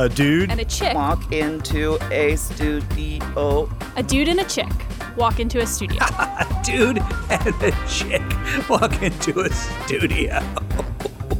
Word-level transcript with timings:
A 0.00 0.08
dude 0.08 0.50
and 0.50 0.58
a 0.58 0.64
chick 0.64 0.94
walk 0.94 1.30
into 1.30 1.98
a 2.10 2.34
studio. 2.34 3.70
A 3.96 4.02
dude 4.02 4.28
and 4.28 4.40
a 4.40 4.44
chick 4.44 4.72
walk 5.14 5.38
into 5.38 5.60
a 5.60 5.66
studio. 5.66 5.98
a 6.00 6.60
dude 6.64 7.00
and 7.28 7.62
a 7.62 7.70
chick 7.86 8.22
walk 8.66 9.02
into 9.02 9.40
a 9.40 9.50
studio. 9.50 10.42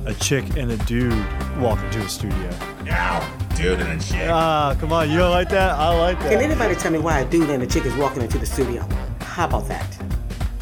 a 0.04 0.12
chick 0.12 0.45
and 0.59 0.73
a 0.73 0.77
dude 0.84 1.11
walk 1.59 1.79
into 1.84 2.00
a 2.00 2.09
studio. 2.11 2.50
Now, 2.84 3.27
dude 3.57 3.80
and 3.80 3.98
a 3.98 4.04
chick. 4.04 4.29
Ah, 4.29 4.77
come 4.79 4.92
on, 4.92 5.11
you 5.11 5.16
don't 5.16 5.30
like 5.30 5.48
that? 5.48 5.70
I 5.70 5.98
like 5.98 6.20
that. 6.20 6.30
Can 6.30 6.42
anybody 6.42 6.74
tell 6.74 6.92
me 6.92 6.98
why 6.98 7.20
a 7.20 7.30
dude 7.30 7.48
and 7.48 7.62
a 7.62 7.66
chick 7.66 7.86
is 7.86 7.95
walking 7.95 8.20
into 8.20 8.36
the 8.36 8.45
studio? 8.45 8.86
How 9.20 9.46
about 9.46 9.68
that? 9.68 9.98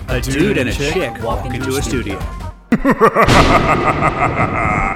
A, 0.09 0.19
a 0.19 0.21
dude, 0.21 0.35
dude, 0.35 0.59
and 0.59 0.69
a 0.69 0.73
chick, 0.73 0.95
chick 0.95 1.15
walk, 1.15 1.43
walk 1.43 1.47
into, 1.47 1.57
into 1.67 1.79
a 1.79 1.83
studio. 1.83 2.17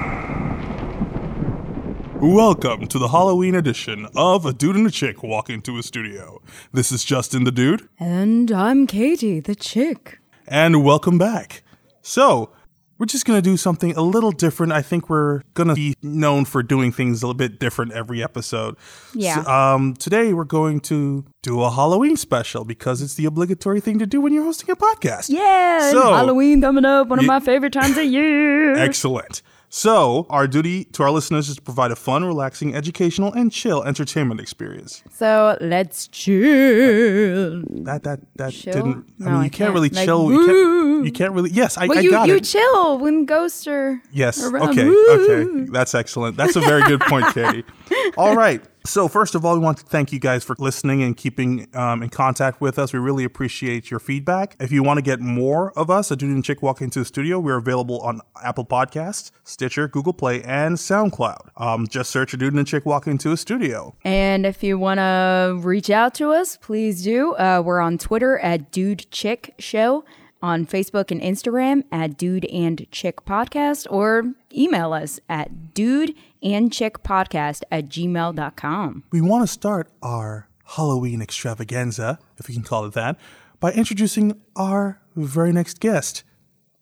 Welcome 2.23 2.87
to 2.87 3.01
the 3.01 3.09
Halloween 3.09 3.57
edition 3.57 4.07
of 4.15 4.47
A 4.47 4.53
Dude 4.53 4.77
and 4.77 4.87
a 4.87 4.93
Chick 4.93 5.25
Walk 5.25 5.51
Into 5.51 5.77
a 5.77 5.83
Studio. 5.83 6.41
This 6.71 6.93
is 6.93 7.03
Justin 7.03 7.43
the 7.43 7.51
Dude. 7.51 7.89
And 7.99 8.53
I'm 8.53 8.87
Katie 8.87 9.41
the 9.41 9.57
Chick. 9.57 10.21
And 10.47 10.85
welcome 10.85 11.19
back. 11.19 11.65
So, 12.01 12.53
we're 12.97 13.07
just 13.07 13.25
going 13.25 13.39
to 13.39 13.43
do 13.43 13.57
something 13.57 13.97
a 13.97 14.03
little 14.03 14.31
different. 14.31 14.73
I 14.73 14.83
think 14.83 15.11
we're 15.11 15.41
going 15.55 15.67
to 15.67 15.75
be 15.75 15.97
known 16.01 16.45
for 16.45 16.63
doing 16.63 16.93
things 16.93 17.25
a 17.25 17.27
little 17.27 17.37
bit 17.37 17.59
different 17.59 17.91
every 17.91 18.23
episode. 18.23 18.77
Yeah. 19.17 19.43
So, 19.43 19.51
um, 19.51 19.95
today, 19.95 20.33
we're 20.33 20.45
going 20.45 20.79
to 20.83 21.25
do 21.43 21.61
a 21.63 21.73
Halloween 21.73 22.17
special 22.17 22.65
because 22.65 23.03
it's 23.03 23.15
the 23.15 23.25
obligatory 23.25 23.81
thing 23.81 23.99
to 23.99 24.07
do 24.07 24.21
when 24.21 24.33
you're 24.33 24.45
hosting 24.45 24.71
a 24.71 24.77
podcast. 24.77 25.29
Yeah. 25.29 25.91
So, 25.91 26.13
Halloween 26.15 26.61
coming 26.61 26.85
up, 26.85 27.09
one 27.09 27.19
of 27.19 27.25
my 27.25 27.41
favorite 27.41 27.73
times 27.73 27.99
of 27.99 28.05
year. 28.05 28.75
Excellent. 28.77 29.43
So, 29.75 30.27
our 30.29 30.47
duty 30.47 30.85
to 30.85 31.03
our 31.03 31.11
listeners 31.11 31.49
is 31.49 31.57
to 31.57 31.63
provide 31.63 31.91
a 31.93 31.97
fun, 31.97 32.27
relaxing, 32.27 32.75
educational, 32.75 33.33
and 33.33 33.51
chill 33.51 33.83
entertainment 33.83 34.39
experience. 34.39 35.03
So 35.11 35.57
let's 35.63 36.09
chill. 36.09 37.63
That 37.85 38.03
that 38.03 38.21
that 38.37 38.53
chill? 38.53 38.75
didn't. 38.75 39.07
I 39.19 39.25
no, 39.25 39.31
mean, 39.31 39.35
you 39.35 39.39
I 39.39 39.43
can't, 39.45 39.53
can't. 39.55 39.73
really 39.73 39.89
like, 39.89 40.05
chill. 40.05 40.31
You 40.31 40.45
can't, 40.45 41.07
you 41.07 41.13
can't, 41.13 41.33
really. 41.33 41.51
Yes, 41.53 41.79
I, 41.79 41.87
well, 41.87 41.97
I 41.97 42.01
you, 42.03 42.11
got 42.11 42.29
you 42.29 42.37
it. 42.37 42.45
chill 42.45 42.99
when 42.99 43.25
ghosts 43.25 43.67
are. 43.67 44.03
Yes. 44.13 44.45
Around. 44.45 44.79
Okay. 44.79 44.85
Woo. 44.85 45.07
Okay. 45.09 45.71
That's 45.73 45.95
excellent. 45.95 46.37
That's 46.37 46.55
a 46.55 46.61
very 46.61 46.83
good 46.83 47.01
point, 47.01 47.33
Katie. 47.33 47.65
All 48.19 48.37
right. 48.37 48.63
So, 48.85 49.07
first 49.07 49.35
of 49.35 49.45
all, 49.45 49.55
we 49.55 49.61
want 49.61 49.79
to 49.79 49.85
thank 49.85 50.13
you 50.13 50.19
guys 50.19 50.43
for 50.43 50.57
listening 50.59 51.03
and 51.03 51.17
keeping 51.17 51.69
um, 51.75 52.03
in 52.03 52.09
contact 52.09 52.61
with 52.61 52.79
us. 52.79 52.93
We 52.93 52.99
really 52.99 53.25
appreciate 53.25 53.91
your 53.91 54.01
feedback. 54.01 54.57
If 54.59 54.73
you 54.73 54.83
want 54.83 54.99
to 54.99 55.03
get 55.03 55.21
more 55.21 55.73
of 55.79 55.89
us, 55.89 56.11
a 56.11 56.17
dude 56.17 56.31
and 56.31 56.45
chick 56.45 56.63
walk 56.63 56.83
into 56.83 56.99
the 56.99 57.05
studio, 57.05 57.39
we're 57.39 57.59
available 57.59 58.01
on 58.01 58.21
Apple 58.43 58.65
Podcasts, 58.65 59.31
Stitcher, 59.45 59.87
Google 59.87 60.13
Play, 60.13 60.43
and 60.43 60.77
SoundCloud. 60.77 61.51
Um, 61.57 61.87
just 61.87 62.11
search 62.11 62.35
a 62.35 62.37
dude 62.37 62.55
and 62.55 62.61
a 62.61 62.65
chick 62.65 62.85
walk 62.85 63.07
into 63.07 63.31
a 63.31 63.37
studio. 63.37 63.95
And 64.05 64.45
if 64.45 64.63
you 64.65 64.79
want 64.79 64.99
to 64.99 65.61
reach 65.61 65.91
out 65.91 66.15
to 66.15 66.33
us, 66.33 66.57
please 66.57 67.03
do. 67.05 67.35
Uh, 67.35 67.63
we're 67.65 67.81
on 67.81 67.99
Twitter 67.99 68.39
at 68.41 68.73
Dude 68.73 69.09
Chick 69.11 69.55
Show 69.59 70.05
on 70.43 70.67
Facebook 70.67 71.11
and 71.11 71.21
Instagram 71.21 71.85
at 71.93 72.19
Dude 72.19 72.45
and 72.47 72.87
Chick 72.91 73.25
Podcast 73.25 73.87
or 73.91 74.35
email 74.53 74.93
us 74.93 75.21
at 75.29 75.73
dude 75.75 76.15
and 76.43 76.73
chick 76.73 77.03
podcast 77.03 77.63
at 77.71 77.89
gmail.com. 77.89 79.05
We 79.13 79.21
want 79.21 79.45
to 79.45 79.47
start 79.47 79.89
our 80.03 80.49
Halloween 80.65 81.23
extravaganza, 81.23 82.19
if 82.39 82.49
we 82.49 82.55
can 82.55 82.63
call 82.65 82.85
it 82.85 82.95
that, 82.95 83.19
by 83.61 83.73
introducing 83.73 84.41
our 84.57 85.01
very 85.15 85.53
next 85.53 85.81
guest. 85.81 86.25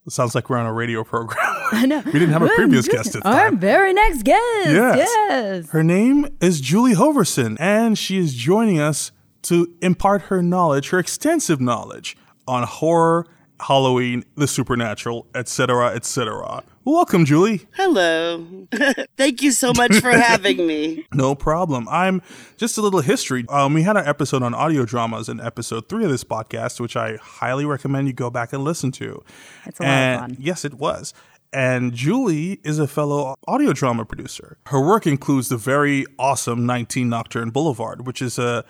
It 0.06 0.12
sounds 0.12 0.34
like 0.34 0.48
we're 0.48 0.56
on 0.56 0.66
a 0.66 0.72
radio 0.72 1.04
program. 1.04 1.38
I 1.72 1.84
know. 1.86 2.00
we 2.06 2.12
didn't 2.12 2.30
have 2.30 2.42
a 2.42 2.48
previous 2.48 2.88
guest 2.88 3.14
at 3.14 3.24
Our 3.26 3.52
very 3.52 3.92
next 3.92 4.22
guest. 4.22 4.40
Yes. 4.66 4.96
yes. 4.98 5.70
Her 5.70 5.84
name 5.84 6.26
is 6.40 6.60
Julie 6.60 6.94
Hoverson, 6.94 7.56
and 7.60 7.98
she 7.98 8.16
is 8.16 8.34
joining 8.34 8.80
us 8.80 9.12
to 9.42 9.72
impart 9.82 10.22
her 10.22 10.42
knowledge, 10.42 10.88
her 10.88 10.98
extensive 10.98 11.60
knowledge 11.60 12.16
on 12.48 12.62
horror 12.66 13.26
Halloween, 13.60 14.24
the 14.36 14.46
supernatural, 14.46 15.26
etc., 15.34 15.94
etc. 15.94 16.62
Welcome, 16.84 17.24
Julie. 17.24 17.66
Hello. 17.74 18.66
Thank 19.16 19.42
you 19.42 19.52
so 19.52 19.72
much 19.74 19.94
for 20.00 20.10
having 20.16 20.66
me. 20.66 21.06
No 21.12 21.34
problem. 21.34 21.86
I'm 21.88 22.22
just 22.56 22.78
a 22.78 22.80
little 22.80 23.00
history. 23.00 23.44
Um, 23.48 23.74
we 23.74 23.82
had 23.82 23.96
our 23.96 24.08
episode 24.08 24.42
on 24.42 24.54
audio 24.54 24.84
dramas 24.84 25.28
in 25.28 25.40
episode 25.40 25.88
three 25.88 26.04
of 26.04 26.10
this 26.10 26.24
podcast, 26.24 26.80
which 26.80 26.96
I 26.96 27.16
highly 27.16 27.64
recommend 27.66 28.06
you 28.06 28.14
go 28.14 28.30
back 28.30 28.52
and 28.52 28.64
listen 28.64 28.90
to. 28.92 29.22
It's 29.66 29.78
a 29.78 29.84
and 29.84 30.20
lot 30.20 30.30
of 30.30 30.36
fun. 30.36 30.42
Yes, 30.42 30.64
it 30.64 30.74
was. 30.74 31.12
And 31.52 31.92
Julie 31.92 32.60
is 32.64 32.78
a 32.78 32.86
fellow 32.86 33.34
audio 33.46 33.72
drama 33.72 34.04
producer. 34.04 34.56
Her 34.66 34.80
work 34.80 35.06
includes 35.06 35.48
the 35.48 35.56
very 35.56 36.06
awesome 36.18 36.64
19 36.64 37.08
Nocturne 37.08 37.50
Boulevard, 37.50 38.06
which 38.06 38.22
is 38.22 38.38
a 38.38 38.64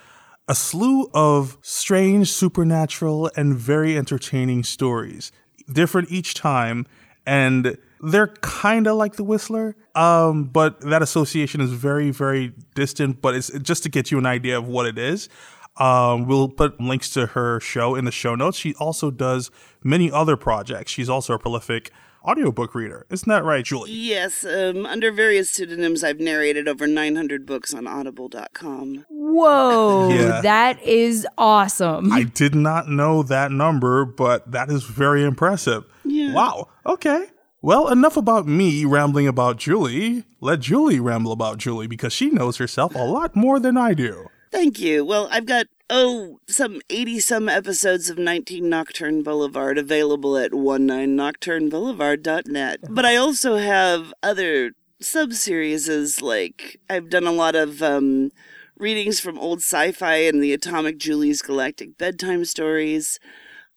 a 0.50 0.54
slew 0.54 1.08
of 1.14 1.56
strange, 1.62 2.32
supernatural, 2.32 3.30
and 3.36 3.54
very 3.54 3.96
entertaining 3.96 4.64
stories, 4.64 5.30
different 5.72 6.10
each 6.10 6.34
time, 6.34 6.88
and 7.24 7.78
they're 8.00 8.34
kind 8.40 8.88
of 8.88 8.96
like 8.96 9.14
The 9.14 9.22
Whistler, 9.22 9.76
um, 9.94 10.44
but 10.44 10.80
that 10.80 11.02
association 11.02 11.60
is 11.60 11.70
very, 11.70 12.10
very 12.10 12.52
distant. 12.74 13.22
But 13.22 13.36
it's 13.36 13.56
just 13.60 13.84
to 13.84 13.88
get 13.88 14.10
you 14.10 14.18
an 14.18 14.26
idea 14.26 14.58
of 14.58 14.66
what 14.66 14.86
it 14.86 14.98
is. 14.98 15.28
Um, 15.76 16.26
we'll 16.26 16.48
put 16.48 16.80
links 16.80 17.10
to 17.10 17.26
her 17.26 17.60
show 17.60 17.94
in 17.94 18.04
the 18.04 18.10
show 18.10 18.34
notes. 18.34 18.58
She 18.58 18.74
also 18.74 19.12
does 19.12 19.52
many 19.84 20.10
other 20.10 20.36
projects. 20.36 20.90
She's 20.90 21.08
also 21.08 21.34
a 21.34 21.38
prolific 21.38 21.92
audiobook 22.24 22.74
reader. 22.74 23.06
Isn't 23.10 23.28
that 23.28 23.44
right, 23.44 23.64
Julie? 23.64 23.90
Yes, 23.92 24.44
um, 24.44 24.86
under 24.86 25.10
various 25.12 25.50
pseudonyms, 25.50 26.02
I've 26.04 26.20
narrated 26.20 26.68
over 26.68 26.86
900 26.86 27.46
books 27.46 27.72
on 27.74 27.86
audible.com. 27.86 29.06
Whoa, 29.08 30.08
Yeah. 30.12 30.40
that 30.42 30.82
is 30.82 31.26
awesome. 31.38 32.12
I 32.12 32.24
did 32.24 32.54
not 32.54 32.88
know 32.88 33.22
that 33.24 33.50
number, 33.52 34.04
but 34.04 34.50
that 34.52 34.68
is 34.70 34.84
very 34.84 35.24
impressive. 35.24 35.84
Yeah. 36.04 36.34
Wow. 36.34 36.68
Okay. 36.86 37.26
Well, 37.62 37.88
enough 37.88 38.16
about 38.16 38.46
me 38.46 38.84
rambling 38.86 39.28
about 39.28 39.58
Julie. 39.58 40.24
Let 40.40 40.60
Julie 40.60 40.98
ramble 40.98 41.32
about 41.32 41.58
Julie 41.58 41.86
because 41.86 42.12
she 42.12 42.30
knows 42.30 42.56
herself 42.56 42.94
a 42.94 43.04
lot 43.04 43.36
more 43.36 43.60
than 43.60 43.76
I 43.76 43.92
do. 43.92 44.28
Thank 44.50 44.80
you. 44.80 45.04
Well, 45.04 45.28
I've 45.30 45.46
got, 45.46 45.66
oh, 45.88 46.40
some 46.48 46.80
80 46.90 47.20
some 47.20 47.48
episodes 47.48 48.10
of 48.10 48.18
19 48.18 48.68
Nocturne 48.68 49.22
Boulevard 49.22 49.78
available 49.78 50.36
at 50.36 50.50
19nocturneboulevard.net. 50.52 52.80
But 52.88 53.06
I 53.06 53.16
also 53.16 53.56
have 53.56 54.12
other 54.22 54.72
sub-series 55.00 56.20
like 56.20 56.78
I've 56.88 57.08
done 57.08 57.26
a 57.26 57.32
lot 57.32 57.54
of 57.54 57.82
um, 57.82 58.30
readings 58.78 59.20
from 59.20 59.38
old 59.38 59.60
sci-fi 59.60 60.16
and 60.16 60.42
the 60.42 60.52
Atomic 60.52 60.98
Julie's 60.98 61.42
Galactic 61.42 61.96
Bedtime 61.96 62.44
Stories. 62.44 63.18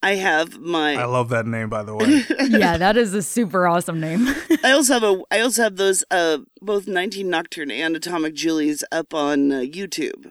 I 0.01 0.15
have 0.15 0.59
my 0.59 0.95
I 0.95 1.05
love 1.05 1.29
that 1.29 1.45
name, 1.45 1.69
by 1.69 1.83
the 1.83 1.95
way. 1.95 2.23
yeah, 2.49 2.77
that 2.77 2.97
is 2.97 3.13
a 3.13 3.21
super 3.21 3.65
awesome 3.65 4.01
name. 4.01 4.27
I 4.61 4.71
also 4.71 4.95
have 4.95 5.03
a 5.03 5.21
I 5.31 5.39
also 5.39 5.63
have 5.63 5.77
those 5.77 6.03
uh 6.11 6.39
both 6.61 6.87
19 6.87 7.29
Nocturne 7.29 7.71
and 7.71 7.95
Atomic 7.95 8.33
Julies 8.33 8.83
up 8.91 9.13
on 9.13 9.53
uh, 9.53 9.59
YouTube. 9.59 10.29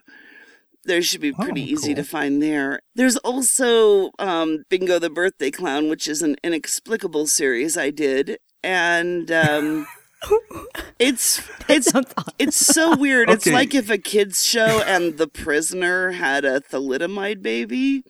There 0.85 1.01
should 1.01 1.21
be 1.21 1.31
pretty 1.31 1.61
Oh, 1.61 1.65
easy 1.73 1.93
to 1.95 2.03
find 2.03 2.41
there. 2.43 2.79
There's 2.95 3.15
also 3.17 4.11
um, 4.19 4.63
Bingo 4.69 4.99
the 4.99 5.09
Birthday 5.09 5.49
Clown, 5.51 5.89
which 5.89 6.07
is 6.07 6.21
an 6.21 6.35
inexplicable 6.43 7.27
series 7.27 7.77
I 7.77 7.89
did, 7.89 8.37
and 8.63 9.31
um, 9.31 9.87
it's 10.99 11.41
it's 11.69 11.91
it's 12.37 12.57
so 12.57 12.95
weird. 12.97 13.29
It's 13.29 13.45
like 13.47 13.73
if 13.73 13.89
a 13.89 13.97
kids 13.97 14.43
show 14.43 14.81
and 14.85 15.17
the 15.17 15.27
prisoner 15.27 16.11
had 16.11 16.43
a 16.45 16.59
thalidomide 16.61 17.41
baby. 17.41 18.03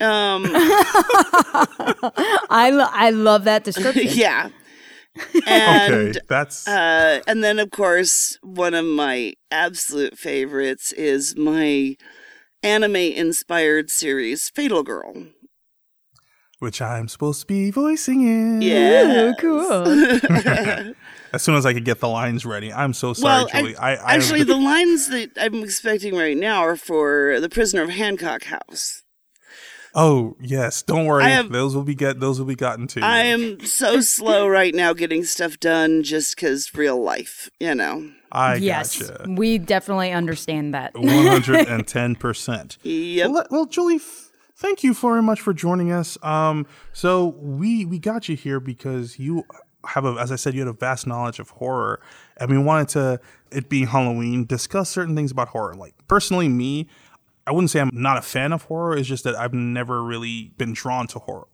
Um, 0.00 0.44
I, 2.48 2.70
lo- 2.72 2.88
I 2.90 3.10
love 3.10 3.44
that 3.44 3.64
description. 3.68 4.06
yeah. 4.10 4.48
And 5.46 5.92
okay, 5.92 6.20
that's 6.28 6.66
Uh, 6.68 7.20
and 7.26 7.42
then, 7.42 7.58
of 7.58 7.70
course, 7.70 8.38
one 8.42 8.74
of 8.74 8.84
my 8.84 9.34
absolute 9.50 10.16
favorites 10.18 10.92
is 10.92 11.36
my 11.36 11.96
anime 12.62 12.96
inspired 12.96 13.90
series, 13.90 14.48
Fatal 14.50 14.82
Girl. 14.82 15.26
which 16.58 16.80
I'm 16.82 17.08
supposed 17.08 17.40
to 17.40 17.46
be 17.46 17.70
voicing 17.70 18.20
in. 18.22 18.62
Yeah. 18.62 19.32
Cool. 19.38 19.60
As 21.32 21.42
soon 21.42 21.54
as 21.54 21.64
I 21.64 21.72
could 21.72 21.84
get 21.84 22.00
the 22.00 22.08
lines 22.08 22.44
ready. 22.44 22.72
I'm 22.72 22.92
so 22.92 23.12
sorry, 23.14 23.44
well, 23.44 23.48
Julie. 23.48 23.76
I, 23.76 23.94
I, 23.94 23.94
I 23.94 24.14
actually, 24.14 24.42
the 24.56 24.56
lines 24.56 25.08
that 25.08 25.30
I'm 25.40 25.62
expecting 25.62 26.16
right 26.16 26.36
now 26.36 26.60
are 26.62 26.76
for 26.76 27.40
The 27.40 27.48
Prisoner 27.48 27.82
of 27.82 27.90
Hancock 27.90 28.44
House. 28.44 29.02
Oh 29.94 30.36
yes, 30.40 30.82
don't 30.82 31.06
worry. 31.06 31.24
Have- 31.24 31.50
those 31.50 31.74
will 31.74 31.82
be 31.82 31.94
get 31.94 32.20
those 32.20 32.38
will 32.38 32.46
be 32.46 32.54
gotten 32.54 32.86
to. 32.88 33.00
I 33.00 33.24
am 33.24 33.60
so 33.64 34.00
slow 34.00 34.46
right 34.46 34.74
now 34.74 34.92
getting 34.92 35.24
stuff 35.24 35.58
done 35.58 36.02
just 36.02 36.36
because 36.36 36.72
real 36.74 37.02
life, 37.02 37.50
you 37.58 37.74
know. 37.74 38.10
I 38.32 38.56
yes, 38.56 39.00
gotcha. 39.02 39.26
we 39.28 39.58
definitely 39.58 40.12
understand 40.12 40.74
that. 40.74 40.94
One 40.94 41.08
hundred 41.26 41.66
and 41.66 41.86
ten 41.86 42.14
percent. 42.14 42.78
Yep. 42.84 43.30
Well, 43.30 43.46
well, 43.50 43.66
Julie, 43.66 43.96
f- 43.96 44.30
thank 44.56 44.84
you 44.84 44.94
very 44.94 45.22
much 45.22 45.40
for 45.40 45.52
joining 45.52 45.90
us. 45.90 46.16
Um, 46.22 46.66
so 46.92 47.34
we 47.40 47.84
we 47.84 47.98
got 47.98 48.28
you 48.28 48.36
here 48.36 48.60
because 48.60 49.18
you 49.18 49.44
have 49.84 50.04
a, 50.04 50.12
as 50.20 50.30
I 50.30 50.36
said, 50.36 50.54
you 50.54 50.60
had 50.60 50.68
a 50.68 50.72
vast 50.72 51.06
knowledge 51.06 51.40
of 51.40 51.50
horror, 51.50 52.00
and 52.36 52.50
we 52.50 52.58
wanted 52.58 52.88
to, 52.90 53.20
it 53.50 53.68
being 53.68 53.86
Halloween, 53.88 54.44
discuss 54.44 54.88
certain 54.90 55.16
things 55.16 55.32
about 55.32 55.48
horror. 55.48 55.74
Like 55.74 55.94
personally, 56.06 56.48
me, 56.48 56.86
I 57.50 57.52
wouldn't 57.52 57.70
say 57.70 57.80
I'm 57.80 57.90
not 57.92 58.16
a 58.16 58.22
fan 58.22 58.52
of 58.52 58.62
horror. 58.64 58.96
It's 58.96 59.08
just 59.08 59.24
that 59.24 59.34
I've 59.36 59.52
never 59.52 60.02
really 60.02 60.52
been 60.56 60.72
drawn 60.72 61.06
to 61.08 61.18
horror. 61.18 61.48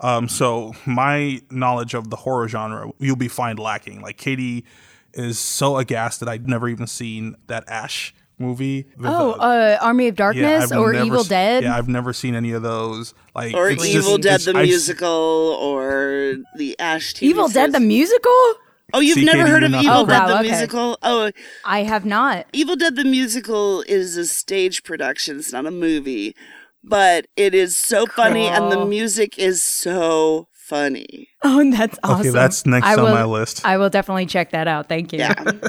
Um, 0.00 0.28
so 0.28 0.72
my 0.86 1.40
knowledge 1.50 1.94
of 1.94 2.10
the 2.10 2.16
horror 2.16 2.48
genre, 2.48 2.90
you'll 2.98 3.14
be 3.16 3.28
find 3.28 3.58
lacking. 3.58 4.00
Like 4.00 4.16
Katie 4.16 4.64
is 5.12 5.38
so 5.38 5.76
aghast 5.76 6.20
that 6.20 6.28
I'd 6.28 6.48
never 6.48 6.68
even 6.68 6.86
seen 6.86 7.36
that 7.46 7.64
Ash 7.68 8.14
movie. 8.38 8.86
Oh, 9.04 9.34
the- 9.34 9.40
uh, 9.40 9.78
Army 9.80 10.08
of 10.08 10.16
Darkness 10.16 10.72
I've 10.72 10.78
or 10.78 10.92
Evil 10.94 11.20
s- 11.20 11.28
Dead. 11.28 11.62
Yeah, 11.62 11.76
I've 11.76 11.88
never 11.88 12.12
seen 12.12 12.34
any 12.34 12.50
of 12.52 12.62
those. 12.62 13.14
Like 13.34 13.54
Or 13.54 13.68
it's 13.70 13.84
Evil 13.84 14.18
just- 14.18 14.22
Dead 14.22 14.34
it's- 14.40 14.44
the 14.46 14.58
I've 14.58 14.66
musical, 14.66 15.08
or 15.08 16.34
the 16.56 16.74
Ash 16.80 17.14
TV 17.14 17.22
Evil 17.28 17.48
Dead 17.48 17.70
the 17.72 17.78
musical? 17.80 18.54
Oh, 18.94 19.00
you've 19.00 19.16
See, 19.16 19.24
never 19.24 19.42
heard 19.46 19.62
you're 19.62 19.64
of 19.66 19.70
not 19.72 19.84
Evil 19.84 19.96
Oh, 19.96 20.06
Dead 20.06 20.18
wow, 20.20 20.26
the 20.28 20.38
okay. 20.38 20.48
musical? 20.48 20.98
Oh, 21.02 21.26
uh, 21.26 21.30
I 21.64 21.82
have 21.82 22.04
not. 22.06 22.46
Evil 22.52 22.76
Dead 22.76 22.96
the 22.96 23.04
musical 23.04 23.82
is 23.82 24.16
a 24.16 24.24
stage 24.24 24.82
production. 24.84 25.38
It's 25.38 25.52
not 25.52 25.66
a 25.66 25.70
movie, 25.70 26.34
but 26.82 27.26
it 27.36 27.54
is 27.54 27.76
so 27.76 28.06
funny, 28.06 28.46
and 28.46 28.70
the 28.72 28.84
music 28.86 29.38
is 29.38 29.62
so 29.62 30.48
funny. 30.52 31.28
Oh, 31.46 31.70
that's 31.70 31.98
awesome. 32.02 32.20
Okay, 32.20 32.30
that's 32.30 32.64
next 32.64 32.86
I 32.86 32.94
on 32.94 33.02
will- 33.02 33.10
my 33.12 33.24
list. 33.24 33.66
I 33.66 33.76
will 33.76 33.90
definitely 33.90 34.24
check 34.24 34.52
that 34.52 34.66
out. 34.66 34.88
Thank 34.88 35.12
you. 35.12 35.18
Yeah. 35.18 35.34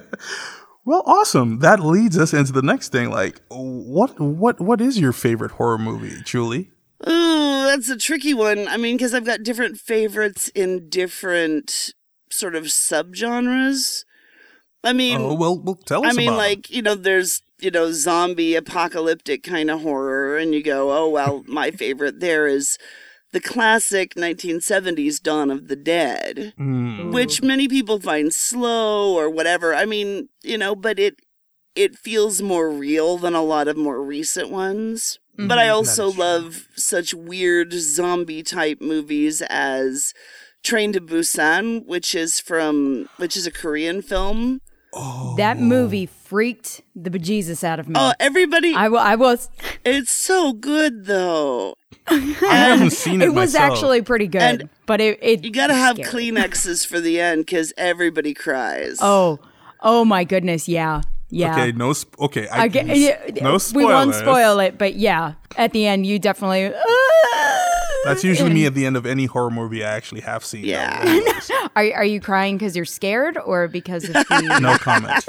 Well, 0.88 1.01
awesome. 1.07 1.60
That 1.62 1.80
leads 1.80 2.16
us 2.16 2.31
into 2.31 2.51
the 2.51 2.62
next 2.62 2.92
thing. 2.92 3.10
Like, 3.10 3.42
what, 3.50 4.19
what, 4.19 4.62
what 4.62 4.80
is 4.80 5.00
your 5.00 5.13
favorite 5.13 5.54
horror 5.54 5.80
movie, 5.80 6.21
Julie? 6.24 6.69
Ooh, 7.10 7.63
that's 7.66 7.89
a 7.89 7.98
tricky 7.98 8.36
one. 8.36 8.68
I 8.68 8.78
mean, 8.78 8.95
because 8.95 9.16
I've 9.16 9.25
got 9.25 9.42
different 9.42 9.80
favorites 9.80 10.50
in 10.50 10.88
different 10.88 11.95
sort 12.36 12.56
of 12.56 12.66
subgenres. 12.66 14.04
I 14.84 14.94
mean, 14.94 15.20
Oh, 15.20 15.34
well, 15.34 15.58
well, 15.60 15.76
tell 15.76 16.06
us. 16.06 16.14
I 16.14 16.18
mean, 16.18 16.30
about 16.30 16.38
like, 16.38 16.70
you 16.70 16.82
know, 16.82 16.94
there's, 16.96 17.42
you 17.60 17.72
know, 17.72 17.92
zombie 17.92 18.56
apocalyptic 18.56 19.42
kind 19.44 19.72
of 19.72 19.82
horror, 19.82 20.38
and 20.38 20.54
you 20.54 20.62
go, 20.62 20.92
oh, 20.96 21.10
well, 21.10 21.44
my 21.48 21.72
favorite 21.72 22.20
there 22.20 22.46
is 22.48 22.78
the 23.32 23.40
classic 23.42 24.14
1970s 24.16 25.22
Dawn 25.22 25.50
of 25.52 25.68
the 25.68 25.76
Dead, 25.76 26.54
Mm. 26.60 27.12
which 27.12 27.42
many 27.42 27.68
people 27.68 28.00
find 28.00 28.34
slow 28.34 29.14
or 29.16 29.30
whatever. 29.30 29.74
I 29.74 29.86
mean, 29.86 30.30
you 30.44 30.58
know, 30.58 30.76
but 30.76 31.00
it 31.00 31.16
it 31.76 31.98
feels 31.98 32.42
more 32.42 32.70
real 32.70 33.18
than 33.18 33.34
a 33.36 33.42
lot 33.44 33.68
of 33.68 33.76
more 33.76 34.02
recent 34.02 34.50
ones. 34.50 35.20
But 35.38 35.60
I 35.60 35.68
also 35.68 36.10
love 36.10 36.70
such 36.78 37.14
weird 37.14 37.74
zombie 37.74 38.42
type 38.44 38.80
movies 38.80 39.42
as 39.50 40.14
Train 40.66 40.94
to 40.94 41.00
Busan, 41.00 41.86
which 41.86 42.16
is 42.16 42.40
from 42.40 43.08
which 43.18 43.38
is 43.38 43.46
a 43.46 43.52
Korean 43.52 44.02
film. 44.02 44.62
That 45.38 45.60
movie 45.60 46.06
freaked 46.06 46.82
the 46.96 47.10
bejesus 47.10 47.64
out 47.64 47.80
of 47.80 47.88
me. 47.88 47.96
Oh, 47.98 48.14
everybody 48.20 48.74
I, 48.74 49.16
was. 49.16 49.50
It's 49.84 50.12
so 50.12 50.54
good 50.54 51.06
though. 51.06 51.76
I 52.08 52.18
haven't 52.18 52.92
seen 52.92 53.22
it. 53.22 53.26
It 53.26 53.34
was 53.34 53.54
myself. 53.54 53.72
actually 53.74 54.02
pretty 54.02 54.28
good, 54.28 54.42
And 54.42 54.70
but 54.86 55.02
it. 55.02 55.20
it 55.22 55.44
You 55.44 55.52
got 55.52 55.68
to 55.68 55.76
have 55.76 55.98
scary. 55.98 56.32
Kleenexes 56.32 56.88
for 56.88 57.00
the 57.00 57.20
end 57.20 57.46
because 57.46 57.74
everybody 57.78 58.34
cries. 58.34 58.98
Oh, 59.02 59.40
oh 59.82 60.04
my 60.06 60.24
goodness! 60.24 60.68
Yeah, 60.70 61.02
yeah. 61.30 61.52
Okay, 61.54 61.72
no. 61.74 61.94
Sp- 61.94 62.18
okay, 62.22 62.48
I, 62.48 62.64
I 62.64 62.68
get, 62.70 62.88
yeah, 62.88 63.20
no 63.42 63.60
we 63.74 63.86
won't 63.86 64.16
spoil 64.16 64.60
it, 64.60 64.78
but 64.78 64.96
yeah, 64.96 65.34
at 65.58 65.74
the 65.74 65.86
end 65.86 66.06
you 66.06 66.20
definitely. 66.20 66.74
That's 68.06 68.24
usually 68.24 68.54
me 68.54 68.66
at 68.66 68.74
the 68.74 68.86
end 68.86 68.96
of 68.96 69.06
any 69.06 69.25
horror 69.25 69.50
movie 69.52 69.84
I 69.84 69.92
actually 69.92 70.22
have 70.22 70.46
seen. 70.46 70.63
Yeah. 70.66 71.04
Are 71.75 71.92
are 71.94 72.06
you 72.06 72.22
crying 72.22 72.57
because 72.57 72.75
you're 72.75 72.86
scared 72.86 73.38
or 73.38 73.68
because 73.68 74.06
of 74.06 74.13
the? 74.13 74.60
no 74.62 74.78
comment. 74.78 75.25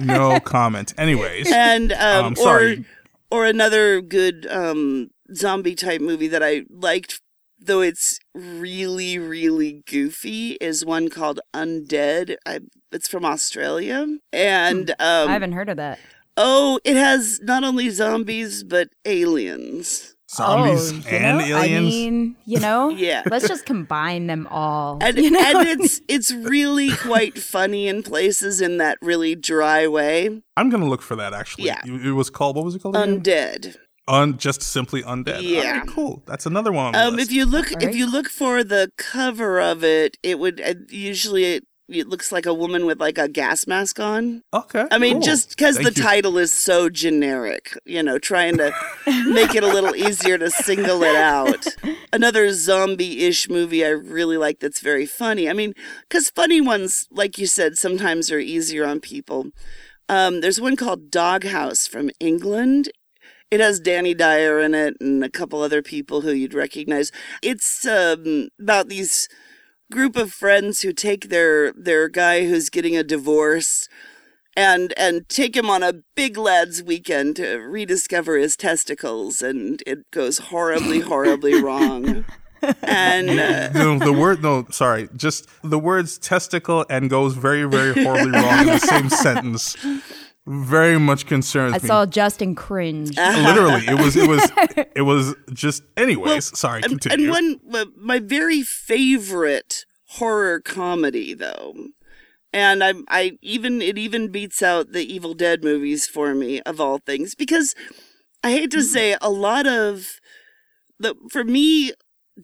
no 0.06 0.40
comment. 0.40 0.94
Anyways, 0.96 1.52
and 1.52 1.92
um, 1.92 2.24
I'm 2.24 2.32
or 2.32 2.36
sorry. 2.36 2.84
or 3.30 3.44
another 3.44 4.00
good 4.00 4.46
um, 4.50 5.10
zombie 5.34 5.74
type 5.74 6.00
movie 6.00 6.28
that 6.28 6.42
I 6.42 6.62
liked, 6.70 7.20
though 7.58 7.82
it's 7.82 8.18
really 8.34 9.18
really 9.18 9.82
goofy, 9.86 10.52
is 10.62 10.84
one 10.86 11.10
called 11.10 11.40
Undead. 11.52 12.36
I, 12.46 12.60
it's 12.90 13.08
from 13.08 13.26
Australia, 13.26 14.06
and 14.32 14.90
um, 14.92 15.28
I 15.28 15.32
haven't 15.32 15.52
heard 15.52 15.68
of 15.68 15.76
that. 15.76 15.98
oh, 16.38 16.80
it 16.84 16.96
has 16.96 17.38
not 17.42 17.64
only 17.64 17.90
zombies 17.90 18.64
but 18.64 18.88
aliens. 19.04 20.14
Zombies 20.30 20.92
oh, 20.92 21.08
and 21.08 21.38
know? 21.38 21.44
aliens. 21.44 21.54
I 21.54 21.80
mean, 21.80 22.36
you 22.44 22.60
know, 22.60 22.88
Yeah. 23.06 23.22
Let's 23.30 23.48
just 23.48 23.66
combine 23.66 24.26
them 24.26 24.46
all. 24.50 24.98
and, 25.00 25.16
you 25.16 25.30
know? 25.30 25.40
and 25.40 25.68
it's 25.80 26.00
it's 26.08 26.32
really 26.32 26.90
quite 26.96 27.38
funny 27.38 27.88
in 27.88 28.02
places 28.02 28.60
in 28.60 28.78
that 28.78 28.98
really 29.02 29.34
dry 29.34 29.86
way. 29.88 30.42
I'm 30.56 30.70
gonna 30.70 30.88
look 30.88 31.02
for 31.02 31.16
that. 31.16 31.32
Actually, 31.34 31.64
Yeah. 31.66 31.80
it, 31.84 32.06
it 32.06 32.12
was 32.12 32.30
called. 32.30 32.56
What 32.56 32.64
was 32.64 32.74
it 32.74 32.82
called? 32.82 32.96
again? 32.96 33.20
Undead. 33.20 33.76
Un, 34.08 34.38
just 34.38 34.60
simply 34.62 35.02
undead. 35.04 35.42
Yeah. 35.42 35.60
Alright, 35.82 35.88
cool. 35.88 36.22
That's 36.26 36.44
another 36.46 36.72
one. 36.72 36.96
On 36.96 37.08
Um, 37.08 37.16
list. 37.16 37.30
if 37.30 37.36
you 37.36 37.44
look, 37.46 37.70
if 37.82 37.94
you 37.94 38.10
look 38.10 38.28
for 38.28 38.64
the 38.64 38.90
cover 38.96 39.60
of 39.60 39.84
it, 39.84 40.16
it 40.24 40.38
would 40.40 40.60
uh, 40.60 40.74
usually 40.88 41.44
it, 41.44 41.64
it 41.90 42.08
looks 42.08 42.32
like 42.32 42.46
a 42.46 42.54
woman 42.54 42.86
with 42.86 43.00
like 43.00 43.18
a 43.18 43.28
gas 43.28 43.66
mask 43.66 44.00
on. 44.00 44.42
okay. 44.52 44.86
I 44.90 44.98
mean, 44.98 45.14
cool. 45.14 45.22
just 45.22 45.50
because 45.50 45.76
the 45.76 45.84
you. 45.84 46.02
title 46.02 46.38
is 46.38 46.52
so 46.52 46.88
generic, 46.88 47.76
you 47.84 48.02
know, 48.02 48.18
trying 48.18 48.56
to 48.58 48.72
make 49.26 49.54
it 49.54 49.64
a 49.64 49.68
little 49.68 49.94
easier 49.94 50.38
to 50.38 50.50
single 50.50 51.02
it 51.02 51.16
out. 51.16 51.66
Another 52.12 52.52
zombie-ish 52.52 53.48
movie 53.48 53.84
I 53.84 53.90
really 53.90 54.36
like 54.36 54.60
that's 54.60 54.80
very 54.80 55.06
funny. 55.06 55.48
I 55.48 55.52
mean, 55.52 55.74
because 56.08 56.30
funny 56.30 56.60
ones, 56.60 57.08
like 57.10 57.38
you 57.38 57.46
said, 57.46 57.76
sometimes 57.76 58.30
are 58.30 58.38
easier 58.38 58.86
on 58.86 59.00
people. 59.00 59.48
Um, 60.08 60.40
there's 60.40 60.60
one 60.60 60.76
called 60.76 61.10
Doghouse 61.10 61.86
from 61.86 62.10
England. 62.18 62.90
It 63.50 63.60
has 63.60 63.80
Danny 63.80 64.14
Dyer 64.14 64.60
in 64.60 64.74
it 64.74 64.96
and 65.00 65.24
a 65.24 65.30
couple 65.30 65.62
other 65.62 65.82
people 65.82 66.20
who 66.20 66.30
you'd 66.30 66.54
recognize. 66.54 67.10
It's 67.42 67.84
um, 67.84 68.48
about 68.60 68.88
these 68.88 69.28
group 69.90 70.16
of 70.16 70.32
friends 70.32 70.82
who 70.82 70.92
take 70.92 71.28
their 71.28 71.72
their 71.72 72.08
guy 72.08 72.46
who's 72.46 72.70
getting 72.70 72.96
a 72.96 73.02
divorce 73.02 73.88
and 74.56 74.94
and 74.96 75.28
take 75.28 75.56
him 75.56 75.68
on 75.68 75.82
a 75.82 76.02
big 76.14 76.36
lads 76.36 76.82
weekend 76.82 77.36
to 77.36 77.56
rediscover 77.58 78.36
his 78.36 78.56
testicles 78.56 79.42
and 79.42 79.82
it 79.86 80.10
goes 80.10 80.38
horribly 80.38 81.00
horribly 81.00 81.54
wrong 81.62 82.24
and 82.82 83.30
uh, 83.30 83.70
no, 83.72 83.98
the 83.98 84.12
word 84.12 84.42
no, 84.42 84.66
sorry, 84.70 85.08
just 85.16 85.48
the 85.62 85.78
words 85.78 86.18
testicle 86.18 86.84
and 86.90 87.08
goes 87.08 87.34
very, 87.34 87.64
very 87.64 88.04
horribly 88.04 88.38
wrong 88.38 88.60
in 88.60 88.66
the 88.66 88.78
same 88.78 89.08
sentence. 89.08 89.76
Very 90.46 90.98
much 90.98 91.26
concerns 91.26 91.74
I 91.74 91.78
me. 91.78 91.86
saw 91.86 92.06
Justin 92.06 92.54
cringe. 92.54 93.16
Literally, 93.16 93.86
it 93.86 94.00
was, 94.00 94.16
it 94.16 94.28
was, 94.28 94.50
it 94.96 95.02
was 95.02 95.34
just. 95.52 95.82
Anyways, 95.96 96.58
sorry. 96.58 96.82
and, 96.82 97.00
Continue. 97.00 97.32
and 97.34 97.60
one 97.62 97.90
my 97.96 98.18
very 98.18 98.62
favorite 98.62 99.84
horror 100.06 100.60
comedy 100.60 101.34
though 101.34 101.72
and 102.52 102.82
I, 102.82 102.94
I 103.08 103.38
even 103.42 103.80
it 103.80 103.98
even 103.98 104.28
beats 104.28 104.62
out 104.62 104.92
the 104.92 105.02
Evil 105.02 105.34
Dead 105.34 105.62
movies 105.62 106.06
for 106.06 106.34
me 106.34 106.60
of 106.62 106.80
all 106.80 106.98
things 106.98 107.34
because 107.34 107.74
I 108.42 108.52
hate 108.52 108.70
to 108.72 108.78
mm. 108.78 108.82
say 108.82 109.16
a 109.20 109.30
lot 109.30 109.66
of 109.66 110.20
the 110.98 111.14
for 111.30 111.44
me 111.44 111.92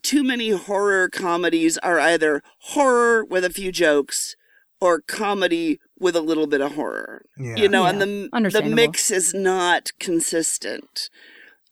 too 0.03 0.23
many 0.23 0.51
horror 0.51 1.09
comedies 1.09 1.79
are 1.79 1.99
either 1.99 2.43
horror 2.61 3.25
with 3.25 3.45
a 3.45 3.51
few 3.51 3.73
jokes 3.73 4.37
or 4.81 5.01
comedy 5.01 5.79
with 5.99 6.15
a 6.17 6.21
little 6.21 6.47
bit 6.47 6.61
of 6.61 6.75
horror. 6.75 7.23
Yeah. 7.39 7.57
You 7.57 7.69
know, 7.69 7.85
Yeah, 7.85 7.91
and 7.91 8.01
the 8.03 8.51
the 8.51 8.63
mix 8.63 9.11
is 9.11 9.33
not 9.35 9.93
consistent. 9.99 11.09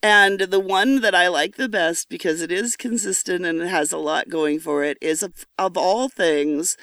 And 0.03 0.41
the 0.41 0.61
one 0.61 1.01
that 1.01 1.15
I 1.15 1.29
like 1.29 1.57
the 1.57 1.69
best 1.69 2.09
because 2.11 2.43
it 2.43 2.53
is 2.53 2.77
consistent 2.77 3.47
and 3.47 3.61
it 3.63 3.69
has 3.69 3.91
a 3.93 3.97
lot 3.99 4.29
going 4.29 4.61
for 4.61 4.85
it 4.85 4.99
is 5.01 5.23
of, 5.23 5.47
of 5.59 5.77
all 5.79 6.09
things 6.09 6.77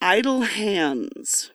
Idle 0.00 0.42
Hands. 0.42 1.50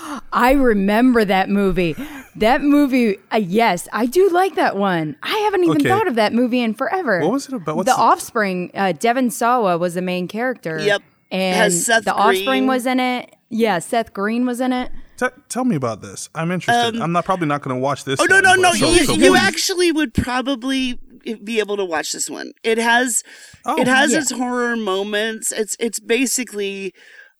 I 0.32 0.52
remember 0.52 1.24
that 1.24 1.48
movie. 1.48 1.94
That 2.36 2.62
movie, 2.62 3.18
uh, 3.32 3.38
yes, 3.38 3.88
I 3.92 4.06
do 4.06 4.28
like 4.30 4.54
that 4.54 4.76
one. 4.76 5.16
I 5.22 5.36
haven't 5.38 5.64
even 5.64 5.78
Okay. 5.78 5.88
thought 5.88 6.06
of 6.06 6.14
that 6.14 6.32
movie 6.32 6.60
in 6.60 6.74
forever. 6.74 7.20
What 7.20 7.32
was 7.32 7.48
it 7.48 7.54
about? 7.54 7.76
What's 7.76 7.90
the 7.90 7.94
the- 7.96 8.00
Offspring, 8.00 8.70
uh, 8.74 8.92
Devon 8.92 9.30
Sawa 9.30 9.78
was 9.78 9.94
the 9.94 10.02
main 10.02 10.28
character. 10.28 10.78
Yep. 10.80 11.02
And 11.30 11.56
Has 11.56 11.86
Seth 11.86 12.04
the 12.04 12.12
Offspring 12.14 12.44
Green. 12.44 12.66
was 12.66 12.86
in 12.86 12.98
it. 13.00 13.34
Yeah, 13.50 13.78
Seth 13.78 14.12
Green 14.12 14.46
was 14.46 14.60
in 14.60 14.72
it. 14.72 14.90
T- 15.16 15.26
tell 15.48 15.64
me 15.64 15.76
about 15.76 16.00
this. 16.02 16.28
I'm 16.34 16.50
interested. 16.50 17.00
I'm 17.00 17.12
not 17.12 17.24
probably 17.24 17.46
not 17.46 17.62
going 17.62 17.76
to 17.76 17.80
watch 17.80 18.04
this. 18.04 18.18
Um, 18.20 18.26
Oh 18.30 18.40
no 18.40 18.54
no 18.54 18.54
no! 18.54 18.72
so- 18.72 18.90
you 18.90 19.04
so 19.04 19.12
you 19.14 19.36
actually 19.36 19.92
would 19.92 20.14
probably 20.14 20.98
be 21.44 21.58
able 21.58 21.76
to 21.76 21.84
watch 21.84 22.12
this 22.12 22.30
one. 22.30 22.52
It 22.64 22.78
has 22.78 23.22
Oh, 23.66 23.78
it 23.80 23.86
has 23.86 24.12
yeah. 24.12 24.18
its 24.20 24.30
horror 24.30 24.76
moments. 24.76 25.52
It's 25.52 25.76
it's 25.78 26.00
basically 26.00 26.94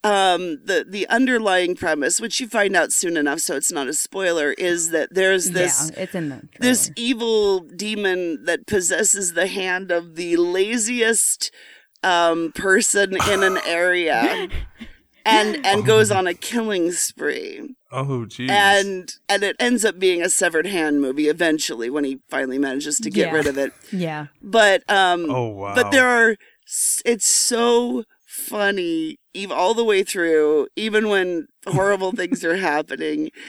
um 0.05 0.59
the 0.65 0.85
the 0.89 1.07
underlying 1.09 1.75
premise, 1.75 2.21
which 2.21 2.41
you 2.41 2.49
find 2.49 2.77
out 2.77 2.93
soon 2.93 3.17
enough, 3.17 3.41
so 3.41 3.57
it's 3.57 3.73
not 3.73 3.89
a 3.89 3.95
spoiler, 3.95 4.53
is 4.53 4.91
that 4.91 5.15
there's 5.15 5.51
this 5.51 5.91
yeah, 5.97 6.03
it's 6.03 6.15
in 6.15 6.29
the 6.29 6.43
this 6.59 6.91
evil 6.97 7.61
demon 7.61 8.45
that 8.45 8.67
possesses 8.67 9.33
the 9.35 9.47
hand 9.47 9.91
of 9.91 10.17
the 10.17 10.37
laziest 10.37 11.51
um, 12.03 12.53
person 12.53 13.17
in 13.31 13.43
an 13.43 13.59
area 13.67 14.49
and 15.27 15.65
and 15.67 15.85
goes 15.85 16.11
on 16.11 16.27
a 16.27 16.35
killing 16.35 16.93
spree 16.93 17.75
Oh, 17.93 18.25
geez. 18.25 18.49
and 18.51 19.13
and 19.29 19.43
it 19.43 19.57
ends 19.59 19.85
up 19.85 19.99
being 19.99 20.23
a 20.23 20.31
severed 20.31 20.67
hand 20.67 21.01
movie 21.03 21.29
eventually 21.29 21.91
when 21.91 22.05
he 22.05 22.21
finally 22.31 22.59
manages 22.59 22.97
to 23.01 23.11
get 23.11 23.29
Yeah. 23.29 23.35
rid 23.35 23.47
of 23.47 23.59
it 23.59 23.73
Yeah. 23.93 24.27
but 24.43 24.83
um 24.89 25.27
oh, 25.29 25.49
wow. 25.49 25.75
but 25.75 25.91
there 25.91 26.09
are 26.09 26.37
it's 27.05 27.29
so 27.29 28.05
funny 28.27 29.19
even 29.35 29.55
all 29.57 29.75
the 29.75 29.85
way 29.85 30.03
through 30.03 30.69
even 30.77 31.09
when 31.09 31.49
horrible 31.67 32.13
things 32.13 32.45
are 32.45 32.57
happening 32.57 33.31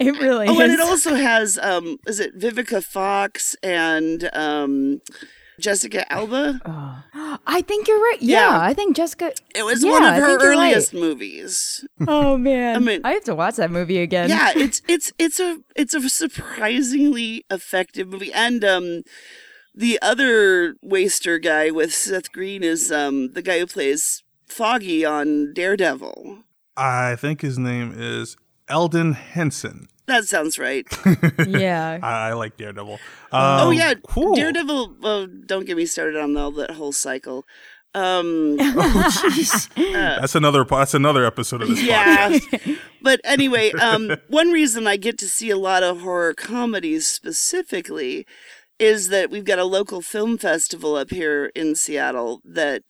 It 0.00 0.18
really 0.20 0.48
oh 0.48 0.54
is. 0.54 0.60
and 0.60 0.72
it 0.72 0.80
also 0.80 1.14
has 1.14 1.56
um 1.58 1.98
is 2.06 2.18
it 2.20 2.36
vivica 2.38 2.82
fox 2.84 3.54
and 3.62 4.28
um 4.34 5.00
jessica 5.60 6.10
alba 6.12 6.60
I 7.46 7.62
think 7.62 7.88
you're 7.88 7.98
right. 8.00 8.18
Yeah, 8.20 8.50
Yeah. 8.50 8.60
I 8.60 8.74
think 8.74 8.96
Jessica. 8.96 9.32
it 9.54 9.64
was 9.64 9.84
Yeah, 9.84 9.90
one 9.92 10.02
of 10.04 10.14
her 10.14 10.26
think 10.26 10.42
you're 10.42 10.50
right. 10.50 10.68
earliest 10.72 10.94
movies 10.94 11.84
Oh 12.08 12.36
man, 12.38 12.76
I 12.76 12.78
mean- 12.78 13.00
I 13.04 13.12
have 13.12 13.24
to 13.24 13.34
watch 13.34 13.56
that 13.56 13.70
movie 13.70 13.98
again. 14.00 14.28
yeah 14.28 14.52
it's 14.56 14.80
it's 14.88 15.12
it's 15.18 15.38
a 15.40 15.58
it's 15.76 15.94
a 15.94 16.08
surprisingly 16.08 17.44
effective 17.50 18.08
movie 18.08 18.32
and 18.32 18.64
um 18.64 19.02
the 19.74 19.98
other 20.02 20.76
waster 20.82 21.38
guy 21.38 21.70
with 21.70 21.92
seth 21.92 22.32
green 22.32 22.62
is 22.62 22.90
um 22.92 23.32
the 23.32 23.42
guy 23.42 23.58
who 23.58 23.66
plays 23.66 24.22
foggy 24.46 25.04
on 25.04 25.52
daredevil 25.54 26.38
I 26.76 27.16
think 27.16 27.40
his 27.42 27.56
name 27.58 27.94
is 27.96 28.36
Elden 28.68 29.12
Henson. 29.12 29.86
That 30.06 30.24
sounds 30.24 30.58
right 30.58 30.86
yeah. 31.46 31.98
I, 32.02 32.28
I 32.28 32.32
like 32.34 32.56
Daredevil. 32.56 32.98
oh 33.32 33.66
Um, 33.68 33.72
yeah 33.72 33.94
cool. 34.06 34.34
daredevil 34.34 34.96
oh, 35.02 35.26
don't 35.26 35.66
get 35.66 35.76
me 35.76 35.86
started 35.86 36.16
on 36.20 36.36
all 36.36 36.50
that 36.52 36.72
whole 36.72 36.92
cycle 36.92 37.44
um 37.96 38.56
That's 39.76 40.34
another. 40.34 40.64
That's 40.64 40.94
another 40.94 41.24
episode 41.24 41.62
of 41.62 41.68
this 41.68 41.82
yeah 41.82 42.30
podcast. 42.30 42.78
but 43.02 43.20
anyway 43.24 43.70
um 43.72 44.16
one 44.28 44.50
reason 44.50 44.86
i 44.86 44.96
get 44.96 45.16
to 45.18 45.28
see 45.28 45.50
a 45.50 45.56
lot 45.56 45.82
of 45.84 46.00
horror 46.00 46.34
comedies 46.34 47.06
specifically 47.06 48.26
is 48.80 49.08
that 49.10 49.30
we've 49.30 49.44
got 49.44 49.60
a 49.60 49.64
local 49.64 50.00
film 50.02 50.36
festival 50.38 50.96
up 50.96 51.10
here 51.10 51.52
in 51.54 51.76
seattle 51.76 52.40
that 52.44 52.82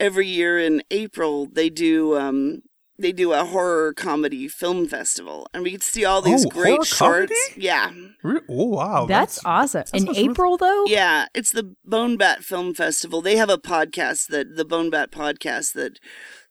every 0.00 0.26
year 0.26 0.58
in 0.58 0.82
april 0.90 1.44
they 1.46 1.68
do 1.68 2.16
um 2.16 2.62
they 3.00 3.12
do 3.12 3.32
a 3.32 3.44
horror 3.44 3.92
comedy 3.94 4.48
film 4.48 4.88
festival 4.88 5.46
and 5.54 5.62
we 5.62 5.70
get 5.70 5.80
to 5.82 5.86
see 5.86 6.04
all 6.04 6.20
these 6.20 6.44
Oh, 6.44 6.48
great 6.48 6.84
shorts 6.84 6.98
comedy? 7.30 7.34
yeah 7.56 7.90
Re- 8.22 8.40
Oh 8.48 8.64
wow, 8.66 9.06
That's, 9.06 9.44
awesome. 9.44 9.84
In 9.94 10.06
sounds 10.06 10.18
really- 10.18 10.30
April 10.30 10.56
though. 10.56 10.84
yeah 10.86 11.26
it's 11.34 11.52
the 11.52 11.74
bone 11.84 12.16
bat 12.16 12.42
film 12.44 12.74
festival 12.74 13.22
they 13.22 13.36
have 13.36 13.50
a 13.50 13.58
podcast 13.58 14.26
that 14.28 14.56
the 14.56 14.64
bone 14.64 14.90
bat 14.90 15.10
podcast 15.12 15.74
that 15.74 15.98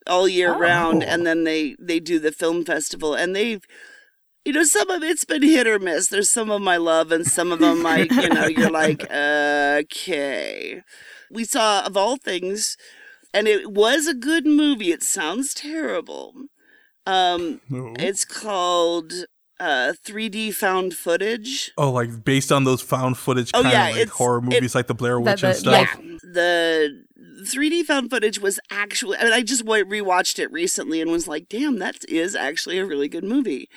all 0.08 0.28
year 0.28 0.54
Oh. 0.56 0.60
round 0.60 1.04
and 1.04 1.28
then 1.28 1.44
they 1.44 1.76
they 1.80 2.00
do 2.00 2.18
the 2.20 2.32
film 2.32 2.64
festival 2.64 3.14
and 3.14 3.36
they've 3.36 3.62
you 4.46 4.54
know 4.54 4.64
some 4.64 4.90
of 4.90 5.04
it's 5.04 5.26
been 5.26 5.44
hit 5.44 5.68
or 5.68 5.80
miss 5.80 6.08
there's 6.08 6.30
some 6.30 6.50
of 6.50 6.62
my 6.62 6.78
love 6.78 7.12
and 7.12 7.28
some 7.28 7.52
of 7.52 7.60
them 7.60 7.84
like 7.84 8.10
you 8.12 8.30
know 8.30 8.48
you're 8.48 8.70
like 8.84 9.04
okay 9.12 10.82
we 11.30 11.44
saw 11.44 11.86
of 11.86 11.98
all 11.98 12.16
things 12.16 12.78
and 13.34 13.48
it 13.48 13.72
was 13.72 14.08
a 14.08 14.14
good 14.14 14.46
movie 14.46 14.92
it 14.92 15.04
sounds 15.04 15.54
terrible 15.54 16.34
um 17.06 17.62
No. 17.70 17.94
it's 18.00 18.26
called 18.26 19.14
uh 19.60 19.94
3d 20.06 20.54
found 20.54 20.94
footage 20.94 21.72
Oh, 21.78 21.92
like 21.92 22.24
based 22.24 22.52
on 22.52 22.64
those 22.64 22.82
found 22.82 23.18
footage 23.18 23.52
Oh, 23.54 23.62
yeah, 23.62 23.88
of 23.88 23.92
like 23.94 24.02
it's- 24.02 24.18
horror 24.18 24.38
it- 24.40 24.44
movies, 24.44 24.76
like 24.76 24.88
the 24.88 24.94
Blair 24.96 25.20
Witch 25.20 25.42
The- 25.42 25.48
and 25.48 25.56
stuff. 25.58 25.98
Yeah, 26.00 26.18
the 26.24 27.04
3D 27.44 27.84
found 27.86 28.10
footage 28.10 28.40
was 28.40 28.60
actually. 28.70 29.18
I 29.18 29.24
mean, 29.26 29.34
I 29.34 29.42
just 29.42 29.64
wa- 29.64 29.78
rewatched 29.78 30.38
it 30.40 30.52
recently 30.52 31.02
and 31.02 31.10
was 31.12 31.28
like, 31.28 31.48
"Damn, 31.50 31.78
that 31.80 32.04
is 32.10 32.36
actually 32.36 32.78
a 32.80 32.86
really 32.86 33.08
good 33.08 33.24
movie." 33.24 33.70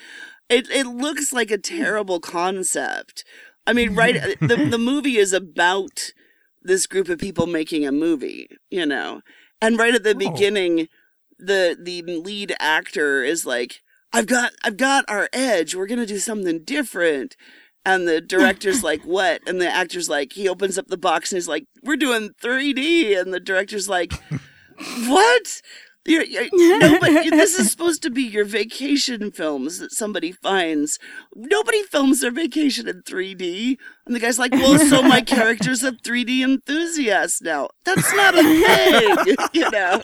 It 0.49 0.69
it 0.71 0.87
looks 0.87 1.33
like 1.33 1.51
a 1.51 1.59
terrible 1.59 2.21
concept. 2.21 3.25
I 3.67 3.73
mean, 3.73 3.95
right? 3.95 4.15
the 4.41 4.57
the 4.71 4.79
movie 4.79 5.17
is 5.19 5.33
about 5.33 6.13
this 6.63 6.87
group 6.87 7.09
of 7.09 7.19
people 7.19 7.47
making 7.47 7.87
a 7.87 7.93
movie, 7.93 8.49
you 8.71 8.85
know, 8.87 9.21
and 9.61 9.79
right 9.79 9.95
at 9.95 10.03
the 10.03 10.15
oh. 10.15 10.31
beginning, 10.31 10.89
the 11.39 11.77
the 11.81 12.03
lead 12.03 12.55
actor 12.59 13.23
is 13.23 13.47
like, 13.47 13.81
"I've 14.13 14.27
got 14.27 14.53
I've 14.63 14.77
got 14.77 15.05
our 15.09 15.29
edge. 15.33 15.75
We're 15.75 15.87
gonna 15.87 16.07
do 16.07 16.19
something 16.19 16.65
different." 16.65 17.37
And 17.85 18.07
the 18.07 18.21
director's 18.21 18.83
like, 18.85 19.03
"What?" 19.03 19.43
And 19.47 19.61
the 19.61 19.69
actor's 19.69 20.09
like, 20.09 20.33
he 20.35 20.49
opens 20.49 20.79
up 20.79 20.89
the 20.89 20.99
box 20.99 21.33
and 21.33 21.37
he's 21.37 21.49
like, 21.49 21.65
"We're 21.83 21.97
doing 21.97 22.31
3D." 22.43 23.19
And 23.19 23.33
the 23.33 23.41
director's 23.41 23.89
like, 23.89 24.13
"What?" 25.07 25.63
You're, 26.07 26.25
you're, 26.25 26.49
nobody, 26.79 27.29
this 27.29 27.59
is 27.59 27.71
supposed 27.71 28.03
to 28.05 28.11
be 28.11 28.23
your 28.23 28.45
vacation 28.47 29.31
films 29.31 29.79
that 29.81 29.93
somebody 29.93 30.33
finds. 30.33 30.99
Nobody 31.35 31.83
films 31.83 32.21
their 32.21 32.31
vacation 32.31 32.89
in 32.89 33.03
3D. 33.03 33.77
And 34.07 34.17
the 34.17 34.21
guy's 34.21 34.39
like, 34.39 34.53
well, 34.53 34.79
so 34.79 35.03
my 35.03 35.21
character's 35.37 35.83
a 35.83 35.93
3D 35.93 36.43
enthusiast 36.43 37.43
now. 37.43 37.69
That's 37.85 38.13
not 38.15 38.35
a 38.35 38.43
thing, 38.43 39.37
you 39.53 39.71
know? 39.71 40.03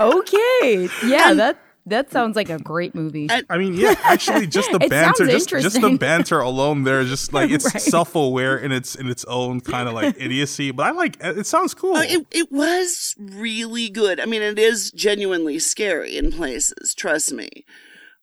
Okay. 0.00 0.88
Yeah, 1.06 1.30
And- 1.30 1.40
that 1.40 1.58
that 1.90 2.10
sounds 2.10 2.34
like 2.34 2.48
a 2.50 2.58
great 2.58 2.94
movie. 2.94 3.28
And- 3.30 3.46
I 3.48 3.58
mean, 3.58 3.74
yeah, 3.74 3.94
actually, 4.02 4.46
just 4.48 4.72
the 4.72 4.78
banter, 4.80 5.26
just, 5.26 5.48
just 5.50 5.80
the 5.80 5.96
banter 5.96 6.40
alone, 6.40 6.82
there, 6.84 7.04
just 7.04 7.32
like 7.32 7.50
it's 7.50 7.66
Right. 7.72 7.80
self-aware 7.82 8.56
in 8.58 8.72
its 8.72 8.94
in 8.96 9.08
its 9.08 9.24
own 9.26 9.60
kind 9.60 9.86
of 9.88 9.94
like 9.94 10.16
idiocy. 10.18 10.70
But 10.70 10.86
I 10.86 10.90
like 10.90 11.16
it. 11.20 11.46
Sounds 11.46 11.74
cool. 11.74 11.94
Uh, 11.96 12.02
it, 12.02 12.26
it 12.30 12.50
was 12.50 13.14
really 13.18 13.88
good. 13.90 14.18
I 14.18 14.24
mean, 14.26 14.42
it 14.42 14.58
is 14.58 14.90
genuinely 14.92 15.58
scary 15.58 16.16
in 16.16 16.32
places, 16.32 16.94
trust 16.94 17.32
me. 17.32 17.64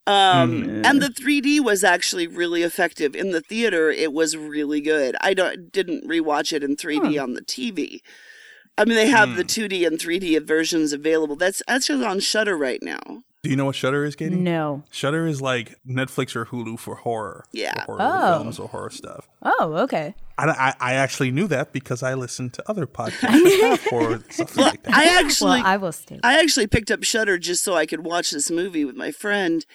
Um, 0.06 0.86
and 0.86 1.02
the 1.02 1.10
3D 1.10 1.60
was 1.60 1.84
actually 1.84 2.28
really 2.28 2.64
effective 2.64 3.14
in 3.14 3.32
the 3.32 3.42
theater. 3.42 3.90
It 3.90 4.14
was 4.14 4.38
really 4.38 4.80
good. 4.80 5.18
I 5.20 5.34
don't 5.34 5.70
didn't 5.72 6.08
rewatch 6.08 6.54
it 6.54 6.64
in 6.64 6.78
3D 6.78 7.22
on 7.22 7.34
the 7.34 7.42
TV. 7.42 8.00
I 8.78 8.86
mean, 8.86 8.96
they 8.96 9.08
have 9.10 9.36
the 9.36 9.44
2D 9.44 9.86
and 9.86 9.98
3D 10.00 10.40
versions 10.48 10.94
available. 10.94 11.36
That's 11.36 11.62
actually 11.68 12.06
on 12.06 12.20
Shudder 12.22 12.56
right 12.56 12.82
now. 12.82 13.24
Do 13.44 13.52
you 13.52 13.56
know 13.56 13.66
what 13.66 13.76
Shudder 13.76 14.04
is, 14.04 14.16
Katie? 14.16 14.36
no. 14.36 14.84
Shudder 14.92 15.28
is 15.28 15.42
like 15.42 15.76
Netflix 15.88 16.36
or 16.36 16.46
Hulu 16.46 16.80
for 16.80 16.96
horror. 16.96 17.46
Yeah. 17.54 17.86
For 17.86 17.98
horror 17.98 18.00
Oh. 18.02 18.38
films 18.40 18.60
or 18.60 18.68
horror 18.68 18.90
stuff. 18.90 19.28
Oh, 19.44 19.74
okay. 19.84 20.16
I, 20.40 20.46
I, 20.50 20.74
I 20.80 20.94
actually 20.96 21.32
knew 21.32 21.48
that 21.48 21.72
because 21.72 22.02
I 22.04 22.14
listened 22.16 22.54
to 22.56 22.64
other 22.70 22.86
podcasts 22.88 23.22
that 23.22 23.60
have 23.70 23.84
horror 23.86 24.24
stuff 24.30 24.58
like 24.58 24.84
that. 24.84 24.94
I 24.94 25.06
Well, 25.06 25.26
actually 25.26 25.62
I 25.62 25.78
will 25.78 25.92
stay. 25.92 26.20
I 26.24 26.40
actually 26.40 26.68
picked 26.68 26.90
up 26.92 27.04
Shudder 27.04 27.38
just 27.38 27.64
so 27.64 27.76
I 27.76 27.86
could 27.86 28.04
watch 28.04 28.32
this 28.32 28.50
movie 28.50 28.84
with 28.86 28.96
my 28.96 29.12
friend. 29.12 29.66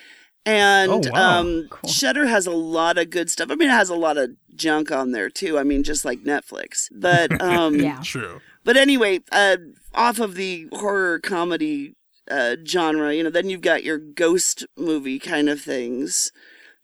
And 0.44 0.90
Oh, 0.90 1.00
wow. 1.12 1.40
um, 1.40 1.68
Shudder 1.86 2.26
has 2.26 2.46
a 2.48 2.50
lot 2.52 2.98
of 2.98 3.10
good 3.10 3.30
stuff. 3.30 3.48
I 3.50 3.54
mean, 3.54 3.68
it 3.68 3.72
has 3.72 3.88
a 3.90 3.94
lot 3.94 4.18
of 4.18 4.30
junk 4.56 4.90
on 4.90 5.12
there 5.12 5.30
too. 5.30 5.56
I 5.56 5.62
mean, 5.62 5.84
just 5.84 6.04
like 6.04 6.24
Netflix. 6.24 6.88
But 6.92 7.40
um, 7.40 7.76
Yeah. 7.76 8.00
True. 8.02 8.40
But 8.64 8.76
anyway, 8.76 9.20
uh, 9.30 9.56
off 9.94 10.18
of 10.18 10.34
the 10.34 10.68
horror 10.72 11.20
comedy 11.20 11.94
uh, 12.32 12.56
genre, 12.66 13.14
you 13.14 13.22
know, 13.22 13.30
then 13.30 13.50
you've 13.50 13.60
got 13.60 13.84
your 13.84 13.98
ghost 13.98 14.66
movie 14.76 15.18
kind 15.18 15.48
of 15.48 15.60
things. 15.60 16.32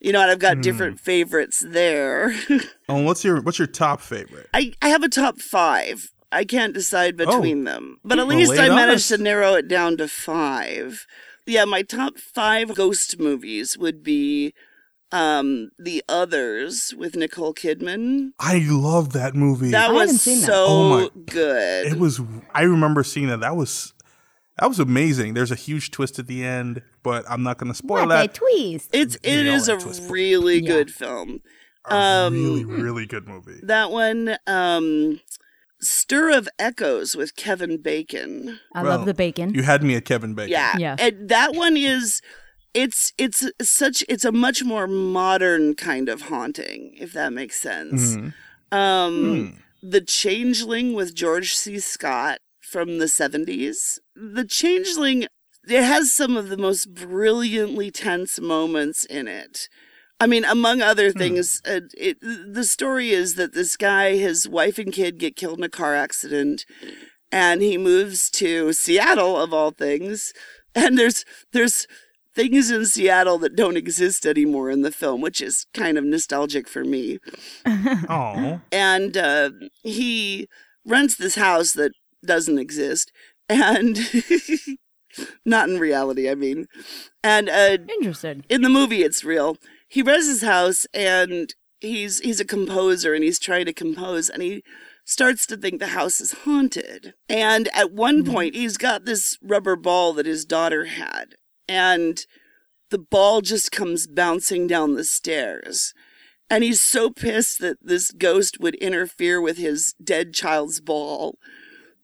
You 0.00 0.12
know, 0.12 0.20
and 0.20 0.30
I've 0.30 0.38
got 0.38 0.56
Hmm. 0.58 0.60
different 0.60 1.00
favorites 1.00 1.64
there. 1.66 2.32
Oh, 2.90 3.02
what's 3.02 3.22
your 3.24 3.40
what's 3.42 3.58
your 3.58 3.66
top 3.68 4.00
favorite? 4.00 4.48
I, 4.54 4.72
I 4.80 4.88
have 4.88 5.02
a 5.02 5.08
top 5.10 5.40
five. 5.40 6.10
I 6.32 6.44
can't 6.44 6.72
decide 6.72 7.16
between 7.16 7.64
them. 7.64 7.98
But 8.04 8.18
at 8.18 8.26
Well, 8.26 8.36
least 8.36 8.50
lay 8.52 8.60
I 8.66 8.68
managed 8.68 9.10
us. 9.12 9.18
to 9.18 9.22
narrow 9.22 9.54
it 9.54 9.66
down 9.68 9.96
to 9.98 10.08
five. 10.08 11.06
Yeah, 11.46 11.64
my 11.66 11.82
top 11.82 12.18
five 12.18 12.74
ghost 12.74 13.18
movies 13.18 13.76
would 13.78 14.02
be 14.02 14.54
um 15.12 15.70
The 15.78 16.02
Others 16.08 16.94
with 16.96 17.16
Nicole 17.16 17.54
Kidman. 17.54 18.30
I 18.38 18.58
love 18.68 19.12
that 19.14 19.34
movie. 19.34 19.70
That 19.70 19.90
I 19.90 19.92
was 19.92 20.24
haven't 20.24 20.40
that. 20.42 20.46
so 20.46 20.64
Oh 20.68 20.88
my- 21.00 21.10
good. 21.26 21.86
it 21.92 21.98
was. 21.98 22.20
I 22.54 22.62
remember 22.62 23.02
seeing 23.02 23.26
that. 23.28 23.40
That 23.40 23.56
was 23.56 23.92
that 24.58 24.66
was 24.68 24.78
amazing. 24.78 25.34
There's 25.34 25.50
a 25.50 25.56
huge 25.56 25.90
twist 25.90 26.18
at 26.18 26.26
the 26.26 26.44
end, 26.44 26.82
but 27.02 27.24
I'm 27.28 27.42
not 27.42 27.58
going 27.58 27.70
to 27.72 27.76
spoil 27.76 28.06
What 28.06 28.14
a 28.16 28.22
that. 28.26 28.34
twist. 28.34 28.90
It's 28.92 29.16
it 29.22 29.44
know 29.44 29.54
is 29.54 29.68
a 29.68 29.76
twist. 29.78 30.10
really 30.10 30.60
Yeah. 30.60 30.68
good 30.68 30.90
film. 30.92 31.40
A 31.90 31.94
um, 31.94 32.34
really, 32.34 32.64
really 32.64 33.06
good 33.06 33.26
movie. 33.26 33.60
That 33.62 33.90
one, 33.90 34.36
um, 34.46 35.20
Stir 35.80 36.36
of 36.36 36.48
Echoes 36.58 37.14
with 37.16 37.34
Kevin 37.36 37.80
Bacon. 37.80 38.58
I 38.74 38.82
Well, 38.82 38.96
love 38.98 39.06
the 39.06 39.14
bacon. 39.14 39.54
You 39.54 39.62
had 39.62 39.82
me 39.82 39.94
at 39.94 40.04
Kevin 40.04 40.34
Bacon. 40.34 40.50
Yeah, 40.50 40.76
Yeah. 40.78 40.96
and 40.98 41.28
that 41.28 41.54
one 41.54 41.76
is. 41.76 42.20
It's 42.74 43.12
it's 43.16 43.50
such 43.62 44.04
it's 44.08 44.24
a 44.26 44.30
much 44.32 44.62
more 44.62 44.86
modern 44.86 45.74
kind 45.74 46.08
of 46.10 46.22
haunting, 46.22 46.94
if 46.98 47.12
that 47.14 47.32
makes 47.32 47.58
sense. 47.58 48.16
Mhm. 48.16 48.34
Um, 48.70 49.58
The 49.82 50.00
Changeling 50.02 50.92
with 50.92 51.14
George 51.14 51.54
C. 51.54 51.78
Scott 51.78 52.40
from 52.68 52.98
the 52.98 53.06
70s. 53.06 53.98
The 54.14 54.44
Changeling, 54.44 55.26
it 55.68 55.82
has 55.82 56.12
some 56.12 56.36
of 56.36 56.48
the 56.48 56.56
most 56.56 56.94
brilliantly 56.94 57.90
tense 57.90 58.40
moments 58.40 59.04
in 59.04 59.26
it. 59.26 59.68
I 60.20 60.26
mean, 60.26 60.44
among 60.44 60.82
other 60.82 61.12
things, 61.12 61.62
uh, 61.64 61.80
it, 61.96 62.18
the 62.20 62.64
story 62.64 63.10
is 63.10 63.36
that 63.36 63.54
this 63.54 63.76
guy, 63.76 64.16
his 64.16 64.48
wife 64.48 64.78
and 64.78 64.92
kid 64.92 65.18
get 65.18 65.36
killed 65.36 65.58
in 65.58 65.64
a 65.64 65.68
car 65.68 65.94
accident, 65.94 66.66
and 67.30 67.62
he 67.62 67.78
moves 67.78 68.28
to 68.30 68.72
Seattle 68.72 69.36
of 69.36 69.52
all 69.52 69.70
things. 69.70 70.32
And 70.74 70.98
there's 70.98 71.24
there's 71.52 71.86
things 72.34 72.70
in 72.70 72.86
Seattle 72.86 73.38
that 73.38 73.56
don't 73.56 73.76
exist 73.76 74.26
anymore 74.26 74.70
in 74.70 74.82
the 74.82 74.92
film, 74.92 75.20
which 75.20 75.40
is 75.40 75.66
kind 75.72 75.96
of 75.96 76.04
nostalgic 76.04 76.68
for 76.68 76.84
me. 76.84 77.18
Oh, 78.08 78.60
And 78.72 79.16
uh, 79.16 79.50
he 79.82 80.48
rents 80.84 81.16
this 81.16 81.34
house 81.34 81.72
that 81.72 81.92
doesn't 82.24 82.58
exist, 82.58 83.12
and 83.48 83.98
not 85.44 85.68
in 85.68 85.78
reality, 85.78 86.28
I 86.28 86.34
mean. 86.34 86.66
And 87.22 87.48
uh, 87.48 87.78
Interested. 87.88 88.44
in 88.48 88.62
the 88.62 88.68
movie 88.68 89.02
it's 89.02 89.24
real. 89.24 89.56
He 89.88 90.02
rents 90.02 90.26
his 90.26 90.42
house 90.42 90.86
and 90.92 91.54
he's 91.80 92.20
he's 92.20 92.40
a 92.40 92.44
composer 92.44 93.14
and 93.14 93.24
he's 93.24 93.38
trying 93.38 93.66
to 93.66 93.72
compose 93.72 94.28
and 94.28 94.42
he 94.42 94.62
starts 95.04 95.46
to 95.46 95.56
think 95.56 95.80
the 95.80 95.88
house 95.88 96.20
is 96.20 96.32
haunted. 96.44 97.14
And 97.28 97.68
at 97.74 97.92
one 97.92 98.24
point 98.24 98.54
he's 98.54 98.76
got 98.76 99.04
this 99.04 99.38
rubber 99.42 99.76
ball 99.76 100.12
that 100.14 100.26
his 100.26 100.44
daughter 100.44 100.84
had 100.84 101.36
and 101.66 102.24
the 102.90 102.98
ball 102.98 103.40
just 103.40 103.72
comes 103.72 104.06
bouncing 104.06 104.66
down 104.66 104.94
the 104.94 105.04
stairs. 105.04 105.94
And 106.50 106.64
he's 106.64 106.80
so 106.80 107.10
pissed 107.10 107.60
that 107.60 107.76
this 107.82 108.10
ghost 108.10 108.58
would 108.58 108.74
interfere 108.76 109.40
with 109.40 109.58
his 109.58 109.94
dead 110.02 110.32
child's 110.32 110.80
ball 110.80 111.38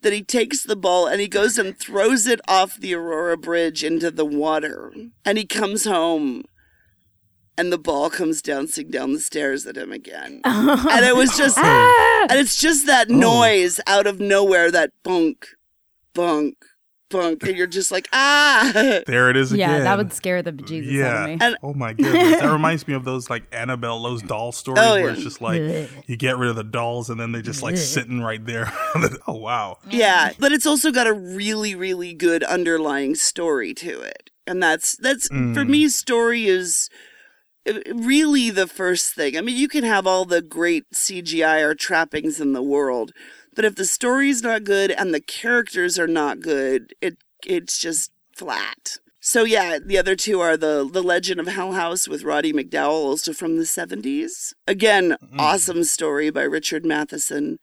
that 0.04 0.12
he 0.12 0.23
takes 0.23 0.62
the 0.62 0.76
ball 0.76 1.06
and 1.08 1.20
he 1.20 1.26
goes 1.26 1.58
and 1.58 1.76
throws 1.76 2.26
it 2.26 2.40
off 2.46 2.76
the 2.76 2.94
Aurora 2.94 3.37
Bridge 3.37 3.82
into 3.82 4.11
the 4.11 4.25
water. 4.25 4.92
And 5.25 5.37
he 5.37 5.44
comes 5.44 5.84
home 5.84 6.44
and 7.56 7.73
the 7.73 7.78
ball 7.78 8.11
comes 8.11 8.42
dancing 8.42 8.90
down 8.90 9.12
the 9.12 9.20
stairs 9.20 9.66
at 9.66 9.76
him 9.76 9.92
again. 9.92 10.40
Oh, 10.66 10.88
and 10.90 11.04
it 11.04 11.16
was 11.16 11.37
just, 11.37 11.58
ah! 11.58 12.26
and 12.30 12.38
it's 12.38 12.61
just 12.61 12.87
that 12.87 13.11
oh. 13.11 13.14
noise 13.14 13.80
out 13.87 14.06
of 14.06 14.20
nowhere, 14.20 14.70
that 14.70 14.92
bunk, 15.02 15.49
bunk, 16.14 16.56
bunk. 17.11 17.42
And 17.44 17.56
you're 17.56 17.66
just 17.66 17.90
like, 17.92 18.08
ah. 18.12 18.70
there 19.06 19.30
it 19.30 19.37
is 19.37 19.52
again. 19.52 19.70
Yeah, 19.70 19.78
that 19.84 19.99
would 19.99 20.12
scare 20.12 20.42
the 20.42 20.52
bejesus 20.52 21.02
out 21.04 21.23
of 21.23 21.28
me. 21.30 21.38
And- 21.40 21.56
oh 21.62 21.75
my 21.75 21.92
goodness. 21.92 22.40
That 22.40 22.52
reminds 22.52 22.87
me 22.88 22.94
of 22.94 23.04
those 23.04 23.30
like 23.30 23.44
Annabelle, 23.52 24.02
those 24.02 24.23
doll 24.23 24.52
stories 24.52 24.82
Oh, 24.84 24.92
where 24.94 25.06
yeah. 25.06 25.12
it's 25.12 25.23
just 25.23 25.40
like 25.40 25.61
you 26.06 26.16
get 26.16 26.38
rid 26.38 26.50
of 26.50 26.56
the 26.56 26.64
dolls 26.64 27.11
and 27.11 27.20
then 27.20 27.32
they're 27.32 27.42
just 27.42 27.62
like 27.62 27.76
sitting 27.76 28.20
right 28.20 28.44
there. 28.44 28.73
oh 29.26 29.34
wow. 29.37 29.78
Yeah, 29.90 30.32
but 30.38 30.52
it's 30.52 30.66
also 30.66 30.90
got 30.90 31.06
a 31.06 31.12
really, 31.12 31.75
really 31.75 32.14
good 32.14 32.42
underlying 32.44 33.14
story 33.14 33.75
to 33.75 34.00
it, 34.00 34.30
and 34.46 34.62
that's 34.62 34.96
that's 34.96 35.28
for 35.28 35.64
me. 35.64 35.88
Story 35.88 36.46
is 36.46 36.88
uh, 37.68 37.75
really 37.94 38.50
the 38.50 38.66
first 38.66 39.14
thing. 39.14 39.37
I 39.37 39.40
mean, 39.40 39.56
you 39.56 39.68
can 39.68 39.84
have 39.84 40.06
all 40.06 40.25
the 40.25 40.42
great 40.42 40.84
CGI 40.94 41.62
or 41.62 41.75
trappings 41.75 42.40
in 42.40 42.52
the 42.52 42.62
world, 42.62 43.12
but 43.54 43.64
if 43.64 43.76
the 43.76 43.84
story's 43.84 44.42
not 44.42 44.64
good 44.64 44.90
and 44.90 45.12
the 45.12 45.20
characters 45.20 45.99
are 45.99 46.06
not 46.08 46.40
good, 46.40 46.94
it 47.00 47.18
it's 47.46 47.78
just 47.78 48.11
flat. 48.37 48.99
So 49.20 49.44
yeah, 49.44 49.78
the 49.84 49.96
other 49.96 50.16
two 50.16 50.40
are 50.40 50.56
the 50.56 50.88
the 50.90 51.02
Legend 51.02 51.40
of 51.40 51.46
Hell 51.46 51.73
House 51.73 52.06
with 52.06 52.25
Roddy 52.25 52.52
McDowall, 52.52 53.06
also 53.06 53.32
from 53.32 53.56
the 53.56 53.66
seventies. 53.66 54.54
Again, 54.68 55.16
awesome 55.38 55.84
story 55.84 56.30
by 56.30 56.42
Richard 56.42 56.84
Matheson. 56.84 57.58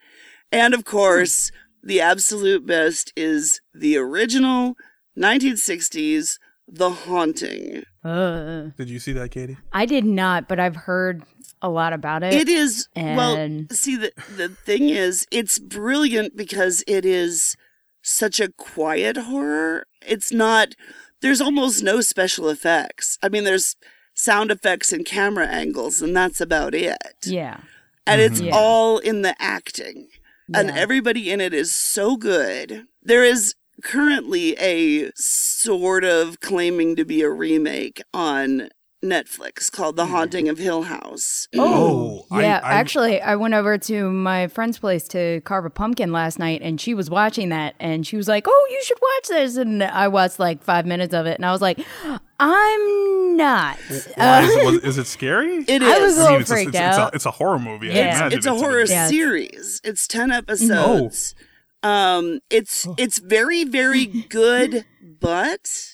And 0.52 0.74
of 0.74 0.84
course, 0.86 1.52
the 1.84 2.02
absolute 2.02 2.66
best 2.66 3.14
is 3.16 3.62
the 3.74 3.98
original 3.98 4.76
1960s 5.18 6.38
The 6.68 6.90
Haunting. 6.90 7.84
Uh, 8.04 8.70
Did 8.78 8.90
you 8.90 9.00
see 9.00 9.14
that, 9.14 9.32
Katie? 9.32 9.58
I 9.72 9.86
did 9.86 10.06
not, 10.06 10.48
but 10.48 10.60
I've 10.60 10.76
heard 10.76 11.24
a 11.62 11.70
lot 11.70 11.94
about 11.94 12.24
it. 12.24 12.34
It 12.34 12.50
is 12.50 12.88
well, 12.96 13.36
see 13.72 13.96
the 13.96 14.12
the 14.36 14.50
thing 14.50 14.90
is 14.90 15.28
it's 15.32 15.60
brilliant 15.60 16.36
because 16.36 16.84
it 16.88 17.06
is 17.06 17.56
such 18.02 18.40
a 18.40 18.52
quiet 18.52 19.18
horror. 19.18 19.86
It's 20.06 20.32
not 20.32 20.76
there's 21.22 21.42
almost 21.42 21.84
no 21.84 22.02
special 22.02 22.50
effects. 22.50 23.18
I 23.22 23.30
mean, 23.30 23.44
there's 23.44 23.76
sound 24.14 24.52
effects 24.52 24.92
and 24.92 25.06
camera 25.06 25.48
angles 25.48 26.02
and 26.02 26.16
that's 26.16 26.42
about 26.42 26.76
it. 26.76 26.98
yeah. 27.24 27.62
and 28.06 28.22
it's 28.22 28.40
mm-hmm. 28.40 28.48
Yeah. 28.48 28.56
all 28.56 28.98
in 28.98 29.22
the 29.22 29.36
acting 29.40 30.08
and 30.54 30.70
everybody 30.72 31.32
in 31.32 31.40
it 31.40 31.54
is 31.54 31.74
so 31.74 32.18
good 32.18 32.86
there 33.02 33.24
is 33.24 33.56
currently 33.84 34.56
a 34.60 35.12
sort 35.16 36.04
of 36.04 36.40
claiming 36.40 36.96
to 36.96 37.06
be 37.06 37.22
a 37.22 37.30
remake 37.30 38.02
on 38.14 38.70
netflix 39.04 39.72
called 39.72 39.96
the 39.96 40.06
haunting 40.06 40.48
of 40.48 40.58
hill 40.60 40.84
house 40.84 41.48
Oh, 41.58 42.26
yeah. 42.32 42.60
I- 42.64 42.74
actually, 42.74 43.20
I 43.22 43.36
went 43.36 43.54
over 43.56 43.78
to 43.78 44.12
my 44.12 44.48
friend's 44.48 44.78
place 44.80 45.08
to 45.10 45.42
carve 45.42 45.66
a 45.66 45.70
pumpkin 45.72 46.12
last 46.12 46.38
night, 46.40 46.62
and 46.62 46.80
she 46.80 46.94
was 46.94 47.10
watching 47.10 47.50
that, 47.50 47.74
and 47.80 48.06
she 48.06 48.16
was 48.16 48.28
like, 48.28 48.46
"Oh, 48.48 48.68
you 48.70 48.82
should 48.84 48.98
watch 49.02 49.28
this." 49.30 49.56
And 49.58 49.84
I 49.84 50.08
watched 50.08 50.40
like 50.40 50.64
five 50.64 50.86
minutes 50.86 51.14
of 51.14 51.26
it, 51.26 51.36
and 51.38 51.46
I 51.46 51.52
was 51.52 51.62
like, 51.62 51.80
"I'm 52.40 53.38
not." 53.38 53.78
Why, 54.16 54.44
is, 54.44 54.56
it, 54.56 54.66
was, 54.66 54.76
is 54.84 54.98
it 54.98 55.08
scary? 55.08 55.58
it 55.68 55.82
I 55.82 56.00
was 56.00 56.18
a 56.18 56.22
little 56.24 56.38
it's, 56.40 56.50
a, 56.50 56.54
freaked 56.54 56.70
it's, 56.70 56.78
it's, 56.78 56.98
a, 56.98 57.02
out. 57.02 57.16
it's 57.16 57.26
a 57.26 57.32
horror 57.32 57.60
movie. 57.60 57.92
I 57.92 57.96
Yeah. 57.96 58.16
imagine 58.18 58.38
it's 58.38 58.46
a 58.48 58.54
horror 58.56 58.86
Yeah. 58.86 59.08
series 59.08 59.82
it's 59.84 60.08
10 60.08 60.32
episodes 60.32 61.34
um 61.84 62.40
it's 62.52 62.88
it's 62.98 63.18
very 63.18 63.64
very 63.64 64.06
good 64.30 64.86
but 65.20 65.91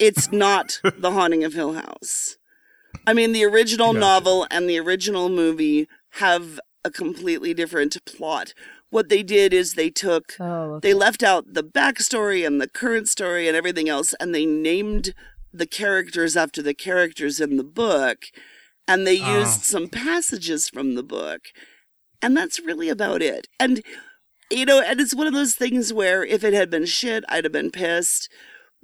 it's 0.00 0.32
not 0.32 0.80
the 0.98 1.12
haunting 1.12 1.44
of 1.44 1.52
hill 1.52 1.74
house 1.74 2.36
i 3.06 3.12
mean 3.12 3.30
the 3.32 3.44
original 3.44 3.92
Gotcha. 3.92 4.00
novel 4.00 4.46
and 4.50 4.68
the 4.68 4.78
original 4.78 5.28
movie 5.28 5.86
have 6.14 6.58
a 6.84 6.90
completely 6.90 7.54
different 7.54 7.96
plot 8.04 8.52
what 8.88 9.08
they 9.08 9.22
did 9.22 9.52
is 9.52 9.74
they 9.74 9.90
took 9.90 10.32
Oh, 10.40 10.74
okay. 10.74 10.88
they 10.88 10.94
left 10.94 11.22
out 11.22 11.54
the 11.54 11.62
backstory 11.62 12.44
and 12.44 12.60
the 12.60 12.68
current 12.68 13.08
story 13.08 13.46
and 13.46 13.56
everything 13.56 13.88
else 13.88 14.14
and 14.18 14.34
they 14.34 14.44
named 14.46 15.14
the 15.52 15.66
characters 15.66 16.36
after 16.36 16.60
the 16.62 16.74
characters 16.74 17.38
in 17.40 17.56
the 17.56 17.64
book 17.64 18.24
and 18.88 19.06
they 19.06 19.20
Oh. 19.22 19.38
used 19.40 19.62
some 19.62 19.88
passages 19.88 20.68
from 20.68 20.94
the 20.96 21.02
book 21.04 21.42
and 22.22 22.36
that's 22.36 22.58
really 22.60 22.88
about 22.88 23.22
it 23.22 23.46
and 23.60 23.82
you 24.50 24.64
know 24.64 24.80
and 24.80 25.00
it's 25.00 25.14
one 25.14 25.26
of 25.28 25.32
those 25.34 25.54
things 25.54 25.92
where 25.92 26.24
if 26.24 26.42
it 26.42 26.52
had 26.54 26.70
been 26.70 26.86
shit 26.86 27.22
i'd 27.28 27.44
have 27.44 27.52
been 27.52 27.70
pissed 27.70 28.28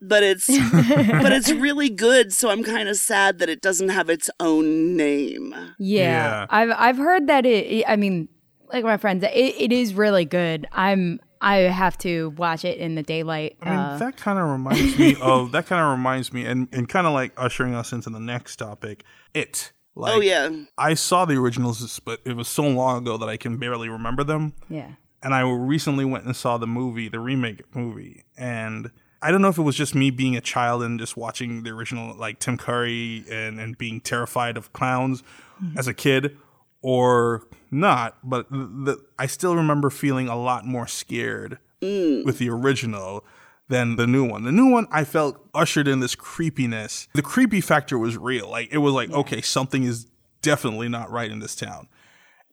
but 0.00 0.22
it's 0.22 0.46
but 0.72 1.32
it's 1.32 1.50
really 1.52 1.88
good 1.88 2.32
so 2.32 2.50
i'm 2.50 2.62
kind 2.62 2.88
of 2.88 2.96
sad 2.96 3.38
that 3.38 3.48
it 3.48 3.60
doesn't 3.60 3.88
have 3.88 4.08
its 4.10 4.28
own 4.40 4.96
name 4.96 5.52
Yeah. 5.78 6.00
Yeah. 6.10 6.46
I've 6.50 6.70
I've 6.76 6.96
heard 6.98 7.26
that 7.28 7.46
it. 7.46 7.84
I 7.88 7.96
mean, 7.96 8.28
like 8.72 8.84
my 8.84 8.96
friends, 8.96 9.22
it, 9.24 9.30
it 9.34 9.72
is 9.72 9.94
really 9.94 10.24
good. 10.24 10.66
I'm. 10.72 11.20
I 11.40 11.56
have 11.56 11.98
to 11.98 12.30
watch 12.30 12.64
it 12.64 12.78
in 12.78 12.94
the 12.94 13.02
daylight. 13.02 13.56
I 13.60 13.70
mean, 13.70 13.78
uh, 13.78 13.98
that 13.98 14.16
kind 14.16 14.38
of 14.38 14.48
reminds 14.48 14.98
me 14.98 15.16
of 15.20 15.52
that. 15.52 15.66
Kind 15.66 15.82
of 15.84 15.90
reminds 15.90 16.32
me, 16.32 16.46
and 16.46 16.66
and 16.72 16.88
kind 16.88 17.06
of 17.06 17.12
like 17.12 17.32
ushering 17.36 17.74
us 17.74 17.92
into 17.92 18.10
the 18.10 18.18
next 18.20 18.56
topic. 18.56 19.04
It. 19.34 19.72
Like, 19.94 20.14
oh 20.14 20.20
yeah 20.20 20.50
I 20.76 20.92
saw 20.94 21.24
the 21.24 21.36
originals, 21.36 22.00
but 22.00 22.20
it 22.26 22.36
was 22.36 22.48
so 22.48 22.64
long 22.68 22.98
ago 22.98 23.16
that 23.16 23.28
I 23.28 23.36
can 23.36 23.56
barely 23.58 23.88
remember 23.88 24.24
them. 24.24 24.52
yeah. 24.68 24.92
and 25.22 25.32
I 25.32 25.40
recently 25.40 26.04
went 26.04 26.24
and 26.26 26.36
saw 26.36 26.58
the 26.58 26.66
movie, 26.66 27.08
the 27.08 27.20
remake 27.20 27.62
movie, 27.74 28.24
and 28.36 28.90
I 29.26 29.32
don't 29.32 29.42
know 29.42 29.48
if 29.48 29.58
it 29.58 29.62
was 29.62 29.74
just 29.74 29.92
me 29.92 30.10
being 30.10 30.36
a 30.36 30.40
child 30.40 30.84
and 30.84 31.00
just 31.00 31.16
watching 31.16 31.64
the 31.64 31.70
original, 31.70 32.14
like 32.14 32.38
Tim 32.38 32.56
Curry, 32.56 33.24
and 33.28 33.58
and 33.58 33.76
being 33.76 34.00
terrified 34.00 34.56
of 34.56 34.72
clowns 34.72 35.24
mm-hmm. 35.60 35.76
as 35.76 35.88
a 35.88 35.94
kid, 35.94 36.36
or 36.80 37.42
not. 37.72 38.18
But 38.22 38.48
the, 38.50 39.04
I 39.18 39.26
still 39.26 39.56
remember 39.56 39.90
feeling 39.90 40.28
a 40.28 40.36
lot 40.36 40.64
more 40.64 40.86
scared 40.86 41.58
mm. 41.82 42.24
with 42.24 42.38
the 42.38 42.48
original 42.50 43.24
than 43.66 43.96
the 43.96 44.06
new 44.06 44.24
one. 44.24 44.44
The 44.44 44.52
new 44.52 44.70
one, 44.70 44.86
I 44.92 45.02
felt 45.02 45.44
ushered 45.52 45.88
in 45.88 45.98
this 45.98 46.14
creepiness. 46.14 47.08
The 47.12 47.22
creepy 47.22 47.60
factor 47.60 47.98
was 47.98 48.16
real. 48.16 48.48
Like 48.48 48.68
it 48.70 48.78
was 48.78 48.94
like, 48.94 49.10
okay, 49.10 49.40
something 49.40 49.82
is 49.82 50.06
definitely 50.40 50.88
not 50.88 51.10
right 51.10 51.32
in 51.32 51.40
this 51.40 51.56
town, 51.56 51.88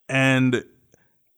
and 0.10 0.64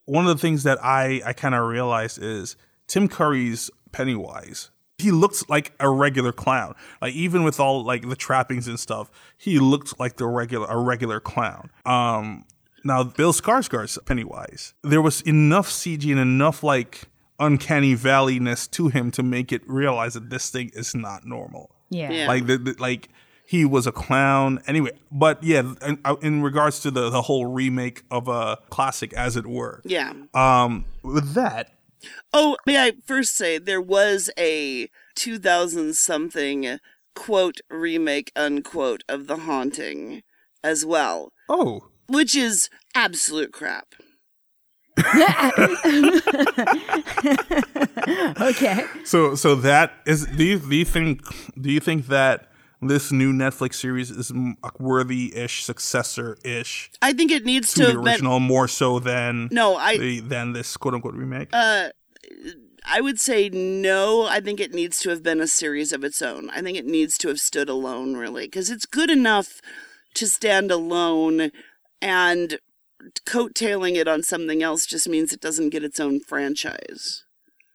one 0.05 0.25
of 0.25 0.33
the 0.33 0.41
things 0.41 0.63
that 0.63 0.81
I, 0.81 1.21
I 1.25 1.33
kind 1.33 1.53
of 1.53 1.67
realized 1.67 2.23
is 2.23 2.55
Tim 2.87 3.09
Curry's 3.09 3.69
Pennywise. 3.91 4.69
He 4.97 5.11
looks 5.11 5.43
like 5.49 5.73
a 5.79 5.89
regular 5.89 6.31
clown. 6.31 6.73
Like 7.01 7.13
even 7.13 7.43
with 7.43 7.59
all 7.59 7.83
like 7.83 8.07
the 8.07 8.15
trappings 8.15 8.67
and 8.67 8.79
stuff, 8.79 9.11
he 9.37 9.59
looked 9.59 9.99
like 9.99 10.15
the 10.17 10.25
regular 10.27 10.67
a 10.67 10.77
regular 10.77 11.19
clown. 11.19 11.69
Um 11.85 12.45
now 12.83 13.03
Bill 13.03 13.33
Skarsgård's 13.33 13.97
Pennywise. 14.05 14.73
There 14.83 15.01
was 15.01 15.21
enough 15.21 15.69
CG 15.69 16.09
and 16.11 16.19
enough 16.19 16.63
like 16.63 17.09
uncanny 17.39 17.95
valleyness 17.95 18.69
to 18.71 18.87
him 18.87 19.11
to 19.11 19.21
make 19.23 19.51
it 19.51 19.61
realize 19.67 20.13
that 20.13 20.29
this 20.29 20.49
thing 20.49 20.71
is 20.73 20.95
not 20.95 21.25
normal 21.25 21.75
Yeah. 21.89 22.09
Yeah. 22.11 22.27
like 22.29 22.45
the, 22.47 22.57
the- 22.57 22.75
like 22.79 23.09
he 23.45 23.65
was 23.65 23.85
a 23.85 23.91
clown 23.91 24.61
anyway 24.67 24.91
but 25.11 25.43
yeah 25.43 25.73
in, 25.85 25.99
uh, 26.05 26.15
in 26.21 26.41
regards 26.41 26.79
to 26.79 26.89
the 26.91 27.09
the 27.09 27.21
whole 27.23 27.45
remake 27.47 28.03
of 28.09 28.29
a 28.29 28.57
classic 28.69 29.11
as 29.13 29.35
it 29.35 29.45
were 29.45 29.81
yeah 29.83 30.13
um 30.33 30.85
with 31.03 31.33
that 31.33 31.73
Oh, 32.33 32.57
may 32.65 32.77
I 32.77 32.93
first 33.05 33.35
say 33.35 33.57
there 33.57 33.81
was 33.81 34.29
a 34.37 34.89
2000 35.15 35.95
something 35.95 36.79
quote 37.15 37.61
remake 37.69 38.31
unquote 38.35 39.03
of 39.07 39.27
The 39.27 39.37
Haunting 39.37 40.23
as 40.63 40.85
well, 40.85 41.31
oh 41.47 41.87
which 42.07 42.35
is 42.35 42.69
absolute 42.93 43.51
crap. 43.51 43.95
Okay. 48.39 48.85
So 49.03 49.35
so 49.35 49.55
that 49.55 49.93
is 50.05 50.25
do 50.25 50.43
you 50.43 50.59
do 50.59 50.75
you 50.75 50.85
think 50.85 51.21
do 51.59 51.71
you 51.71 51.79
think 51.79 52.07
that 52.07 52.49
this 52.87 53.11
new 53.11 53.31
Netflix 53.33 53.75
series 53.75 54.11
is 54.11 54.31
a 54.31 54.71
worthy-ish 54.79 55.63
successor-ish 55.63 56.91
I 57.01 57.13
think 57.13 57.31
it 57.31 57.45
needs 57.45 57.73
to 57.73 57.75
to 57.75 57.79
the 57.81 57.85
have 57.93 58.03
been. 58.03 58.13
original 58.13 58.39
more 58.39 58.67
so 58.67 58.99
than 58.99 59.49
No, 59.51 59.75
I 59.75 59.97
the, 59.97 60.19
than 60.21 60.53
this 60.53 60.75
quote-unquote 60.77 61.13
remake? 61.15 61.49
uh, 61.53 61.89
I 62.87 63.01
would 63.01 63.19
say 63.19 63.49
no. 63.49 64.27
I 64.27 64.39
think 64.39 64.59
it 64.59 64.73
needs 64.73 64.99
to 64.99 65.09
have 65.09 65.23
been 65.23 65.41
a 65.41 65.47
series 65.47 65.91
of 65.91 66.03
its 66.03 66.21
own. 66.21 66.49
I 66.51 66.61
think 66.61 66.77
it 66.77 66.85
needs 66.85 67.17
to 67.19 67.27
have 67.29 67.39
stood 67.39 67.67
alone, 67.67 68.15
really, 68.15 68.45
because 68.45 68.69
it's 68.69 68.85
good 68.85 69.09
enough 69.09 69.59
to 70.13 70.27
stand 70.27 70.69
alone, 70.71 71.51
and 72.01 72.59
coattailing 73.25 73.95
it 73.95 74.07
on 74.07 74.21
something 74.23 74.61
else 74.63 74.85
just 74.85 75.09
means 75.09 75.33
it 75.33 75.41
doesn't 75.41 75.69
get 75.71 75.83
its 75.83 75.99
own 75.99 76.19
franchise. 76.19 77.24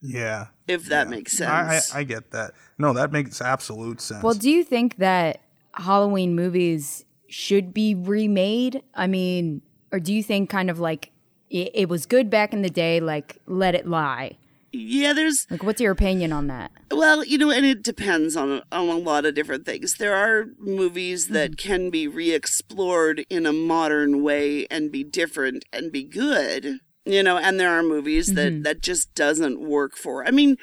Yeah. 0.01 0.47
If 0.67 0.87
that 0.87 1.07
yeah. 1.07 1.11
makes 1.11 1.33
sense. 1.33 1.95
I, 1.95 2.01
I 2.01 2.05
get 2.05 2.31
that. 2.31 2.53
No, 2.79 2.93
that 2.93 3.13
makes 3.13 3.41
absolute 3.41 4.01
sense. 4.01 4.23
Well, 4.23 4.35
do 4.35 4.51
you 4.51 4.65
think 4.65 4.97
that 4.97 5.41
Halloween 5.75 6.35
movies 6.35 7.05
should 7.29 7.75
be 7.75 7.95
remade? 7.95 8.83
I 8.95 9.07
mean, 9.07 9.63
or 9.93 10.01
do 10.01 10.15
you 10.15 10.23
think 10.23 10.51
kind 10.51 10.71
of 10.71 10.79
like 10.79 11.13
it, 11.49 11.71
it 11.75 11.89
was 11.89 12.07
good 12.07 12.31
back 12.31 12.53
in 12.53 12.63
the 12.63 12.71
day, 12.71 13.01
like 13.01 13.39
let 13.47 13.75
it 13.75 13.87
lie? 13.87 14.37
yeah, 14.73 15.13
there's 15.13 15.47
Like, 15.51 15.63
what's 15.63 15.81
your 15.81 15.93
opinion 15.93 16.33
on 16.33 16.47
that? 16.47 16.71
Well, 16.91 17.25
you 17.25 17.39
know, 17.39 17.51
and 17.51 17.67
it 17.67 17.83
depends 17.83 18.37
on 18.37 18.63
on 18.71 18.89
a 18.89 18.97
lot 18.97 19.25
of 19.25 19.35
different 19.35 19.67
things. 19.67 19.97
There 19.97 20.15
are 20.15 20.47
movies 20.59 21.29
that 21.29 21.53
mm-hmm. 21.53 21.69
can 21.69 21.91
be 21.91 22.07
re-explored 22.07 23.25
in 23.29 23.47
a 23.47 23.53
modern 23.53 24.23
way 24.23 24.67
and 24.71 24.93
be 24.93 25.03
different 25.03 25.65
and 25.73 25.91
be 25.91 26.05
good. 26.05 26.79
You 27.11 27.23
know, 27.23 27.39
and 27.39 27.59
there 27.59 27.71
are 27.71 27.83
movies 27.83 28.35
that 28.35 28.53
mm-hmm. 28.53 28.63
that 28.63 28.83
just 28.83 29.15
doesn't 29.15 29.61
work 29.61 29.97
for. 29.97 30.27
I 30.27 30.31
mean, 30.31 30.57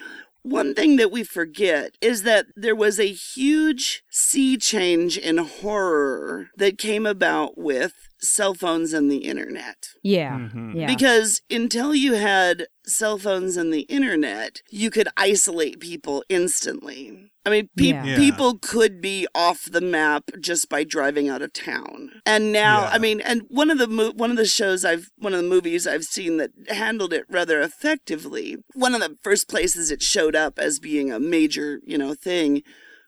one 0.43 0.73
thing 0.73 0.95
that 0.95 1.11
we 1.11 1.23
forget 1.23 1.97
is 1.99 2.23
that 2.23 2.45
there 2.55 2.75
was 2.75 2.99
a 2.99 3.11
huge 3.11 4.03
sea 4.09 4.57
change 4.57 5.17
in 5.17 5.37
horror 5.39 6.49
that 6.55 6.77
came 6.77 7.05
about 7.05 7.57
with 7.57 7.93
cell 8.19 8.53
phones 8.53 8.93
and 8.93 9.11
the 9.11 9.17
internet. 9.17 9.89
Yeah, 10.03 10.37
mm-hmm. 10.37 10.77
yeah. 10.77 10.87
Because 10.87 11.41
until 11.49 11.93
you 11.93 12.13
had 12.13 12.67
cell 12.85 13.17
phones 13.17 13.57
and 13.57 13.73
the 13.73 13.81
internet, 13.81 14.61
you 14.69 14.89
could 14.89 15.09
isolate 15.17 15.79
people 15.79 16.23
instantly. 16.29 17.31
I 17.47 17.49
mean, 17.49 17.69
pe- 17.77 17.85
Yeah. 17.85 18.03
Yeah. 18.05 18.17
people 18.17 18.59
could 18.59 18.99
be 19.01 19.25
off 19.33 19.63
the 19.71 19.81
map 19.81 20.23
just 20.39 20.67
by 20.69 20.83
driving 20.83 21.29
out 21.29 21.41
of 21.41 21.53
town. 21.53 22.11
And 22.25 22.51
now, 22.51 22.81
Yeah. 22.81 22.89
I 22.93 22.97
mean, 22.99 23.21
and 23.21 23.43
one 23.47 23.69
of 23.71 23.77
the 23.77 23.87
mo- 23.87 24.11
one 24.15 24.31
of 24.31 24.37
the 24.37 24.45
shows 24.45 24.83
I've 24.85 25.07
one 25.17 25.33
of 25.33 25.41
the 25.41 25.47
movies 25.49 25.87
I've 25.87 26.03
seen 26.03 26.37
that 26.37 26.51
handled 26.69 27.13
it 27.13 27.23
rather 27.29 27.61
effectively. 27.61 28.57
One 28.73 28.93
of 28.93 29.01
the 29.01 29.15
first 29.23 29.47
places 29.47 29.89
it 29.91 30.01
showed 30.01 30.35
up 30.35 30.59
as 30.59 30.79
being 30.79 31.11
a 31.11 31.19
major, 31.19 31.79
you 31.85 31.97
know, 31.97 32.13
thing 32.13 32.61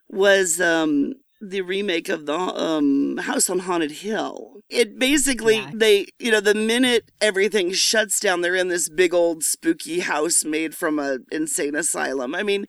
was 0.08 0.60
um 0.60 1.14
the 1.42 1.62
remake 1.62 2.10
of 2.10 2.26
the 2.26 2.34
um, 2.38 3.16
House 3.16 3.48
on 3.48 3.60
Haunted 3.60 3.92
Hill. 3.92 4.60
It 4.68 4.98
basically 4.98 5.56
Yeah. 5.56 5.70
they 5.74 6.06
you 6.18 6.30
know 6.30 6.40
the 6.40 6.54
minute 6.54 7.10
everything 7.20 7.72
shuts 7.72 8.20
down, 8.20 8.40
they're 8.42 8.54
in 8.54 8.68
this 8.68 8.88
big 8.90 9.14
old 9.14 9.42
spooky 9.42 10.00
house 10.00 10.44
made 10.44 10.74
from 10.74 10.98
a 10.98 11.18
insane 11.32 11.74
asylum. 11.74 12.34
I 12.34 12.42
mean, 12.42 12.66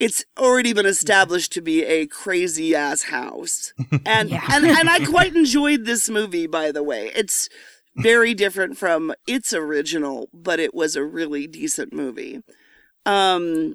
it's 0.00 0.24
already 0.38 0.72
been 0.72 0.86
established 0.86 1.52
to 1.52 1.60
be 1.60 1.84
a 1.84 2.06
crazy 2.06 2.74
ass 2.74 3.04
house, 3.04 3.72
and 4.06 4.32
and 4.32 4.66
and 4.66 4.90
I 4.90 5.04
quite 5.04 5.36
enjoyed 5.36 5.84
this 5.84 6.08
movie. 6.08 6.46
By 6.46 6.72
the 6.72 6.82
way, 6.82 7.12
it's 7.14 7.48
very 7.96 8.34
different 8.34 8.78
from 8.78 9.12
its 9.26 9.52
original, 9.52 10.28
but 10.32 10.58
it 10.58 10.74
was 10.74 10.96
a 10.96 11.04
really 11.04 11.46
decent 11.46 11.92
movie. 11.92 12.42
Um, 13.04 13.74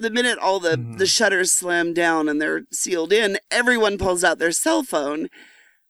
the 0.00 0.10
minute 0.10 0.38
all 0.38 0.60
the 0.60 0.76
the 0.76 1.06
shutters 1.06 1.52
slam 1.52 1.94
down 1.94 2.28
and 2.28 2.42
they're 2.42 2.62
sealed 2.72 3.12
in, 3.12 3.38
everyone 3.50 3.96
pulls 3.96 4.24
out 4.24 4.38
their 4.38 4.52
cell 4.52 4.82
phone 4.82 5.28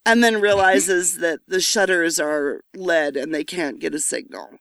and 0.04 0.22
then 0.22 0.40
realizes 0.40 1.18
that 1.18 1.40
the 1.46 1.60
shutters 1.60 2.20
are 2.20 2.60
lead 2.76 3.16
and 3.16 3.34
they 3.34 3.44
can't 3.44 3.78
get 3.78 3.94
a 3.94 3.98
signal. 3.98 4.58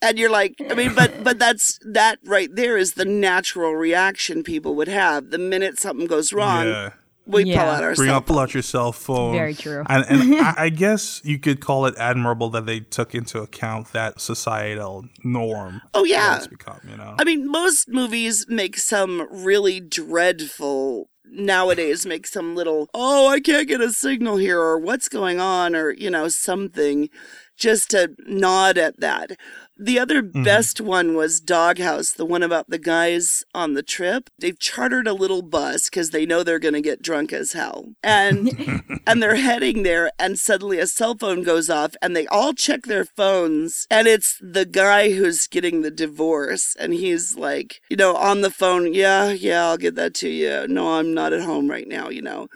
And 0.00 0.18
you're 0.18 0.30
like, 0.30 0.54
I 0.70 0.74
mean, 0.74 0.94
but 0.94 1.24
but 1.24 1.38
that's 1.38 1.78
that 1.84 2.18
right 2.24 2.54
there 2.54 2.76
is 2.76 2.94
the 2.94 3.04
natural 3.04 3.74
reaction 3.74 4.42
people 4.42 4.74
would 4.76 4.88
have 4.88 5.30
the 5.30 5.38
minute 5.38 5.78
something 5.78 6.06
goes 6.06 6.32
wrong. 6.32 6.66
yeah. 6.66 6.90
We 7.26 7.44
pull 7.44 7.60
out 7.60 7.84
our 7.84 7.94
Bring 7.94 8.08
cell 8.08 8.16
up, 8.16 8.26
pull 8.26 8.38
out 8.38 8.54
your 8.54 8.62
cell 8.62 8.90
phone. 8.90 9.34
Very 9.34 9.52
true. 9.52 9.84
And, 9.86 10.02
and 10.08 10.34
I, 10.40 10.54
I 10.56 10.68
guess 10.70 11.20
you 11.24 11.38
could 11.38 11.60
call 11.60 11.84
it 11.84 11.94
admirable 11.98 12.48
that 12.50 12.64
they 12.64 12.80
took 12.80 13.14
into 13.14 13.42
account 13.42 13.92
that 13.92 14.18
societal 14.18 15.04
norm. 15.22 15.82
Oh, 15.92 16.04
yeah. 16.04 16.38
It's 16.38 16.46
become, 16.46 16.80
you 16.88 16.96
know. 16.96 17.16
I 17.18 17.24
mean, 17.24 17.46
most 17.46 17.90
movies 17.90 18.46
make 18.48 18.78
some 18.78 19.28
really 19.30 19.78
dreadful 19.78 21.10
nowadays 21.30 22.06
make 22.06 22.26
some 22.26 22.56
little 22.56 22.88
oh 22.94 23.28
I 23.28 23.40
can't 23.40 23.68
get 23.68 23.82
a 23.82 23.92
signal 23.92 24.38
here 24.38 24.58
or 24.58 24.78
what's 24.78 25.10
going 25.10 25.38
on 25.38 25.76
or 25.76 25.90
you 25.90 26.08
know 26.08 26.28
something 26.28 27.10
just 27.58 27.90
to 27.90 28.14
nod 28.26 28.78
at 28.78 29.00
that. 29.00 29.32
The 29.78 29.98
other 29.98 30.22
mm-hmm. 30.22 30.42
best 30.42 30.80
one 30.80 31.14
was 31.14 31.40
Doghouse, 31.40 32.10
the 32.10 32.24
one 32.24 32.42
about 32.42 32.68
the 32.68 32.80
guys 32.80 33.44
on 33.54 33.74
the 33.74 33.82
trip. 33.82 34.28
They've 34.36 34.58
chartered 34.58 35.06
a 35.06 35.12
little 35.12 35.42
bus 35.42 35.88
because 35.88 36.10
they 36.10 36.26
know 36.26 36.42
they're 36.42 36.58
going 36.58 36.74
to 36.74 36.80
get 36.80 37.00
drunk 37.00 37.32
as 37.32 37.52
hell, 37.52 37.92
and 38.02 38.82
and 39.06 39.22
they're 39.22 39.36
heading 39.36 39.84
there, 39.84 40.10
and 40.18 40.36
suddenly 40.36 40.80
a 40.80 40.86
cell 40.88 41.16
phone 41.16 41.44
goes 41.44 41.70
off, 41.70 41.94
and 42.02 42.16
they 42.16 42.26
all 42.26 42.54
check 42.54 42.82
their 42.82 43.04
phones, 43.04 43.86
and 43.88 44.08
it's 44.08 44.36
the 44.40 44.66
guy 44.66 45.12
who's 45.12 45.46
getting 45.46 45.82
the 45.82 45.92
divorce, 45.92 46.74
and 46.80 46.92
he's 46.92 47.36
like, 47.36 47.80
you 47.88 47.96
know, 47.96 48.16
on 48.16 48.40
the 48.40 48.50
phone, 48.50 48.92
yeah, 48.94 49.30
yeah, 49.30 49.68
I'll 49.68 49.76
get 49.76 49.94
that 49.94 50.14
to 50.14 50.28
you. 50.28 50.66
No, 50.66 50.94
I'm 50.94 51.14
not 51.14 51.32
at 51.32 51.42
home 51.42 51.70
right 51.70 51.86
now, 51.86 52.08
you 52.08 52.22
know. 52.22 52.48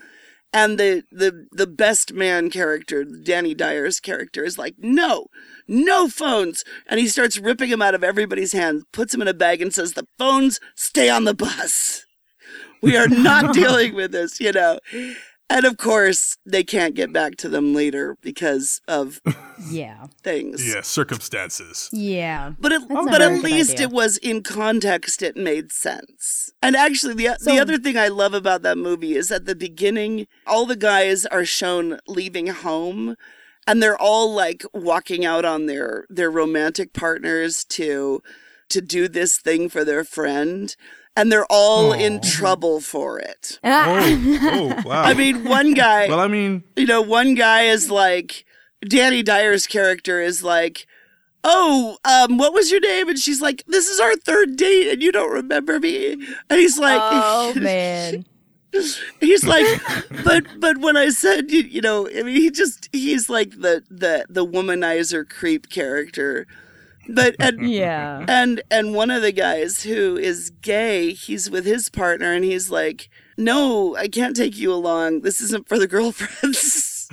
And 0.52 0.78
the 0.78 1.04
the 1.10 1.46
the 1.52 1.66
best 1.66 2.12
man 2.12 2.50
character, 2.50 3.04
Danny 3.04 3.54
Dyer's 3.54 4.00
character, 4.00 4.44
is 4.44 4.58
like, 4.58 4.74
no, 4.78 5.28
no 5.68 6.08
phones. 6.08 6.64
And 6.88 6.98
he 7.00 7.08
starts 7.08 7.38
ripping 7.38 7.70
them 7.70 7.82
out 7.82 7.94
of 7.94 8.04
everybody's 8.04 8.52
hands, 8.52 8.84
puts 8.92 9.12
them 9.12 9.22
in 9.22 9.28
a 9.28 9.34
bag, 9.34 9.62
and 9.62 9.72
says, 9.72 9.94
the 9.94 10.06
phones 10.18 10.60
stay 10.74 11.08
on 11.08 11.24
the 11.24 11.34
bus. 11.34 12.04
We 12.82 12.96
are 12.96 13.08
not 13.08 13.54
dealing 13.54 13.94
with 13.94 14.12
this, 14.12 14.40
you 14.40 14.52
know. 14.52 14.78
And 15.48 15.66
of 15.66 15.76
course, 15.76 16.38
they 16.46 16.64
can't 16.64 16.94
get 16.94 17.12
back 17.12 17.36
to 17.36 17.48
them 17.48 17.74
later 17.74 18.16
because 18.22 18.80
of 18.88 19.20
yeah. 19.70 20.06
things. 20.22 20.66
yeah, 20.66 20.80
circumstances. 20.80 21.90
Yeah. 21.92 22.54
But 22.58 22.72
it, 22.72 22.88
but 22.88 23.20
at 23.20 23.42
least 23.42 23.72
idea. 23.72 23.86
it 23.88 23.92
was 23.92 24.16
in 24.16 24.42
context. 24.42 25.22
It 25.22 25.36
made 25.36 25.70
sense. 25.70 26.50
And 26.62 26.74
actually, 26.74 27.14
the 27.14 27.36
So- 27.38 27.52
the 27.52 27.60
other 27.60 27.76
thing 27.76 27.98
I 27.98 28.08
love 28.08 28.32
about 28.32 28.62
that 28.62 28.78
movie 28.78 29.14
is 29.14 29.30
at 29.30 29.44
the 29.44 29.54
beginning, 29.54 30.26
all 30.46 30.64
the 30.64 30.74
guys 30.76 31.26
are 31.26 31.44
shown 31.44 31.98
leaving 32.08 32.46
home, 32.46 33.16
and 33.66 33.82
they're 33.82 34.00
all 34.00 34.32
like 34.32 34.64
walking 34.72 35.24
out 35.24 35.44
on 35.44 35.66
their 35.66 36.06
their 36.08 36.30
romantic 36.30 36.92
partners 36.92 37.64
to 37.64 38.22
to 38.68 38.80
do 38.80 39.08
this 39.08 39.38
thing 39.38 39.68
for 39.68 39.84
their 39.84 40.04
friend, 40.04 40.74
and 41.16 41.30
they're 41.30 41.46
all 41.50 41.92
in 41.92 42.20
trouble 42.20 42.80
for 42.80 43.18
it. 43.18 43.58
Oh, 43.64 44.78
oh, 44.78 44.82
wow. 44.84 45.02
I 45.02 45.14
mean, 45.14 45.44
one 45.44 45.74
guy 45.74 46.08
well, 46.08 46.20
I 46.20 46.28
mean, 46.28 46.64
you 46.76 46.86
know, 46.86 47.02
one 47.02 47.34
guy 47.34 47.62
is 47.62 47.90
like, 47.90 48.44
Danny 48.80 49.22
Dyer's 49.22 49.66
character 49.66 50.20
is 50.20 50.42
like, 50.42 50.86
oh, 51.44 51.98
um, 52.04 52.38
what 52.38 52.52
was 52.52 52.70
your 52.70 52.80
name? 52.80 53.08
And 53.08 53.18
she's 53.18 53.40
like, 53.40 53.64
this 53.66 53.88
is 53.88 54.00
our 54.00 54.16
third 54.16 54.56
date 54.56 54.90
and 54.90 55.02
you 55.02 55.12
don't 55.12 55.32
remember 55.32 55.78
me. 55.78 56.12
And 56.12 56.58
he's 56.58 56.78
like, 56.78 57.00
Oh 57.02 57.52
man. 57.60 58.24
He's 59.20 59.44
like, 59.46 59.66
but, 60.24 60.44
but 60.58 60.78
when 60.78 60.96
I 60.96 61.10
said, 61.10 61.50
you, 61.50 61.60
you 61.62 61.80
know, 61.80 62.08
I 62.08 62.22
mean, 62.22 62.36
he 62.36 62.50
just, 62.50 62.88
he's 62.92 63.28
like 63.28 63.50
the, 63.60 63.82
the, 63.90 64.24
the 64.28 64.46
womanizer 64.46 65.28
creep 65.28 65.68
character. 65.70 66.46
But, 67.08 67.34
and, 67.40 67.68
Yeah. 67.68 68.24
and 68.28 68.62
and 68.70 68.94
one 68.94 69.10
of 69.10 69.22
the 69.22 69.32
guys 69.32 69.82
who 69.82 70.16
is 70.16 70.50
gay, 70.62 71.12
he's 71.12 71.50
with 71.50 71.64
his 71.66 71.88
partner, 71.88 72.32
and 72.32 72.44
he's 72.44 72.70
like, 72.70 73.08
"No, 73.36 73.96
I 73.96 74.06
can't 74.06 74.36
take 74.36 74.56
you 74.56 74.72
along. 74.72 75.22
This 75.22 75.40
isn't 75.40 75.68
for 75.68 75.80
the 75.80 75.88
girlfriends." 75.88 77.08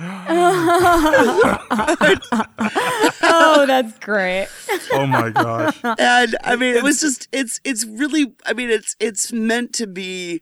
Oh, 3.22 3.64
that's 3.66 3.98
great. 3.98 4.48
oh 4.92 5.06
my 5.06 5.30
gosh. 5.30 5.76
and 5.98 6.36
I 6.44 6.56
mean, 6.56 6.74
it 6.76 6.82
was 6.82 7.00
just 7.00 7.28
it's 7.32 7.60
it's 7.64 7.84
really 7.84 8.32
I 8.46 8.52
mean 8.52 8.70
it's 8.70 8.96
it's 9.00 9.32
meant 9.32 9.72
to 9.74 9.86
be 9.86 10.40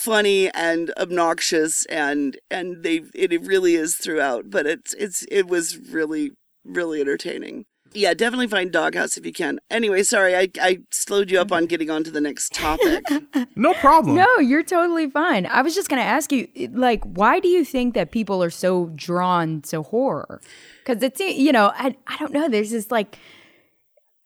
funny 0.00 0.48
and 0.54 0.92
obnoxious 0.96 1.84
and 1.86 2.38
and 2.50 2.82
they 2.82 3.02
it 3.14 3.30
really 3.42 3.74
is 3.74 3.96
throughout, 3.96 4.48
but 4.48 4.66
it's 4.66 4.94
it's 4.94 5.26
it 5.30 5.46
was 5.46 5.78
really 5.78 6.32
really 6.64 7.00
entertaining. 7.00 7.66
Yeah, 7.92 8.14
definitely 8.14 8.46
find 8.46 8.70
Doghouse 8.70 9.16
if 9.16 9.26
you 9.26 9.32
can. 9.32 9.58
Anyway, 9.68 10.04
sorry, 10.04 10.36
I, 10.36 10.48
I 10.60 10.78
slowed 10.92 11.28
you 11.28 11.40
up 11.40 11.50
on 11.50 11.66
getting 11.66 11.90
on 11.90 12.04
to 12.04 12.10
the 12.10 12.20
next 12.20 12.52
topic. 12.52 13.04
No 13.56 13.74
problem. 13.74 14.16
No, 14.16 14.38
you're 14.38 14.62
totally 14.62 15.10
fine. 15.10 15.44
I 15.44 15.60
was 15.60 15.74
just 15.74 15.90
going 15.90 16.00
to 16.00 16.06
ask 16.06 16.32
you, 16.32 16.48
like, 16.72 17.04
why 17.04 17.40
do 17.40 17.48
you 17.48 17.62
think 17.62 17.94
that 17.94 18.10
people 18.10 18.42
are 18.42 18.48
so 18.48 18.90
drawn 18.94 19.60
to 19.62 19.82
horror? 19.82 20.40
Because 20.82 21.02
it's, 21.02 21.20
you 21.20 21.52
know, 21.52 21.70
I, 21.74 21.94
I 22.06 22.16
don't 22.16 22.32
know. 22.32 22.48
There's 22.48 22.70
this 22.70 22.90
like 22.90 23.18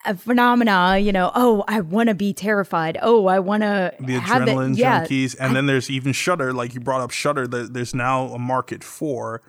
a 0.04 0.14
phenomena, 0.14 0.98
you 0.98 1.12
know, 1.12 1.30
oh, 1.34 1.64
I 1.66 1.80
want 1.80 2.08
to 2.08 2.14
be 2.14 2.32
terrified. 2.32 2.98
Oh, 3.02 3.26
I 3.26 3.38
want 3.38 3.62
to 3.62 3.94
the 4.00 4.14
have 4.14 4.42
adrenaline 4.42 4.72
it. 4.72 4.78
Yeah. 4.78 5.04
junkies, 5.04 5.36
and 5.38 5.54
then 5.56 5.66
there's 5.66 5.90
even 5.90 6.12
Shudder. 6.12 6.52
Like 6.52 6.74
you 6.74 6.80
brought 6.80 7.00
up 7.00 7.10
Shudder, 7.10 7.46
there, 7.46 7.64
there's 7.64 7.94
now 7.94 8.26
a 8.28 8.38
market 8.38 8.84
for 8.84 9.42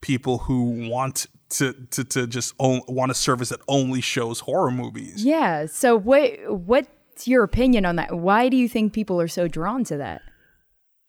people 0.00 0.38
who 0.38 0.88
want 0.88 1.26
to 1.50 1.72
to, 1.90 2.04
to 2.04 2.26
just 2.26 2.54
own, 2.58 2.82
want 2.88 3.10
a 3.10 3.14
service 3.14 3.48
that 3.50 3.60
only 3.68 4.00
shows 4.00 4.40
horror 4.40 4.70
movies. 4.70 5.24
Yeah. 5.24 5.66
So 5.66 5.96
what 5.96 6.32
what's 6.48 7.26
your 7.26 7.42
opinion 7.44 7.84
on 7.84 7.96
that? 7.96 8.16
Why 8.16 8.48
do 8.48 8.56
you 8.56 8.68
think 8.68 8.92
people 8.92 9.20
are 9.20 9.28
so 9.28 9.48
drawn 9.48 9.84
to 9.84 9.96
that? 9.98 10.22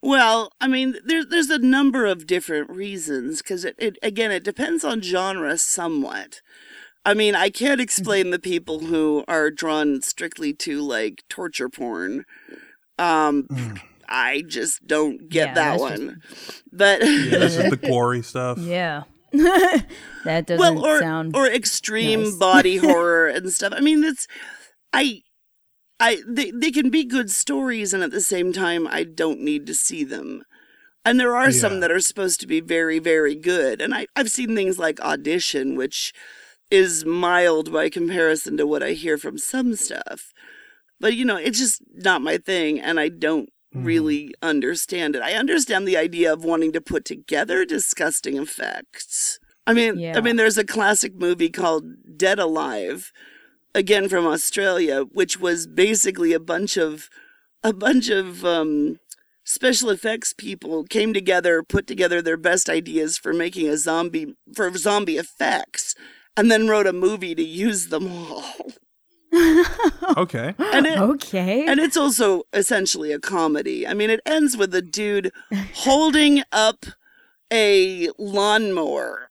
Well, 0.04 0.52
I 0.60 0.68
mean, 0.68 0.96
there's 1.06 1.28
there's 1.28 1.50
a 1.50 1.60
number 1.60 2.06
of 2.06 2.26
different 2.26 2.70
reasons 2.70 3.42
because 3.42 3.64
it, 3.66 3.76
it 3.78 3.98
again 4.02 4.32
it 4.32 4.44
depends 4.44 4.84
on 4.84 5.02
genre 5.02 5.58
somewhat. 5.58 6.42
I 7.06 7.14
mean, 7.14 7.36
I 7.36 7.50
can't 7.50 7.82
explain 7.82 8.30
the 8.30 8.40
people 8.40 8.80
who 8.80 9.24
are 9.28 9.50
drawn 9.50 10.02
strictly 10.02 10.54
to 10.54 10.82
like 10.82 11.24
torture 11.30 11.70
porn. 11.70 12.26
Um, 13.00 13.48
I 14.08 14.44
just 14.48 14.86
don't 14.86 15.30
get 15.30 15.48
Yeah, 15.48 15.54
that 15.56 15.72
that's 15.72 15.82
one. 15.82 16.22
But 16.72 17.02
Yeah, 17.02 17.40
this 17.40 17.58
is 17.58 17.70
the 17.70 17.78
gory 17.88 18.22
stuff. 18.22 18.58
Yeah. 18.60 19.04
that 19.32 20.46
doesn't 20.46 20.58
well, 20.58 20.86
or 20.86 21.00
sound 21.00 21.36
or 21.36 21.48
extreme 21.48 22.24
nice. 22.24 22.36
body 22.36 22.78
horror 22.86 23.28
and 23.28 23.52
stuff. 23.52 23.74
I 23.76 23.80
mean, 23.82 24.04
it's 24.04 24.28
I. 24.94 25.22
I 26.00 26.22
they, 26.28 26.50
they 26.50 26.72
can 26.72 26.90
be 26.90 27.04
good 27.04 27.30
stories 27.30 27.94
and 27.94 28.02
at 28.02 28.10
the 28.10 28.22
same 28.22 28.52
time 28.52 28.88
I 28.88 29.04
don't 29.04 29.40
need 29.40 29.68
to 29.68 29.76
see 29.76 30.04
them. 30.04 30.44
And 31.06 31.20
there 31.20 31.36
are 31.36 31.52
Yeah. 31.52 31.60
some 31.60 31.80
that 31.80 31.92
are 31.92 32.00
supposed 32.00 32.40
to 32.42 32.48
be 32.48 32.60
very, 32.60 32.98
very 32.98 33.36
good. 33.36 33.82
And 33.82 33.94
I, 33.94 34.08
I've 34.16 34.32
seen 34.32 34.56
things 34.56 34.80
like 34.80 35.00
Audition, 35.02 35.76
which 35.76 36.12
is 36.72 37.06
mild 37.06 37.72
by 37.72 37.90
comparison 37.90 38.58
to 38.58 38.66
what 38.66 38.82
I 38.82 38.92
hear 38.92 39.18
from 39.18 39.38
some 39.38 39.76
stuff. 39.76 40.34
But, 41.00 41.16
you 41.16 41.26
know, 41.26 41.36
it's 41.38 41.60
just 41.60 41.82
not 41.94 42.22
my 42.22 42.38
thing, 42.38 42.80
and 42.80 43.00
I 43.00 43.10
don't 43.10 43.50
really 43.74 44.34
understand 44.42 45.16
it. 45.16 45.22
I 45.22 45.34
understand 45.34 45.88
the 45.88 45.98
idea 45.98 46.32
of 46.32 46.44
wanting 46.44 46.72
to 46.74 46.82
put 46.82 47.06
together 47.06 47.66
disgusting 47.66 48.38
effects. 48.38 49.40
I 49.68 49.74
mean, 49.74 50.00
Yeah. 50.00 50.18
I 50.18 50.22
mean, 50.22 50.36
there's 50.36 50.58
a 50.58 50.66
classic 50.66 51.16
movie 51.16 51.50
called 51.50 52.18
Dead 52.18 52.40
Alive, 52.40 53.12
again 53.74 54.10
from 54.10 54.26
Australia, 54.26 55.04
which 55.04 55.40
was 55.40 55.68
basically 55.68 56.34
a 56.34 56.40
bunch 56.40 56.78
of 56.78 57.10
a 57.64 57.74
bunch 57.74 58.10
of 58.10 58.44
um, 58.44 59.00
special 59.44 59.90
effects 59.90 60.34
people 60.34 60.84
came 60.84 61.14
together, 61.14 61.64
put 61.64 61.86
together 61.86 62.22
their 62.22 62.38
best 62.38 62.70
ideas 62.70 63.18
for 63.18 63.34
making 63.34 63.68
a 63.68 63.78
zombie 63.78 64.36
for 64.56 64.76
zombie 64.78 65.18
effects, 65.18 65.96
and 66.38 66.52
then 66.52 66.68
wrote 66.68 66.88
a 66.88 66.94
movie 66.94 67.36
to 67.36 67.44
use 67.44 67.88
them 67.88 68.12
all. 68.12 68.44
Okay. 70.18 70.54
And 70.60 70.86
it, 70.86 71.00
okay. 71.00 71.66
and 71.66 71.80
it's 71.80 71.96
also 71.96 72.44
essentially 72.52 73.14
a 73.14 73.20
comedy. 73.20 73.88
I 73.88 73.94
mean, 73.94 74.10
it 74.10 74.20
ends 74.26 74.58
with 74.58 74.76
a 74.76 74.82
dude 74.82 75.32
holding 75.74 76.44
up 76.52 76.86
a 77.52 78.10
lawnmower, 78.18 79.30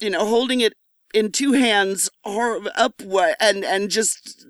you 0.00 0.10
know, 0.10 0.26
holding 0.26 0.60
it 0.60 0.74
in 1.14 1.32
two 1.32 1.52
hands 1.52 2.10
or 2.24 2.60
up 2.76 3.00
and 3.40 3.64
and 3.64 3.90
just 3.90 4.46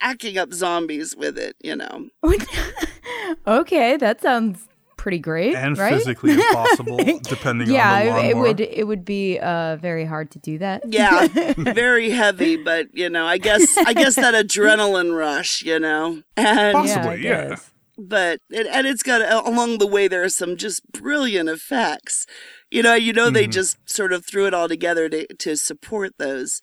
hacking 0.00 0.38
up 0.38 0.52
zombies 0.52 1.16
with 1.16 1.36
it, 1.38 1.56
you 1.60 1.74
know. 1.74 2.08
okay, 3.46 3.96
that 3.96 4.20
sounds 4.22 4.68
pretty 5.00 5.18
great, 5.18 5.54
And 5.54 5.78
right? 5.78 5.94
physically 5.94 6.32
impossible, 6.34 6.98
depending 7.22 7.70
yeah, 7.70 7.94
on 7.94 8.06
the 8.06 8.24
it, 8.24 8.30
it 8.30 8.36
would 8.36 8.60
it 8.60 8.86
would 8.86 9.04
be 9.04 9.38
uh 9.38 9.76
very 9.76 10.04
hard 10.04 10.30
to 10.32 10.38
do 10.38 10.58
that. 10.58 10.82
Yeah, 10.86 11.26
very 11.56 12.10
heavy, 12.10 12.56
but 12.56 12.88
you 12.92 13.08
know, 13.08 13.24
I 13.24 13.38
guess 13.38 13.78
I 13.78 13.94
guess 13.94 14.16
that 14.16 14.34
adrenaline 14.34 15.16
rush, 15.16 15.62
you 15.62 15.78
know. 15.80 16.22
And 16.36 16.74
Possibly, 16.74 17.22
yeah. 17.22 17.48
Yeah. 17.48 17.56
but 17.96 18.40
it, 18.50 18.66
and 18.66 18.86
it's 18.86 19.02
got 19.02 19.22
along 19.46 19.78
the 19.78 19.86
way 19.86 20.06
there 20.06 20.22
are 20.22 20.28
some 20.28 20.56
just 20.58 20.80
brilliant 20.92 21.48
effects 21.48 22.26
you 22.70 22.82
know 22.82 22.94
you 22.94 23.12
know 23.12 23.28
they 23.30 23.46
just 23.46 23.76
sort 23.88 24.12
of 24.12 24.24
threw 24.24 24.46
it 24.46 24.54
all 24.54 24.68
together 24.68 25.08
to, 25.08 25.26
to 25.36 25.56
support 25.56 26.12
those 26.18 26.60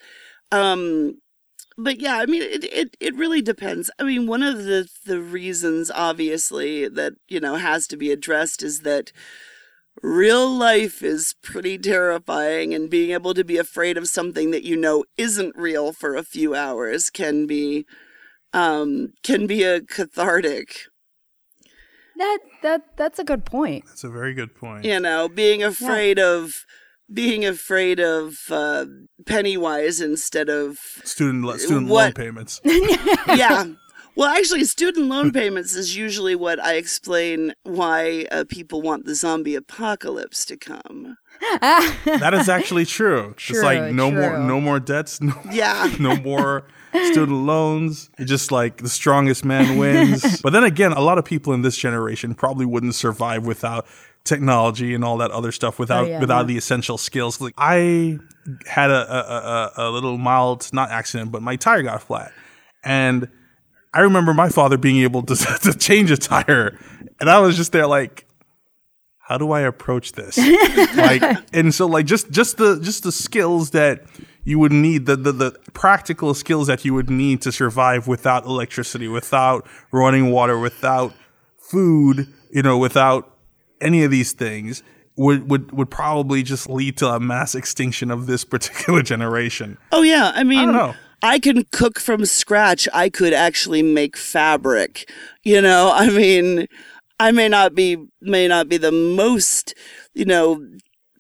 um 0.52 1.20
but 1.78 2.00
yeah 2.00 2.18
i 2.18 2.26
mean 2.26 2.42
it, 2.42 2.64
it 2.66 2.98
it 3.00 3.16
really 3.16 3.42
depends 3.42 3.90
i 4.00 4.04
mean 4.04 4.28
one 4.28 4.44
of 4.44 4.64
the 4.64 4.88
the 5.06 5.20
reasons 5.22 5.92
obviously 5.92 6.88
that 6.88 7.14
you 7.28 7.40
know 7.40 7.56
has 7.56 7.88
to 7.88 7.98
be 7.98 8.12
addressed 8.12 8.64
is 8.64 8.82
that 8.82 9.12
real 10.04 10.50
life 10.50 11.02
is 11.02 11.36
pretty 11.42 11.78
terrifying 11.78 12.74
and 12.74 12.90
being 12.90 13.12
able 13.12 13.34
to 13.34 13.44
be 13.44 13.58
afraid 13.58 13.98
of 13.98 14.08
something 14.08 14.52
that 14.52 14.64
you 14.64 14.76
know 14.76 15.04
isn't 15.18 15.56
real 15.56 15.92
for 15.92 16.16
a 16.16 16.24
few 16.24 16.54
hours 16.56 17.10
can 17.10 17.48
be 17.48 17.86
um 18.54 19.14
can 19.24 19.48
be 19.48 19.64
a 19.64 19.82
cathartic 19.82 20.88
That 22.18 22.40
that 22.64 22.82
that's 22.98 23.20
a 23.20 23.24
good 23.24 23.46
point. 23.46 23.86
That's 23.86 24.04
a 24.04 24.10
very 24.10 24.34
good 24.34 24.56
point. 24.56 24.86
you 24.86 25.00
know 25.00 25.28
being 25.30 25.64
afraid 25.64 26.18
of 26.20 26.66
being 27.14 27.46
afraid 27.46 28.00
of 28.00 28.38
uh, 28.50 28.86
pennywise 29.26 30.02
instead 30.02 30.50
of 30.50 30.78
Student 31.04 31.44
lo- 31.46 31.58
student 31.58 31.88
loan 31.88 32.14
payments. 32.14 32.60
yeah 32.66 33.66
well 34.16 34.30
actually 34.30 34.64
student 34.66 35.08
loan 35.08 35.32
payments 35.32 35.76
is 35.76 35.96
usually 35.96 36.34
what 36.36 36.60
i 36.64 36.74
explain 36.74 37.54
why 37.64 38.26
uh, 38.32 38.44
people 38.50 38.82
want 38.82 39.06
the 39.06 39.14
zombie 39.14 39.54
apocalypse 39.56 40.44
to 40.44 40.58
come 40.58 41.18
that 41.40 42.34
is 42.34 42.50
actually 42.50 42.86
true. 42.86 43.34
True, 43.38 43.56
it's 43.58 43.64
like 43.64 43.94
no 43.94 44.10
more 44.12 44.40
no 44.40 44.60
more 44.60 44.80
debts, 44.80 45.22
no 45.22 45.34
Yeah. 45.52 45.94
no 46.00 46.16
more 46.18 46.64
student 47.12 47.46
loans. 47.46 48.10
It's 48.18 48.30
just 48.30 48.52
like 48.52 48.78
the 48.78 48.90
strongest 48.90 49.46
man 49.46 49.78
wins. 49.78 50.42
but 50.44 50.52
then 50.54 50.64
again, 50.64 50.94
a 50.94 51.02
lot 51.02 51.18
of 51.18 51.26
people 51.26 51.54
in 51.54 51.62
this 51.62 51.78
generation 51.78 52.34
probably 52.34 52.66
wouldn't 52.66 52.96
survive 52.96 53.46
without 53.46 53.86
technology 54.28 54.94
and 54.94 55.04
all 55.04 55.18
that 55.18 55.32
other 55.32 55.52
stuff 55.52 55.80
without 55.80 56.06
Oh, 56.06 56.08
yeah, 56.08 56.20
without 56.20 56.42
yeah. 56.42 56.48
the 56.48 56.58
essential 56.58 56.98
skills. 56.98 57.42
Like 57.42 57.54
I 57.58 58.20
had 58.68 58.92
a, 58.92 58.94
a, 58.94 59.72
a, 59.78 59.90
a 59.90 59.92
little 59.92 60.18
mild 60.18 60.70
not 60.74 60.92
accident, 60.92 61.32
but 61.32 61.42
my 61.42 61.56
tire 61.56 61.82
got 61.84 62.04
flat. 62.04 62.32
And 62.84 63.30
I 63.94 64.02
remember 64.02 64.34
my 64.34 64.50
father 64.50 64.78
being 64.78 64.98
able 64.98 65.24
to, 65.24 65.36
to 65.64 65.74
change 65.74 66.12
a 66.12 66.18
tire. 66.18 66.78
And 67.20 67.30
I 67.30 67.40
was 67.40 67.58
just 67.58 67.72
there 67.72 67.88
like 67.88 68.28
how 69.28 69.38
do 69.38 69.52
I 69.52 69.60
approach 69.62 70.14
this? 70.14 70.38
like, 70.96 71.22
and 71.52 71.74
so 71.74 71.86
like 71.86 72.06
just 72.06 72.32
just 72.32 72.56
the 72.56 72.80
just 72.80 73.04
the 73.04 73.12
skills 73.12 73.72
that 73.72 74.06
you 74.46 74.58
would 74.58 74.72
need 74.72 75.06
the, 75.06 75.18
the 75.18 75.34
the 75.34 75.52
practical 75.74 76.34
skills 76.34 76.68
that 76.68 76.86
you 76.86 76.94
would 76.94 77.10
need 77.10 77.42
to 77.42 77.52
survive 77.52 78.08
without 78.08 78.46
electricity, 78.46 79.10
without 79.10 79.68
running 79.92 80.32
water, 80.32 80.58
without 80.58 81.14
food, 81.58 82.34
you 82.52 82.62
know, 82.62 82.78
without 82.78 83.37
any 83.82 84.04
of 84.04 84.12
these 84.12 84.34
things 84.34 84.84
would 85.16 85.50
would 85.50 85.72
would 85.72 85.90
probably 85.90 86.44
just 86.44 86.70
lead 86.70 86.98
to 86.98 87.08
a 87.08 87.20
mass 87.20 87.56
extinction 87.56 88.12
of 88.12 88.28
this 88.28 88.44
particular 88.56 89.02
generation. 89.02 89.78
oh 89.92 90.04
yeah 90.04 90.32
i 90.36 90.44
mean 90.44 90.72
know. 90.72 90.96
I 91.24 91.40
can 91.40 91.66
cook 91.72 92.00
from 92.00 92.26
scratch 92.26 92.88
i 92.94 93.10
could 93.10 93.34
actually 93.34 93.82
make 93.82 94.16
fabric 94.16 95.10
you 95.44 95.62
know 95.62 95.92
i 95.96 96.10
mean 96.10 96.68
i 97.20 97.32
may 97.32 97.50
not 97.50 97.74
be 97.76 97.98
may 98.22 98.48
not 98.48 98.70
be 98.70 98.78
the 98.78 98.92
most 98.92 99.74
you 100.14 100.26
know 100.26 100.64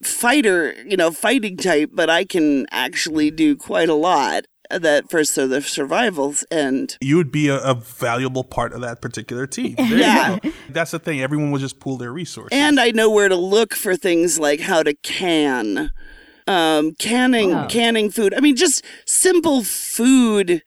fighter 0.03 0.75
you 0.85 0.95
know 0.95 1.09
fighting 1.09 1.57
type 1.57 1.89
but 1.91 2.07
i 2.07 2.23
can 2.23 2.67
actually 2.69 3.31
do 3.31 3.55
quite 3.55 3.89
a 3.89 3.95
lot 3.95 4.45
that 4.69 5.09
for 5.09 5.23
so 5.23 5.47
the 5.47 5.61
survivals 5.61 6.45
end 6.51 6.97
You 7.01 7.17
would 7.17 7.31
be 7.31 7.47
a, 7.49 7.57
a 7.59 7.73
valuable 7.73 8.43
part 8.43 8.73
of 8.73 8.81
that 8.81 9.01
particular 9.01 9.47
team. 9.47 9.75
There 9.77 9.97
Yeah. 9.97 10.39
That's 10.69 10.91
the 10.91 10.99
thing. 10.99 11.21
Everyone 11.21 11.51
will 11.51 11.59
just 11.59 11.79
pool 11.79 11.97
their 11.97 12.11
resources. 12.13 12.49
and 12.57 12.79
I 12.79 12.91
know 12.91 13.09
where 13.09 13.29
to 13.29 13.35
look 13.35 13.73
for 13.73 13.95
things 13.95 14.39
like 14.39 14.59
how 14.61 14.83
to 14.83 14.93
can, 15.03 15.91
um, 16.47 16.93
canning, 16.99 17.51
Wow. 17.51 17.67
canning 17.67 18.09
food. 18.11 18.33
I 18.33 18.39
mean, 18.39 18.55
just 18.55 18.83
simple 19.05 19.63
food 19.63 20.61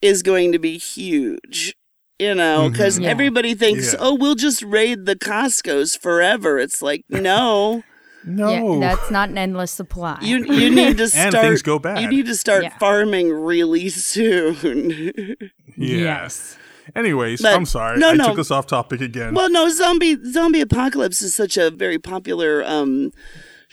is 0.00 0.22
going 0.22 0.52
to 0.52 0.58
be 0.58 0.78
huge. 0.78 1.74
You 2.18 2.34
know, 2.36 2.70
because 2.70 3.00
Yeah. 3.00 3.08
everybody 3.08 3.54
thinks, 3.54 3.92
Yeah. 3.92 3.98
oh, 4.00 4.14
we'll 4.14 4.36
just 4.36 4.62
raid 4.62 5.06
the 5.06 5.16
Costco's 5.16 5.96
forever. 5.96 6.56
It's 6.58 6.80
like, 6.80 7.02
no, 7.08 7.82
no. 8.24 8.74
Yeah, 8.80 8.80
that's 8.94 9.10
not 9.10 9.28
an 9.30 9.38
endless 9.38 9.70
supply. 9.70 10.18
you 10.22 10.44
you 10.44 10.70
need 10.74 10.98
to 10.98 11.08
start. 11.08 11.22
And 11.26 11.32
start. 11.32 11.46
things 11.46 11.62
go 11.62 11.78
bad. 11.78 12.02
You 12.02 12.08
need 12.08 12.26
to 12.26 12.34
start 12.34 12.62
Yeah. 12.64 12.78
farming 12.78 13.32
really 13.32 13.88
soon. 13.88 15.36
Yeah. 15.76 15.96
Yes. 15.96 16.58
Anyways, 16.94 17.40
But- 17.40 17.54
I'm 17.54 17.64
sorry. 17.64 17.98
no, 17.98 18.10
I 18.10 18.14
no. 18.14 18.26
took 18.26 18.38
us 18.38 18.50
off 18.50 18.66
topic 18.66 19.00
again. 19.00 19.32
Well, 19.34 19.48
no, 19.50 19.68
zombie 19.70 20.16
zombie 20.30 20.60
apocalypse 20.60 21.22
is 21.22 21.34
such 21.34 21.56
a 21.56 21.70
very 21.70 21.98
popular 21.98 22.62
um, 22.66 23.10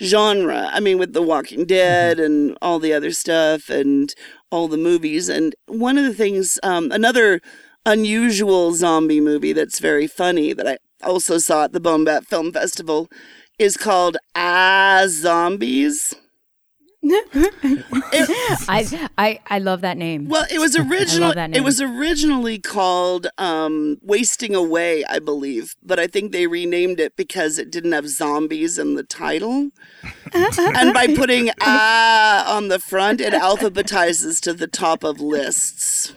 genre. 0.01 0.69
I 0.71 0.79
mean, 0.79 0.97
with 0.97 1.13
The 1.13 1.21
Walking 1.21 1.65
Dead 1.65 2.19
and 2.19 2.57
all 2.61 2.79
the 2.79 2.93
other 2.93 3.11
stuff 3.11 3.69
and 3.69 4.13
all 4.51 4.67
the 4.69 4.77
movies. 4.77 5.27
And 5.27 5.55
one 5.67 5.97
of 5.97 6.05
the 6.05 6.13
things, 6.13 6.57
um, 6.63 6.91
another 6.91 7.41
unusual 7.85 8.73
zombie 8.75 9.19
movie 9.21 9.53
that's 9.53 9.79
very 9.79 10.07
funny 10.07 10.53
that 10.53 10.67
I 10.67 10.77
also 11.03 11.37
saw 11.37 11.65
at 11.65 11.73
the 11.73 11.79
Bone 11.79 12.03
Bat 12.05 12.25
Film 12.27 12.51
Festival 12.53 13.09
is 13.59 13.77
called 13.77 14.17
Ah 14.35 15.03
Zombies. 15.07 16.15
I, 18.67 19.07
I 19.17 19.39
I 19.47 19.59
love 19.59 19.79
that 19.81 19.97
name. 19.97 20.27
Well, 20.27 20.45
it 20.51 20.59
was 20.59 20.77
original. 20.77 21.33
that 21.33 21.55
It 21.55 21.63
was 21.63 21.79
originally 21.79 22.59
called 22.59 23.27
um, 23.37 23.99
"Wasting 24.01 24.53
Away," 24.53 25.05
I 25.05 25.19
believe, 25.19 25.75
but 25.81 25.97
I 25.97 26.07
think 26.07 26.33
they 26.33 26.45
renamed 26.45 26.99
it 26.99 27.15
because 27.15 27.57
it 27.57 27.71
didn't 27.71 27.93
have 27.93 28.09
zombies 28.09 28.77
in 28.77 28.95
the 28.95 29.03
title. 29.03 29.69
and 30.33 30.93
by 30.93 31.07
putting 31.15 31.51
"ah" 31.61 32.53
on 32.53 32.67
the 32.67 32.79
front, 32.79 33.21
it 33.21 33.33
alphabetizes 33.33 34.41
to 34.41 34.53
the 34.53 34.67
top 34.67 35.05
of 35.05 35.21
lists. 35.21 36.13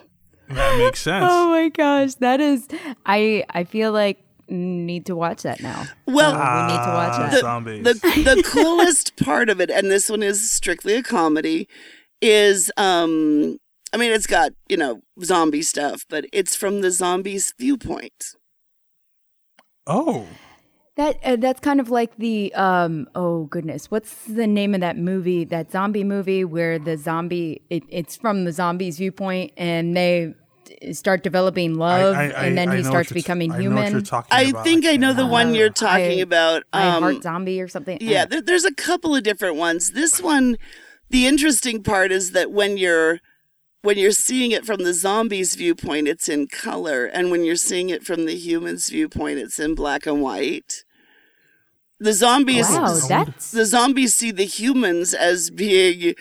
That 0.49 0.77
makes 0.77 0.99
sense. 0.99 1.25
Oh 1.29 1.47
my 1.49 1.69
gosh, 1.69 2.15
that 2.15 2.41
is. 2.41 2.67
I 3.05 3.45
I 3.49 3.63
feel 3.63 3.93
like 3.93 4.19
need 4.53 5.05
to 5.07 5.15
watch 5.15 5.43
that 5.43 5.61
now. 5.61 5.85
Well, 6.05 6.31
we 6.31 6.73
need 6.73 6.83
to 6.83 6.91
watch 6.93 7.17
that. 7.17 7.31
the, 7.31 7.39
Zombies. 7.39 7.83
the 7.83 7.93
the 8.35 8.43
coolest 8.45 9.15
part 9.23 9.49
of 9.49 9.59
it, 9.59 9.69
and 9.69 9.89
this 9.91 10.09
one 10.09 10.23
is 10.23 10.49
strictly 10.51 10.95
a 10.95 11.03
comedy, 11.03 11.67
is 12.21 12.71
um, 12.77 13.57
I 13.91 13.97
mean, 13.97 14.11
it's 14.11 14.27
got 14.27 14.51
you 14.69 14.77
know 14.77 15.01
zombie 15.23 15.61
stuff, 15.63 16.05
but 16.09 16.25
it's 16.31 16.55
from 16.55 16.81
the 16.81 16.91
zombies' 16.91 17.53
viewpoint. 17.59 18.35
oh, 19.87 20.27
That 20.95 21.17
uh, 21.23 21.35
that's 21.37 21.59
kind 21.59 21.79
of 21.79 21.89
like 21.89 22.15
the 22.17 22.53
um 22.53 23.07
oh 23.15 23.45
goodness 23.45 23.89
what's 23.89 24.25
the 24.25 24.45
name 24.47 24.75
of 24.75 24.81
that 24.81 24.95
movie 24.97 25.43
that 25.45 25.71
zombie 25.71 26.03
movie 26.03 26.45
where 26.45 26.77
the 26.77 26.97
zombie 26.97 27.61
it, 27.69 27.83
it's 27.89 28.15
from 28.15 28.45
the 28.45 28.51
zombies 28.51 28.97
viewpoint 28.99 29.51
and 29.57 29.97
they 29.97 30.33
d- 30.35 30.35
start 30.93 31.23
developing 31.23 31.75
love 31.75 32.15
I- 32.15 32.29
I- 32.31 32.45
and 32.45 32.57
then 32.57 32.69
I 32.69 32.77
he 32.77 32.83
starts 32.83 33.09
what 33.09 33.15
you're- 33.15 33.21
becoming 33.21 33.51
I 33.51 33.57
know 33.59 33.69
what 33.71 33.75
you're 33.81 33.85
human. 33.89 34.03
talking 34.03 34.29
I 34.31 34.41
about. 34.43 34.63
think 34.63 34.85
I 34.85 34.89
can't 34.91 35.01
know 35.01 35.07
the 35.13 35.23
remember. 35.23 35.31
one 35.31 35.55
you're 35.55 35.69
talking 35.69 36.19
I- 36.19 36.23
about. 36.23 36.63
I 36.73 36.87
Um, 36.87 37.03
heart 37.03 37.23
zombie 37.23 37.61
or 37.61 37.67
something. 37.67 37.97
yeah, 38.01 38.23
Uh, 38.23 38.25
there, 38.25 38.41
there's 38.41 38.65
a 38.65 38.73
couple 38.73 39.15
of 39.15 39.23
different 39.23 39.55
ones. 39.55 39.91
This 39.91 40.21
one, 40.21 40.57
the 41.09 41.25
interesting 41.27 41.83
part 41.83 42.11
is 42.11 42.31
that 42.31 42.51
when 42.51 42.77
you're 42.77 43.19
when 43.81 43.97
you're 43.97 44.11
seeing 44.11 44.51
it 44.51 44.65
from 44.65 44.83
the 44.83 44.93
zombies' 44.93 45.55
viewpoint, 45.55 46.07
it's 46.07 46.29
in 46.29 46.47
color, 46.47 47.03
and 47.05 47.29
when 47.31 47.43
you're 47.43 47.57
seeing 47.57 47.89
it 47.89 48.05
from 48.05 48.25
the 48.25 48.35
humans' 48.37 48.87
viewpoint, 48.89 49.39
it's 49.39 49.59
in 49.59 49.75
black 49.75 50.05
and 50.05 50.21
white. 50.21 50.85
The 51.99 52.13
zombies, 52.13 52.69
wow, 52.69 52.97
that's 53.07 53.51
the 53.51 53.65
zombies 53.65 54.13
see 54.15 54.31
the 54.31 54.45
humans 54.45 55.13
as 55.13 55.49
being 55.49 56.15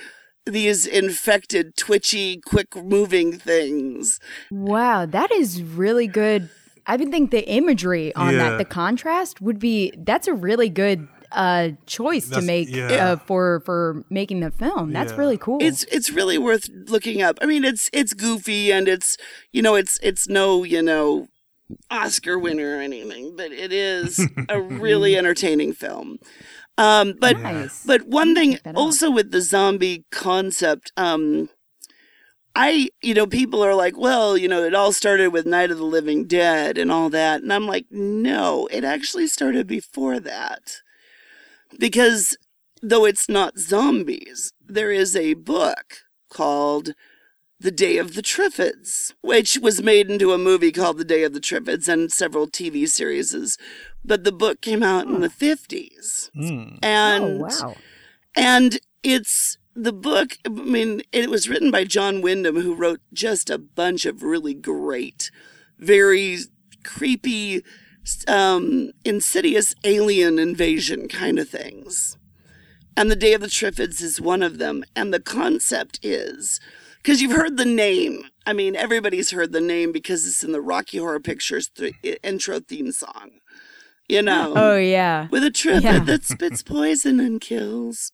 these 0.47 0.87
infected, 0.87 1.77
twitchy, 1.77 2.39
quick-moving 2.41 3.39
things. 3.39 4.19
wow, 4.51 5.07
that 5.07 5.31
is 5.33 5.63
really 5.63 6.07
good. 6.07 6.49
I 6.87 6.97
would 6.97 7.11
think 7.11 7.31
the 7.31 7.49
imagery 7.49 8.15
on 8.17 8.35
Yeah. 8.35 8.51
that, 8.51 8.59
the 8.59 8.65
contrast 8.65 9.41
would 9.41 9.59
be 9.61 9.93
that's 9.97 10.27
a 10.27 10.35
really 10.35 10.69
good 10.69 11.07
uh 11.31 11.71
choice 11.87 12.29
to 12.29 12.43
make 12.43 12.69
yeah. 12.69 13.13
uh, 13.13 13.17
for 13.17 13.61
for 13.65 14.05
making 14.11 14.41
the 14.41 14.51
film. 14.51 14.93
That's 14.93 15.13
Yeah. 15.13 15.19
really 15.19 15.39
cool. 15.39 15.59
It's 15.63 15.85
it's 15.85 16.11
really 16.11 16.37
worth 16.39 16.69
looking 16.89 17.23
up. 17.23 17.39
I 17.41 17.47
mean, 17.47 17.65
it's 17.65 17.89
it's 17.93 18.13
goofy 18.13 18.71
and 18.73 18.87
it's 18.89 19.17
you 19.53 19.63
know 19.63 19.75
it's 19.77 19.99
it's 20.03 20.29
no 20.29 20.65
you 20.65 20.83
know 20.83 21.29
Oscar 21.91 22.39
winner 22.39 22.77
or 22.77 22.81
anything, 22.81 23.35
but 23.37 23.51
it 23.53 23.73
is 23.73 24.27
a 24.51 24.61
really 24.61 25.17
entertaining 25.17 25.73
film. 25.73 26.19
Um, 26.79 27.15
but 27.21 27.39
nice. 27.39 27.85
but 27.85 28.07
one 28.07 28.35
thing 28.35 28.59
also 28.75 29.11
with 29.11 29.31
the 29.31 29.43
zombie 29.43 30.05
concept, 30.11 30.91
um, 30.97 31.51
I 32.57 32.89
you 33.03 33.15
know 33.15 33.27
people 33.27 33.63
are 33.63 33.75
like, 33.75 33.97
well, 33.99 34.37
you 34.39 34.49
know, 34.49 34.63
it 34.65 34.75
all 34.75 34.93
started 34.93 35.33
with 35.33 35.47
Night 35.47 35.71
of 35.71 35.79
the 35.79 35.85
Living 35.85 36.25
Dead 36.25 36.79
and 36.79 36.91
all 36.91 37.11
that, 37.11 37.43
and 37.43 37.53
I'm 37.53 37.67
like, 37.67 37.87
no, 37.91 38.69
it 38.71 38.85
actually 38.85 39.27
started 39.27 39.67
before 39.67 40.19
that, 40.21 40.77
because 41.79 42.37
though 42.83 43.05
it's 43.05 43.29
not 43.29 43.59
zombies, 43.59 44.53
there 44.67 44.91
is 44.91 45.15
a 45.15 45.35
book 45.35 45.99
called 46.31 46.95
The 47.61 47.71
Day 47.71 47.99
of 47.99 48.15
the 48.15 48.23
Triffids, 48.23 49.13
which 49.21 49.59
was 49.59 49.83
made 49.83 50.11
into 50.11 50.33
a 50.33 50.39
movie 50.39 50.73
called 50.73 50.99
The 50.99 51.05
Day 51.05 51.23
of 51.23 51.33
the 51.33 51.41
Triffids 51.41 51.87
and 51.87 52.11
several 52.11 52.49
TV 52.49 52.89
series. 52.89 53.57
But 54.05 54.25
the 54.25 54.33
book 54.33 54.61
came 54.61 54.83
out 54.83 55.07
in 55.07 55.21
the 55.21 55.29
50s. 55.29 56.31
Hmm. 56.35 56.77
And 56.83 57.25
oh 57.25 57.49
wow. 57.65 57.75
and 58.37 58.81
it's 59.03 59.59
the 59.75 59.93
book, 59.93 60.37
I 60.45 60.51
mean, 60.51 61.03
it 61.13 61.31
was 61.31 61.49
written 61.49 61.71
by 61.71 61.85
John 61.85 62.21
Wyndham, 62.21 62.61
who 62.61 62.75
wrote 62.75 63.01
just 63.13 63.49
a 63.49 63.59
bunch 63.59 64.05
of 64.05 64.23
really 64.23 64.55
great, 64.55 65.31
very 65.79 66.39
creepy, 66.85 67.63
um, 68.29 68.91
insidious 69.05 69.75
alien 69.85 70.39
invasion 70.39 71.09
kind 71.09 71.39
of 71.39 71.49
things. 71.49 72.19
And 72.97 73.11
the 73.11 73.17
Day 73.17 73.33
of 73.33 73.41
the 73.41 73.47
Triffids 73.47 74.03
is 74.03 74.21
one 74.21 74.43
of 74.43 74.59
them. 74.59 74.85
And 74.95 75.13
the 75.15 75.21
concept 75.21 75.99
is 76.03 76.61
because 77.03 77.23
you've 77.23 77.37
heard 77.37 77.57
the 77.57 77.65
name. 77.65 78.25
I 78.45 78.53
mean, 78.53 78.77
everybody's 78.77 79.31
heard 79.31 79.53
the 79.53 79.61
name 79.61 79.93
because 79.93 80.27
it's 80.27 80.45
in 80.45 80.53
the 80.53 80.61
Rocky 80.61 80.99
Horror 80.99 81.21
Pictures 81.21 81.69
th- 81.69 81.95
intro 82.23 82.61
theme 82.61 82.93
song. 82.93 83.31
You 84.13 84.23
know? 84.31 84.53
Oh 84.55 84.77
yeah. 84.77 85.29
with 85.31 85.43
a 85.45 85.51
triffid 85.51 85.83
Yeah. 85.83 85.99
that 86.01 86.25
spits 86.25 86.63
poison 86.75 87.19
and 87.21 87.41
kills. 87.41 88.13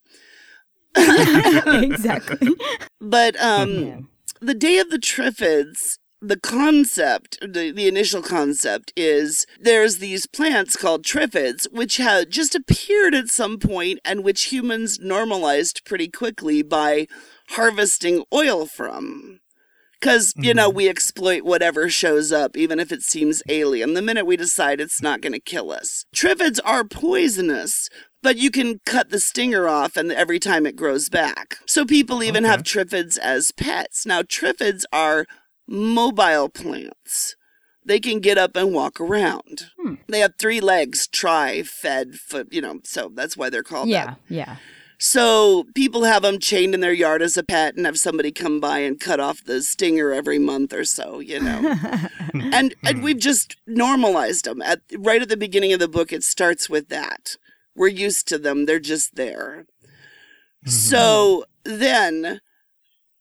exactly. 0.95 2.55
But 2.99 3.39
um, 3.41 4.09
the 4.41 4.53
day 4.53 4.77
of 4.79 4.89
the 4.89 4.97
triffids, 4.97 5.97
the 6.21 6.39
concept, 6.39 7.37
the, 7.41 7.71
the 7.71 7.87
initial 7.87 8.21
concept 8.21 8.91
is 8.95 9.45
there's 9.59 9.97
these 9.97 10.25
plants 10.25 10.75
called 10.75 11.03
triffids, 11.05 11.71
which 11.71 11.97
had 11.97 12.29
just 12.31 12.55
appeared 12.55 13.13
at 13.13 13.29
some 13.29 13.57
point 13.59 13.99
and 14.03 14.23
which 14.23 14.45
humans 14.45 14.99
normalized 14.99 15.85
pretty 15.85 16.07
quickly 16.09 16.61
by 16.61 17.07
harvesting 17.49 18.23
oil 18.33 18.65
from. 18.65 19.39
Because, 19.99 20.33
you 20.37 20.53
know, 20.53 20.69
mm-hmm. 20.69 20.77
we 20.77 20.89
exploit 20.89 21.43
whatever 21.43 21.89
shows 21.89 22.31
up, 22.31 22.55
even 22.55 22.79
if 22.79 22.91
it 22.91 23.01
seems 23.01 23.43
alien, 23.49 23.95
the 23.95 24.01
minute 24.01 24.25
we 24.25 24.37
decide 24.37 24.79
it's 24.79 25.01
not 25.01 25.19
going 25.19 25.33
to 25.33 25.39
kill 25.39 25.71
us. 25.71 26.05
Triffids 26.15 26.59
are 26.63 26.85
poisonous, 26.85 27.89
but 28.23 28.37
you 28.37 28.49
can 28.49 28.79
cut 28.85 29.09
the 29.09 29.19
stinger 29.19 29.67
off 29.67 29.97
and 29.97 30.11
every 30.11 30.39
time 30.39 30.65
it 30.65 30.77
grows 30.77 31.09
back. 31.09 31.57
So 31.65 31.85
people 31.85 32.23
even 32.23 32.45
have 32.45 32.63
triffids 32.63 33.17
as 33.17 33.51
pets. 33.51 34.05
Now, 34.05 34.21
triffids 34.21 34.83
are 34.93 35.25
mobile 35.67 36.49
plants. 36.49 37.35
They 37.85 37.99
can 37.99 38.19
get 38.19 38.37
up 38.37 38.55
and 38.55 38.73
walk 38.73 39.01
around. 39.01 39.71
Hmm. 39.81 39.95
They 40.07 40.19
have 40.19 40.33
three 40.37 40.61
legs, 40.61 41.07
tri, 41.07 41.63
fed, 41.63 42.15
foot, 42.15 42.47
you 42.51 42.61
know, 42.61 42.79
so 42.83 43.11
that's 43.13 43.35
why 43.35 43.49
they're 43.49 43.63
called 43.63 43.89
that. 43.89 44.19
Yeah, 44.27 44.37
yeah. 44.37 44.55
So 45.01 45.65
people 45.75 46.03
have 46.03 46.23
them 46.23 46.39
chained 46.39 46.73
in 46.73 46.81
their 46.81 46.93
yard 46.93 47.21
as 47.21 47.37
a 47.37 47.43
pet 47.43 47.75
and 47.75 47.85
have 47.85 47.97
somebody 47.97 48.33
come 48.33 48.59
by 48.59 48.79
and 48.79 48.99
cut 48.99 49.21
off 49.21 49.41
the 49.43 49.61
stinger 49.61 50.11
every 50.11 50.39
month 50.39 50.73
or 50.73 50.83
so, 50.83 51.19
you 51.19 51.39
know. 51.39 51.73
and 52.33 52.75
and 52.83 52.97
hmm. 52.97 53.01
we've 53.01 53.17
just 53.17 53.55
normalized 53.65 54.43
them. 54.43 54.61
At 54.61 54.81
right 54.97 55.21
at 55.21 55.29
the 55.29 55.37
beginning 55.37 55.71
of 55.71 55.79
the 55.79 55.87
book 55.87 56.11
it 56.11 56.23
starts 56.23 56.69
with 56.69 56.89
that. 56.89 57.37
We're 57.75 57.87
used 57.87 58.27
to 58.27 58.37
them. 58.37 58.65
They're 58.65 58.79
just 58.79 59.15
there. 59.15 59.65
So 60.65 61.45
mm-hmm. 61.65 61.79
then 61.79 62.41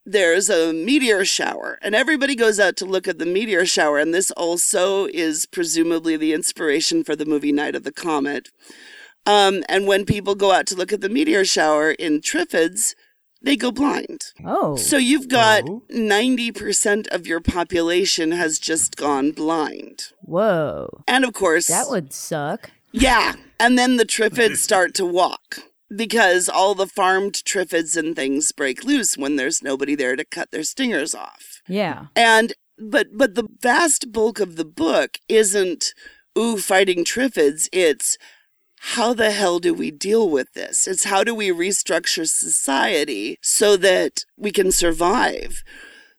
there's 0.05 0.51
a 0.51 0.73
meteor 0.73 1.25
shower 1.25 1.79
and 1.81 1.95
everybody 1.95 2.35
goes 2.35 2.59
out 2.59 2.77
to 2.79 2.87
look 2.87 3.07
at 3.07 3.19
the 3.21 3.27
meteor 3.27 3.65
shower 3.65 3.99
and 3.99 4.13
this 4.13 4.33
also 4.33 5.07
is 5.07 5.47
presumably 5.47 6.17
the 6.17 6.33
inspiration 6.33 7.05
for 7.05 7.15
the 7.15 7.27
movie 7.27 7.53
Night 7.53 7.77
of 7.77 7.85
the 7.85 7.93
Comet. 7.93 8.49
Um, 9.29 9.63
and 9.69 9.87
when 9.87 10.05
people 10.05 10.35
go 10.35 10.53
out 10.53 10.67
to 10.69 10.75
look 10.75 10.93
at 10.93 11.01
the 11.01 11.09
meteor 11.09 11.45
shower 11.45 11.91
in 11.93 12.21
Triffids, 12.21 12.95
they 13.43 13.57
go 13.57 13.71
blind. 13.71 14.27
Oh. 14.45 14.77
So 14.77 14.97
you've 14.97 15.29
got 15.29 15.63
Oh. 15.69 15.83
90% 15.91 17.07
of 17.09 17.27
your 17.27 17.41
population 17.41 18.33
has 18.33 18.59
just 18.59 18.97
gone 18.97 19.33
blind. 19.33 20.09
Whoa. 20.23 21.03
And 21.07 21.25
of 21.25 21.33
course, 21.35 21.67
That 21.69 21.89
would 21.91 22.13
suck. 22.13 22.71
yeah. 22.93 23.35
And 23.61 23.79
then 23.79 23.97
the 23.97 24.05
Triffids 24.07 24.57
start 24.59 24.95
to 24.95 25.05
walk 25.05 25.61
because 25.95 26.49
all 26.49 26.75
the 26.75 26.87
farmed 26.87 27.35
Triffids 27.35 27.97
and 27.97 28.15
things 28.17 28.53
break 28.53 28.85
loose 28.85 29.17
when 29.17 29.37
there's 29.37 29.63
nobody 29.63 29.95
there 29.95 30.17
to 30.17 30.25
cut 30.25 30.51
their 30.51 30.63
stingers 30.63 31.15
off. 31.15 31.61
Yeah. 31.69 32.07
And 32.17 32.55
but 32.79 33.09
but 33.15 33.35
the 33.35 33.49
vast 33.61 34.13
bulk 34.13 34.39
of 34.41 34.57
the 34.57 34.65
book 34.65 35.19
isn't 35.29 35.93
ooh 36.39 36.59
fighting 36.59 37.05
Triffids. 37.05 37.69
It's 37.73 38.17
how 38.81 39.15
the 39.15 39.31
hell 39.31 39.59
do 39.59 39.75
we 39.75 39.91
deal 39.91 40.29
with 40.29 40.53
this? 40.55 40.87
It's 40.87 41.05
how 41.05 41.25
do 41.25 41.35
we 41.35 41.51
restructure 41.51 42.29
society 42.29 43.39
so 43.43 43.77
that 43.77 44.25
we 44.37 44.51
can 44.51 44.73
survive? 44.73 45.63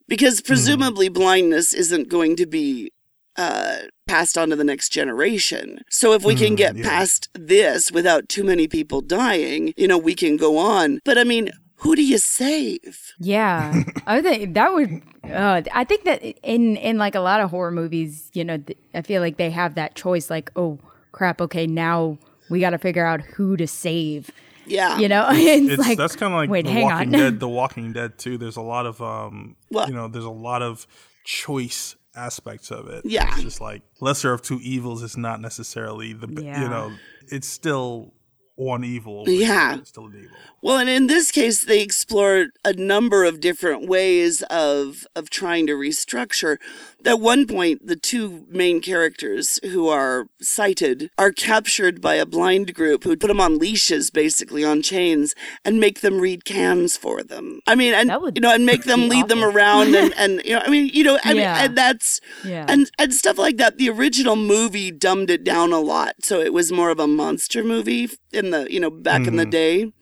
Because 0.08 0.42
presumably 0.42 1.08
blindness 1.10 1.74
isn't 1.74 2.10
going 2.10 2.36
to 2.38 2.46
be 2.46 2.92
uh, 3.36 3.78
passed 4.08 4.38
on 4.38 4.50
to 4.50 4.56
the 4.56 4.64
next 4.64 4.90
generation. 4.90 5.82
So 5.90 6.14
if 6.14 6.24
we 6.26 6.36
can 6.36 6.56
get 6.56 6.76
yeah. 6.76 6.84
past 6.84 7.30
this 7.34 7.92
without 7.92 8.28
too 8.28 8.44
many 8.44 8.68
people 8.68 9.02
dying, 9.02 9.74
you 9.78 9.88
know, 9.88 9.98
we 9.98 10.16
can 10.16 10.36
go 10.36 10.58
on. 10.58 11.00
But 11.06 11.18
I 11.18 11.24
mean, 11.24 11.52
who 11.76 11.96
do 11.96 12.04
you 12.04 12.18
save? 12.18 13.14
Yeah, 13.20 13.84
I 14.08 14.22
think 14.22 14.54
that 14.56 14.74
would. 14.74 15.02
Uh, 15.24 15.62
I 15.74 15.84
think 15.86 16.04
that 16.04 16.22
in 16.24 16.76
in 16.76 16.98
like 16.98 17.16
a 17.16 17.22
lot 17.22 17.40
of 17.40 17.52
horror 17.52 17.72
movies, 17.72 18.30
you 18.34 18.44
know, 18.44 18.58
th- 18.58 18.78
I 18.94 19.02
feel 19.02 19.22
like 19.22 19.38
they 19.38 19.52
have 19.52 19.76
that 19.76 19.96
choice. 19.96 20.30
Like, 20.30 20.52
oh 20.58 20.80
crap, 21.14 21.40
okay, 21.40 21.66
now 21.66 22.18
we 22.50 22.60
got 22.60 22.72
to 22.72 22.78
figure 22.78 23.06
out 23.06 23.22
who 23.22 23.56
to 23.58 23.68
save. 23.68 24.32
Yeah. 24.66 25.00
You 25.00 25.08
know, 25.08 25.28
it's, 25.32 25.74
It's 25.74 25.80
like 25.88 25.98
that's 25.98 26.16
kind 26.16 26.34
of 26.34 26.38
like 26.38 26.50
wait, 26.50 26.66
The 26.66 26.72
hang 26.72 26.84
Walking 26.84 27.14
on. 27.16 27.20
Dead. 27.20 27.40
The 27.40 27.50
Walking 27.50 27.94
Dead 27.94 28.18
too. 28.18 28.38
There's 28.38 28.58
a 28.58 28.62
lot 28.62 28.86
of 28.86 29.02
um, 29.02 29.56
Well- 29.72 29.88
you 29.88 29.94
know, 29.96 30.08
there's 30.08 30.26
a 30.26 30.30
lot 30.30 30.62
of 30.62 30.86
choice 31.26 31.96
aspects 32.16 32.72
of 32.72 32.88
it. 32.88 33.06
Yeah. 33.06 33.28
it's 33.34 33.44
just 33.44 33.62
like 33.62 33.82
lesser 34.02 34.34
of 34.34 34.42
two 34.42 34.60
evils 34.62 35.04
is 35.04 35.16
not 35.16 35.42
necessarily 35.42 36.14
the 36.14 36.28
Yeah. 36.42 36.64
you 36.64 36.70
know, 36.70 36.92
it's 37.32 37.48
still 37.48 38.14
one 38.56 38.84
evil. 38.84 39.24
Yeah. 39.28 39.78
it's 39.78 39.90
still 39.90 40.08
an 40.08 40.16
evil. 40.18 40.36
Well, 40.62 40.78
and 40.80 40.90
in 40.90 41.08
this 41.08 41.32
case, 41.32 41.64
they 41.64 41.82
explore 41.82 42.48
a 42.66 42.74
number 42.74 43.24
of 43.24 43.40
different 43.40 43.88
ways 43.88 44.42
of 44.50 45.08
of 45.16 45.30
trying 45.30 45.66
to 45.68 45.74
restructure. 45.74 46.58
At 47.06 47.20
one 47.22 47.48
point, 47.48 47.88
the 47.88 47.96
two 47.96 48.46
main 48.50 48.82
characters 48.82 49.60
who 49.64 49.88
are 49.88 50.28
sighted 50.42 51.10
are 51.18 51.32
captured 51.32 52.02
by 52.02 52.16
a 52.16 52.26
blind 52.26 52.74
group 52.74 53.04
who 53.06 53.16
put 53.16 53.28
them 53.28 53.40
on 53.40 53.58
leashes, 53.58 54.12
basically 54.12 54.66
on 54.66 54.82
chains, 54.82 55.34
and 55.64 55.80
make 55.80 56.02
them 56.02 56.20
read 56.20 56.44
cans 56.44 56.98
for 56.98 57.24
them. 57.24 57.62
I 57.66 57.76
mean, 57.76 57.94
and 57.94 58.10
That 58.10 58.22
would 58.22 58.36
you 58.38 58.42
know, 58.42 58.54
and 58.54 58.66
make 58.66 58.84
them 58.84 59.02
be 59.04 59.10
lead 59.10 59.30
them 59.30 59.44
around, 59.44 59.96
and 59.96 60.14
and 60.18 60.42
you 60.44 60.56
know, 60.56 60.62
I 60.66 60.70
mean, 60.70 60.90
you 60.94 61.04
know, 61.04 61.18
I 61.24 61.32
Yeah. 61.32 61.34
mean, 61.34 61.66
and 61.66 61.78
that's 61.78 62.20
Yeah. 62.44 62.66
and 62.68 62.92
and 63.00 63.14
stuff 63.14 63.38
like 63.38 63.58
that. 63.58 63.78
The 63.78 63.90
original 63.90 64.36
movie 64.36 64.92
dumbed 64.92 65.30
it 65.30 65.44
down 65.46 65.72
a 65.72 65.80
lot, 65.80 66.16
so 66.24 66.42
it 66.42 66.54
was 66.54 66.72
more 66.72 66.90
of 66.90 67.00
a 67.00 67.08
monster 67.08 67.64
movie 67.64 68.10
in 68.34 68.50
the 68.52 68.68
you 68.72 68.80
know 68.80 68.90
back 68.90 69.26
in 69.26 69.38
the 69.38 69.44
mm-hmm. 69.44 69.50
day. 69.52 69.94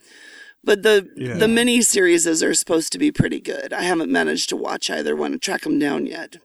But 0.64 0.82
the 0.84 1.08
Yeah. 1.16 1.36
the 1.36 1.48
mini 1.48 1.82
series 1.82 2.26
are 2.28 2.54
supposed 2.54 2.92
to 2.92 2.98
be 2.98 3.12
pretty 3.12 3.40
good. 3.40 3.72
I 3.72 3.84
haven't 3.84 4.12
managed 4.12 4.50
to 4.50 4.56
watch 4.58 4.90
either 4.90 5.16
one 5.16 5.34
and 5.34 5.42
track 5.42 5.62
them 5.62 5.78
down 5.80 6.06
yet. 6.08 6.38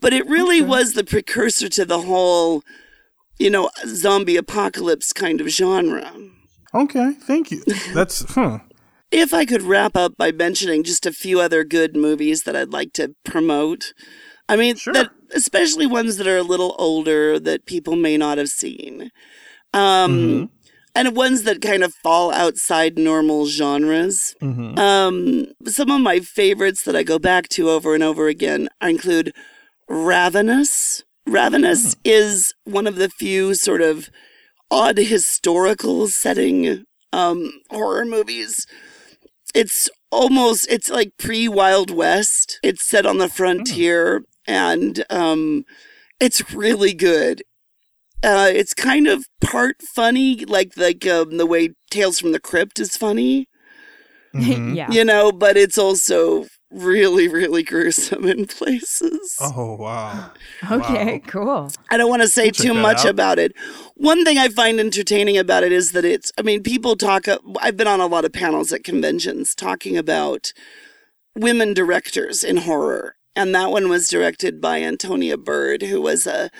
But 0.00 0.12
it 0.12 0.26
really 0.26 0.60
was 0.62 0.92
the 0.92 1.04
precursor 1.04 1.68
to 1.70 1.84
the 1.84 2.02
whole, 2.02 2.62
you 3.38 3.50
know, 3.50 3.70
zombie 3.86 4.36
apocalypse 4.36 5.12
kind 5.12 5.40
of 5.40 5.48
genre. 5.48 6.12
Okay, 6.74 7.12
thank 7.22 7.50
you. 7.50 7.62
That's 7.94 8.34
huh. 8.34 8.60
If 9.10 9.32
I 9.32 9.44
could 9.46 9.62
wrap 9.62 9.96
up 9.96 10.16
by 10.16 10.32
mentioning 10.32 10.84
just 10.84 11.06
a 11.06 11.12
few 11.12 11.40
other 11.40 11.64
good 11.64 11.96
movies 11.96 12.42
that 12.44 12.54
I'd 12.54 12.72
like 12.72 12.92
to 12.94 13.14
promote. 13.24 13.92
I 14.50 14.56
mean, 14.56 14.76
Sure. 14.76 14.92
that, 14.92 15.10
especially 15.34 15.86
ones 15.86 16.16
that 16.18 16.26
are 16.26 16.36
a 16.36 16.42
little 16.42 16.74
older 16.78 17.38
that 17.40 17.66
people 17.66 17.96
may 17.96 18.16
not 18.16 18.38
have 18.38 18.48
seen. 18.50 19.10
Um, 19.74 20.50
And 20.94 21.14
ones 21.16 21.44
that 21.44 21.62
kind 21.62 21.84
of 21.84 21.94
fall 21.94 22.32
outside 22.32 22.98
normal 22.98 23.46
genres. 23.46 24.34
Um, 24.42 25.46
some 25.66 25.90
of 25.90 26.00
my 26.00 26.18
favorites 26.20 26.82
that 26.84 26.96
I 26.96 27.02
go 27.04 27.18
back 27.20 27.48
to 27.50 27.70
over 27.70 27.94
and 27.94 28.02
over 28.02 28.26
again 28.28 28.68
include 28.82 29.32
Ravenous. 29.88 31.02
Ravenous 31.26 31.96
is 32.04 32.54
one 32.64 32.86
of 32.86 32.96
the 32.96 33.08
few 33.08 33.54
sort 33.54 33.82
of 33.82 34.10
odd 34.70 34.98
historical 34.98 36.08
setting 36.08 36.84
um, 37.12 37.52
horror 37.70 38.04
movies. 38.04 38.66
It's 39.54 39.88
almost 40.10 40.66
it's 40.70 40.90
like 40.90 41.12
pre 41.18 41.48
Wild 41.48 41.90
West. 41.90 42.58
It's 42.62 42.84
set 42.84 43.06
on 43.06 43.18
the 43.18 43.28
frontier, 43.28 44.22
and 44.46 45.04
um, 45.10 45.64
it's 46.20 46.52
really 46.52 46.94
good. 46.94 47.42
Uh, 48.22 48.50
it's 48.52 48.74
kind 48.74 49.06
of 49.06 49.24
part 49.40 49.76
funny, 49.94 50.44
like 50.44 50.72
like 50.76 51.06
um, 51.06 51.36
the 51.36 51.46
way 51.46 51.70
Tales 51.90 52.18
from 52.18 52.32
the 52.32 52.40
Crypt 52.40 52.78
is 52.78 52.96
funny, 52.96 53.48
yeah. 54.34 54.90
you 54.90 55.04
know, 55.04 55.32
but 55.32 55.56
it's 55.56 55.78
also 55.78 56.46
really 56.70 57.28
really 57.28 57.62
gruesome 57.62 58.26
in 58.26 58.46
places. 58.46 59.36
Oh 59.40 59.74
wow. 59.76 60.30
Okay, 60.70 61.14
Wow. 61.24 61.30
cool. 61.30 61.72
I 61.90 61.96
don't 61.96 62.10
want 62.10 62.22
to 62.22 62.28
say 62.28 62.50
check 62.50 62.66
too 62.66 62.74
much 62.74 63.00
out. 63.00 63.10
about 63.10 63.38
it. 63.38 63.52
One 63.94 64.24
thing 64.24 64.38
I 64.38 64.48
find 64.48 64.78
entertaining 64.80 65.38
about 65.38 65.62
it 65.64 65.72
is 65.72 65.92
that 65.92 66.04
it's, 66.04 66.30
I 66.38 66.42
mean, 66.42 66.62
people 66.62 66.96
talk, 66.96 67.26
uh, 67.28 67.38
I've 67.60 67.76
been 67.76 67.86
on 67.86 68.00
a 68.00 68.06
lot 68.06 68.24
of 68.24 68.32
panels 68.32 68.72
at 68.72 68.84
conventions 68.84 69.54
talking 69.54 69.96
about 69.96 70.52
women 71.36 71.74
directors 71.74 72.42
in 72.44 72.58
horror. 72.58 73.14
And 73.36 73.54
that 73.54 73.70
one 73.70 73.88
was 73.88 74.08
directed 74.08 74.60
by 74.60 74.82
Antonia 74.82 75.36
Bird, 75.36 75.82
who 75.82 76.00
was 76.00 76.26
a 76.26 76.50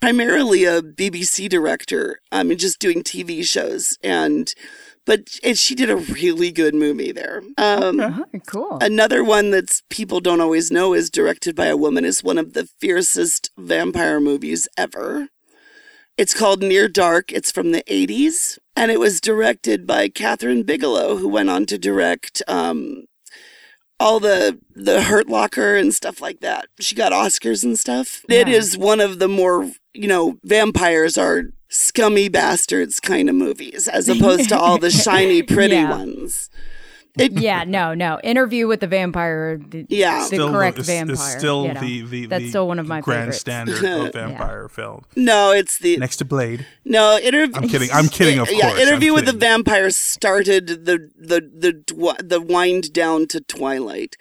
primarily 0.00 0.64
a 0.64 0.80
BBC 0.82 1.48
director. 1.48 2.18
I 2.32 2.42
mean, 2.42 2.56
just 2.58 2.78
doing 2.78 3.02
TV 3.02 3.44
shows. 3.44 3.98
And, 4.02 4.52
but 5.04 5.38
it, 5.42 5.58
she 5.58 5.74
did 5.74 5.90
a 5.90 5.96
really 5.96 6.52
good 6.52 6.74
movie 6.74 7.12
there. 7.12 7.42
Um, 7.58 8.00
Oh, 8.00 8.24
cool. 8.46 8.78
Another 8.80 9.22
one 9.24 9.50
that 9.50 9.82
people 9.90 10.20
don't 10.20 10.40
always 10.40 10.70
know 10.70 10.94
is 10.94 11.10
directed 11.10 11.56
by 11.56 11.66
a 11.66 11.76
woman 11.76 12.04
is 12.04 12.22
one 12.24 12.38
of 12.38 12.52
the 12.52 12.66
fiercest 12.80 13.50
vampire 13.58 14.20
movies 14.20 14.68
ever. 14.78 15.28
It's 16.18 16.34
called 16.34 16.62
Near 16.62 16.88
Dark. 16.88 17.32
It's 17.32 17.50
from 17.50 17.72
the 17.72 17.82
80s. 17.88 18.58
And 18.76 18.90
it 18.90 19.00
was 19.00 19.20
directed 19.20 19.86
by 19.86 20.08
Kathryn 20.08 20.64
Bigelow, 20.64 21.16
who 21.16 21.28
went 21.28 21.50
on 21.50 21.66
to 21.66 21.78
direct 21.78 22.42
um, 22.48 23.04
all 24.00 24.20
the 24.20 24.58
the 24.74 25.02
Hurt 25.02 25.28
Locker 25.28 25.76
and 25.76 25.94
stuff 25.94 26.20
like 26.20 26.40
that. 26.40 26.66
She 26.80 26.94
got 26.94 27.12
Oscars 27.12 27.64
and 27.64 27.78
stuff. 27.78 28.24
It 28.28 28.48
Yeah. 28.48 28.54
is 28.54 28.76
one 28.78 29.00
of 29.00 29.18
the 29.18 29.28
more, 29.28 29.70
you 29.94 30.06
know, 30.08 30.38
vampires 30.44 31.16
are 31.18 31.44
scummy 31.72 32.28
bastards 32.28 33.00
kind 33.00 33.28
of 33.28 33.34
movies, 33.34 33.88
as 33.88 34.08
opposed 34.08 34.48
to 34.50 34.58
all 34.58 34.78
the 34.78 34.90
shiny, 35.04 35.42
pretty 35.42 35.74
Yeah. 35.76 35.90
ones. 35.90 36.50
It, 37.18 37.32
yeah, 37.32 37.64
no, 37.64 37.92
no. 37.92 38.18
Interview 38.24 38.66
with 38.66 38.80
the 38.80 38.86
vampire. 38.86 39.58
The, 39.58 39.84
Yeah. 39.90 40.20
the 40.20 40.24
Still 40.24 40.50
correct 40.50 40.78
it's, 40.78 40.88
vampire. 40.88 41.12
It's 41.14 41.38
still 41.38 41.66
you 41.66 41.74
know. 41.74 41.80
the, 41.80 42.00
the 42.02 42.26
That's 42.26 42.44
the 42.44 42.48
still 42.48 42.66
one 42.68 42.78
of 42.78 42.86
my 42.88 43.02
grand 43.02 43.20
favorites. 43.34 43.38
standard 43.40 43.84
of 44.06 44.12
vampire 44.14 44.66
film. 44.70 45.04
No, 45.14 45.50
it's 45.52 45.78
the 45.78 45.98
Next 45.98 46.16
to 46.18 46.24
Blade. 46.24 46.64
no 46.86 47.18
interview. 47.18 47.54
I'm 47.54 47.68
kidding. 47.68 47.90
I'm 47.92 48.08
kidding. 48.08 48.38
Of 48.38 48.48
yeah, 48.50 48.70
course. 48.70 48.80
interview 48.80 49.10
I'm 49.10 49.14
with 49.16 49.26
the 49.26 49.32
vampire 49.34 49.90
started 49.90 50.66
the 50.68 51.10
the 51.18 51.40
the 51.84 52.16
the 52.24 52.40
wind 52.40 52.94
down 52.94 53.26
to 53.26 53.40
Twilight. 53.42 54.16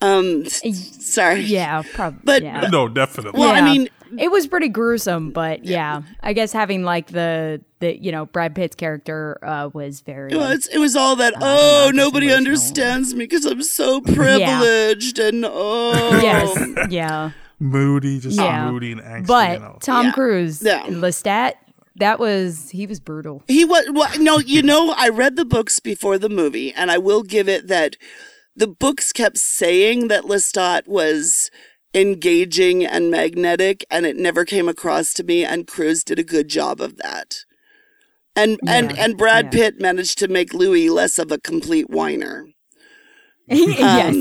Um, 0.00 0.46
sorry. 0.46 1.40
Yeah, 1.40 1.82
probably. 1.92 2.20
But- 2.22 2.42
yeah. 2.44 2.68
No, 2.70 2.86
definitely. 2.86 3.40
Well, 3.40 3.50
I 3.50 3.62
mean, 3.62 3.88
it 4.18 4.30
was 4.30 4.46
pretty 4.46 4.68
gruesome, 4.68 5.30
but 5.30 5.64
yeah, 5.64 6.02
I 6.22 6.32
guess 6.32 6.52
having 6.52 6.82
like 6.84 7.08
the 7.08 7.60
the 7.80 7.96
you 8.00 8.12
know 8.12 8.26
Brad 8.26 8.54
Pitt's 8.54 8.74
character 8.76 9.38
uh, 9.42 9.70
was 9.72 10.00
very. 10.00 10.34
well, 10.34 10.50
it's, 10.52 10.66
it 10.68 10.78
was 10.78 10.96
all 10.96 11.16
that. 11.16 11.34
know, 11.34 11.38
oh, 11.42 11.90
nobody 11.94 12.32
understands 12.32 13.14
me 13.14 13.24
because 13.24 13.44
I'm 13.44 13.62
so 13.62 14.00
privileged, 14.48 15.18
and 15.18 15.44
oh, 15.46 16.20
yes, 16.22 16.90
yeah, 16.90 17.30
moody, 17.58 18.18
just 18.20 18.38
Yeah. 18.38 18.70
moody 18.70 18.92
and 18.92 19.00
angsty. 19.00 19.26
but 19.26 19.52
you 19.54 19.58
know. 19.60 19.78
Tom 19.80 20.06
Yeah. 20.06 20.12
Cruise, 20.12 20.62
Yeah. 20.62 20.82
Lestat, 20.86 21.54
that 21.96 22.18
was 22.18 22.70
he 22.70 22.86
was 22.86 23.00
brutal. 23.00 23.42
He 23.48 23.64
was 23.64 23.86
well, 23.92 24.10
no, 24.18 24.38
you 24.38 24.62
know, 24.62 24.94
I 24.96 25.08
read 25.08 25.36
the 25.36 25.44
books 25.44 25.80
before 25.80 26.18
the 26.18 26.28
movie, 26.28 26.72
and 26.72 26.90
I 26.90 26.98
will 26.98 27.22
give 27.22 27.48
it 27.48 27.68
that 27.68 27.96
the 28.56 28.66
books 28.66 29.12
kept 29.12 29.38
saying 29.38 30.08
that 30.08 30.24
Lestat 30.24 30.88
was 30.88 31.50
engaging 32.00 32.84
and 32.84 33.10
magnetic, 33.10 33.84
and 33.90 34.06
it 34.06 34.16
never 34.16 34.44
came 34.44 34.68
across 34.68 35.12
to 35.14 35.24
me. 35.24 35.44
And 35.44 35.66
Cruise 35.66 36.04
did 36.04 36.18
a 36.18 36.24
good 36.24 36.48
job 36.48 36.80
of 36.80 36.96
that. 36.98 37.44
And 38.36 38.60
and 38.66 38.92
Yeah, 38.92 39.04
and 39.04 39.16
Brad 39.18 39.46
yeah. 39.46 39.50
Pitt 39.50 39.80
managed 39.80 40.18
to 40.18 40.28
make 40.28 40.54
Louis 40.54 40.90
less 40.90 41.18
of 41.18 41.32
a 41.32 41.38
complete 41.38 41.90
whiner. 41.90 42.46
yes, 43.50 44.14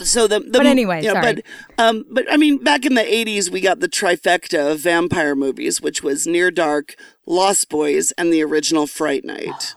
So 0.00 0.28
the, 0.28 0.38
the 0.38 0.50
But 0.52 0.66
anyway, 0.66 1.02
you 1.02 1.08
know, 1.08 1.20
sorry. 1.20 1.42
but 1.76 1.84
um, 1.84 2.04
but 2.10 2.24
I 2.30 2.36
mean, 2.36 2.58
back 2.58 2.86
in 2.86 2.94
the 2.94 3.02
'80s, 3.02 3.50
we 3.50 3.60
got 3.60 3.80
the 3.80 3.88
trifecta 3.88 4.72
of 4.72 4.80
vampire 4.80 5.34
movies, 5.34 5.80
which 5.80 6.02
was 6.02 6.26
Near 6.26 6.50
Dark, 6.50 6.94
Lost 7.26 7.68
Boys, 7.68 8.12
and 8.12 8.32
the 8.32 8.42
original 8.42 8.86
Fright 8.86 9.24
Night. 9.24 9.74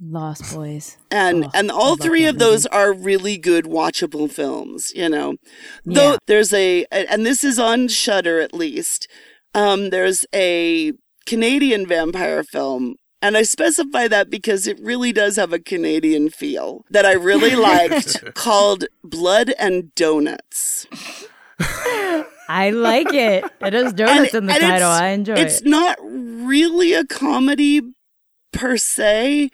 Lost 0.00 0.54
Boys. 0.54 0.96
and 1.10 1.44
Oh, 1.46 1.50
and 1.54 1.70
all 1.70 1.96
three 1.96 2.26
of 2.26 2.38
those 2.38 2.66
are 2.66 2.92
really 2.92 3.36
good 3.38 3.64
watchable 3.64 4.30
films 4.30 4.92
you 4.94 5.08
know 5.08 5.36
Yeah. 5.84 5.94
though 5.94 6.18
there's 6.26 6.52
a 6.52 6.84
and 6.90 7.24
this 7.24 7.44
is 7.44 7.58
on 7.58 7.88
Shudder 7.88 8.40
at 8.40 8.52
least 8.52 9.06
um 9.54 9.90
there's 9.90 10.26
a 10.34 10.92
canadian 11.26 11.86
vampire 11.86 12.42
film 12.42 12.96
and 13.22 13.36
I 13.38 13.42
specify 13.44 14.06
that 14.08 14.28
because 14.28 14.66
it 14.66 14.78
really 14.82 15.10
does 15.12 15.36
have 15.36 15.52
a 15.54 15.58
Canadian 15.58 16.28
feel 16.28 16.84
that 16.90 17.06
I 17.06 17.12
really 17.12 17.54
liked 17.70 18.22
called 18.34 18.84
Blood 19.02 19.54
and 19.58 19.94
Donuts. 19.94 20.86
I 22.48 22.70
like 22.70 23.14
it. 23.14 23.44
It 23.62 23.72
has 23.72 23.92
donuts 23.94 24.34
in 24.34 24.44
the 24.46 24.52
title. 24.52 24.90
I 24.90 25.08
enjoy 25.08 25.32
It's 25.34 25.40
it. 25.40 25.46
It's 25.46 25.62
not 25.62 25.96
really 26.02 26.92
a 26.92 27.06
comedy 27.06 27.80
per 28.52 28.76
se, 28.76 29.48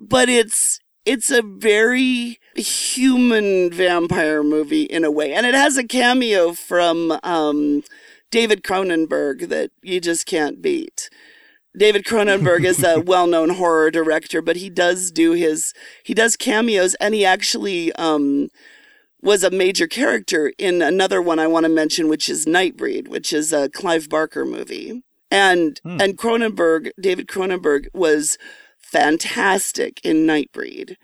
but 0.00 0.28
it's 0.28 0.80
it's 1.04 1.30
a 1.30 1.42
very 1.42 2.38
human 2.54 3.70
vampire 3.70 4.42
movie 4.42 4.82
in 4.82 5.04
a 5.04 5.10
way, 5.10 5.32
and 5.32 5.46
it 5.46 5.54
has 5.54 5.76
a 5.76 5.84
cameo 5.84 6.52
from 6.52 7.18
um, 7.22 7.82
David 8.30 8.62
Cronenberg 8.62 9.48
that 9.48 9.70
you 9.82 10.00
just 10.00 10.26
can't 10.26 10.60
beat. 10.60 11.08
David 11.76 12.04
Cronenberg 12.04 12.64
is 12.64 12.82
a 12.82 13.00
well-known 13.06 13.50
horror 13.50 13.90
director, 13.90 14.42
but 14.42 14.56
he 14.56 14.68
does 14.70 15.10
do 15.10 15.32
his 15.32 15.72
he 16.02 16.14
does 16.14 16.36
cameos, 16.36 16.94
and 16.96 17.14
he 17.14 17.24
actually 17.24 17.92
um, 17.94 18.48
was 19.22 19.44
a 19.44 19.50
major 19.50 19.86
character 19.86 20.52
in 20.58 20.82
another 20.82 21.20
one 21.22 21.38
I 21.38 21.46
want 21.46 21.64
to 21.64 21.70
mention, 21.70 22.08
which 22.08 22.28
is 22.28 22.46
Nightbreed, 22.46 23.08
which 23.08 23.32
is 23.32 23.52
a 23.52 23.68
Clive 23.68 24.08
Barker 24.08 24.44
movie. 24.44 25.02
And 25.30 25.80
and 25.84 26.18
Cronenberg, 26.18 26.90
David 27.00 27.28
Cronenberg, 27.28 27.86
was 27.94 28.36
fantastic 28.90 30.00
in 30.04 30.26
Nightbreed. 30.26 30.96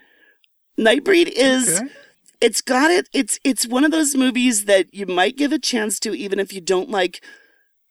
Nightbreed 0.78 1.28
is 1.34 1.80
Okay. 1.80 1.92
it's 2.40 2.60
got 2.60 2.90
it 2.90 3.08
it's 3.14 3.38
it's 3.44 3.66
one 3.66 3.84
of 3.84 3.90
those 3.90 4.14
movies 4.14 4.64
that 4.66 4.92
you 4.92 5.06
might 5.06 5.36
give 5.38 5.52
a 5.52 5.58
chance 5.58 5.98
to 6.00 6.14
even 6.14 6.38
if 6.38 6.52
you 6.52 6.60
don't 6.60 6.90
like 6.90 7.22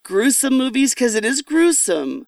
gruesome 0.03 0.55
movies 0.55 0.93
because 0.93 1.15
it 1.15 1.25
is 1.25 1.41
gruesome 1.41 2.27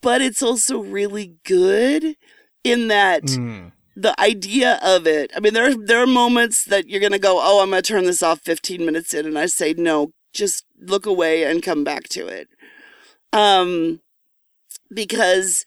but 0.00 0.22
it's 0.22 0.42
also 0.42 0.78
really 0.78 1.34
good 1.44 2.16
in 2.64 2.88
that 2.88 3.24
Mm. 3.24 3.72
the 3.94 4.18
idea 4.18 4.80
of 4.82 5.06
it 5.06 5.30
i 5.36 5.40
mean 5.40 5.52
there 5.52 5.68
are, 5.70 5.74
there 5.86 6.02
are 6.02 6.06
moments 6.06 6.64
that 6.64 6.88
you're 6.88 7.00
gonna 7.00 7.18
go 7.18 7.38
oh 7.42 7.62
i'm 7.62 7.68
gonna 7.68 7.82
turn 7.82 8.04
this 8.04 8.22
off 8.22 8.40
15 8.40 8.82
minutes 8.86 9.12
in 9.12 9.26
and 9.26 9.38
i 9.38 9.44
say 9.44 9.74
no 9.76 10.12
just 10.32 10.64
look 10.80 11.04
away 11.04 11.44
and 11.44 11.62
come 11.62 11.84
back 11.84 12.04
to 12.08 12.26
it 12.26 12.48
um 13.34 14.00
because 14.92 15.66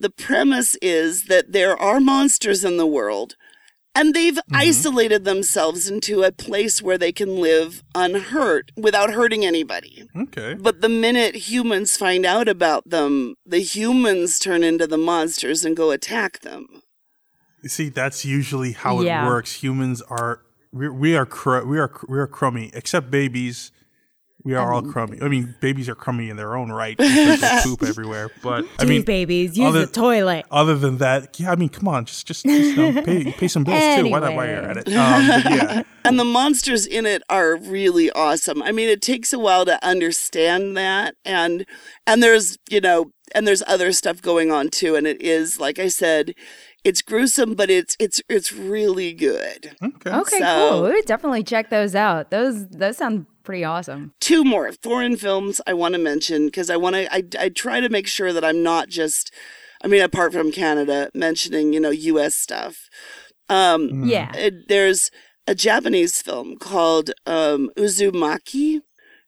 the 0.00 0.10
premise 0.10 0.76
is 0.80 1.24
that 1.24 1.52
there 1.52 1.76
are 1.76 2.00
monsters 2.00 2.64
in 2.64 2.76
the 2.76 2.86
world 2.86 3.36
and 3.94 4.14
they've 4.14 4.34
mm-hmm. 4.34 4.56
isolated 4.56 5.24
themselves 5.24 5.90
into 5.90 6.22
a 6.22 6.32
place 6.32 6.80
where 6.80 6.96
they 6.96 7.12
can 7.12 7.40
live 7.40 7.82
unhurt 7.94 8.70
without 8.76 9.10
hurting 9.12 9.44
anybody. 9.44 10.08
Okay. 10.16 10.54
But 10.54 10.80
the 10.80 10.88
minute 10.88 11.34
humans 11.34 11.96
find 11.96 12.24
out 12.24 12.48
about 12.48 12.88
them, 12.88 13.34
the 13.44 13.58
humans 13.58 14.38
turn 14.38 14.62
into 14.62 14.86
the 14.86 14.98
monsters 14.98 15.64
and 15.64 15.76
go 15.76 15.90
attack 15.90 16.40
them. 16.40 16.82
You 17.62 17.68
see, 17.68 17.88
that's 17.88 18.24
usually 18.24 18.72
how 18.72 19.00
Yeah. 19.00 19.24
it 19.24 19.28
works. 19.28 19.62
Humans 19.62 20.02
are 20.02 20.42
we, 20.72 20.88
we 20.88 21.16
are 21.16 21.26
cr- 21.26 21.64
we 21.64 21.78
are 21.78 21.90
we 22.08 22.18
are 22.18 22.28
crummy, 22.28 22.70
except 22.74 23.10
babies. 23.10 23.72
We 24.42 24.54
are 24.54 24.72
all 24.72 24.82
crummy. 24.82 25.18
I 25.20 25.28
mean, 25.28 25.54
babies 25.60 25.88
are 25.88 25.94
crummy 25.94 26.30
in 26.30 26.36
their 26.36 26.56
own 26.56 26.70
right 26.72 26.96
because 26.98 27.40
they 27.40 27.60
poop 27.62 27.82
everywhere. 27.82 28.30
But 28.42 28.64
I 28.78 28.84
mean, 28.84 29.02
babies, 29.02 29.56
use 29.58 29.68
other- 29.68 29.86
the 29.86 29.92
toilet. 29.92 30.46
other 30.50 30.76
than 30.76 30.98
that, 30.98 31.38
yeah, 31.38 31.52
I 31.52 31.56
mean, 31.56 31.68
come 31.68 31.88
on, 31.88 32.04
just 32.06 32.26
just, 32.26 32.44
just 32.44 32.76
you 32.76 32.92
know, 32.92 33.02
pay 33.02 33.32
pay 33.32 33.48
some 33.48 33.64
bills 33.64 33.96
too. 33.96 34.08
Why 34.08 34.20
not 34.20 34.34
while 34.34 34.46
you're 34.46 34.56
at 34.56 34.76
it? 34.78 34.86
Um, 34.88 34.92
yeah, 34.94 35.82
And 36.04 36.18
the 36.18 36.24
monsters 36.24 36.86
in 36.86 37.04
it 37.06 37.22
are 37.28 37.56
really 37.56 38.10
awesome. 38.12 38.62
I 38.62 38.72
mean, 38.72 38.88
it 38.88 39.02
takes 39.02 39.32
a 39.34 39.38
while 39.38 39.64
to 39.66 39.78
understand 39.84 40.76
that 40.76 41.14
and 41.24 41.66
and 42.06 42.22
there's, 42.22 42.56
you 42.70 42.80
know, 42.80 43.10
and 43.34 43.46
there's 43.46 43.62
other 43.66 43.92
stuff 43.92 44.22
going 44.22 44.50
on 44.50 44.70
too 44.70 44.96
and 44.96 45.06
it 45.06 45.20
is 45.20 45.60
like 45.60 45.78
I 45.78 45.88
said, 45.88 46.32
it's 46.82 47.02
gruesome 47.02 47.54
but 47.54 47.68
it's 47.68 47.96
it's 48.00 48.22
it's 48.30 48.52
really 48.52 49.12
good. 49.12 49.76
okay. 49.82 50.10
Okay, 50.10 50.38
So- 50.38 50.70
cool. 50.70 50.82
We 50.84 50.92
would 50.92 51.04
definitely 51.04 51.42
check 51.44 51.68
those 51.68 51.94
out. 51.94 52.30
Those 52.30 52.66
those 52.68 52.96
sound 52.96 53.26
pretty 53.50 53.64
awesome. 53.64 54.12
two 54.20 54.44
more 54.44 54.72
foreign 54.72 55.16
films 55.16 55.60
I 55.66 55.74
want 55.74 55.94
to 55.94 55.98
mention 56.00 56.46
because 56.46 56.70
I 56.70 56.76
want 56.76 56.94
to. 56.96 57.12
I, 57.14 57.22
I 57.38 57.48
try 57.48 57.80
to 57.80 57.88
make 57.88 58.06
sure 58.06 58.32
that 58.32 58.44
I'm 58.44 58.62
not 58.62 58.88
just. 58.88 59.32
I 59.82 59.86
mean, 59.88 60.02
apart 60.02 60.32
from 60.32 60.52
Canada, 60.52 61.10
mentioning 61.14 61.72
you 61.72 61.80
know 61.80 61.90
U.S. 61.90 62.34
stuff. 62.34 62.88
Um, 63.48 64.04
Yeah. 64.04 64.30
it- 64.36 64.68
there's 64.68 65.10
a 65.46 65.54
Japanese 65.54 66.22
film 66.22 66.56
called 66.58 67.10
um, 67.26 67.70
Uzumaki, 67.76 68.80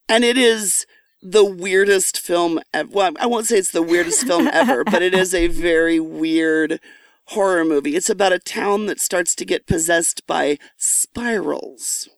and 0.09 0.23
it 0.25 0.37
is 0.39 0.87
the 1.23 1.45
weirdest 1.45 2.19
film. 2.21 2.61
Ever. 2.73 2.89
Well, 2.93 3.13
I 3.19 3.27
won't 3.27 3.47
say 3.47 3.59
it's 3.59 3.73
the 3.73 3.83
weirdest 3.83 4.27
film 4.27 4.47
ever, 4.53 4.85
but 4.85 5.03
it 5.03 5.15
is 5.15 5.35
a 5.35 5.47
very 5.49 5.99
weird 5.99 6.79
horror 7.27 7.65
movie. 7.65 7.97
It's 7.97 8.11
about 8.11 8.33
a 8.33 8.39
town 8.39 8.87
that 8.87 9.01
starts 9.01 9.35
to 9.37 9.45
get 9.45 9.67
possessed 9.67 10.27
by 10.27 10.59
spirals. 10.77 12.09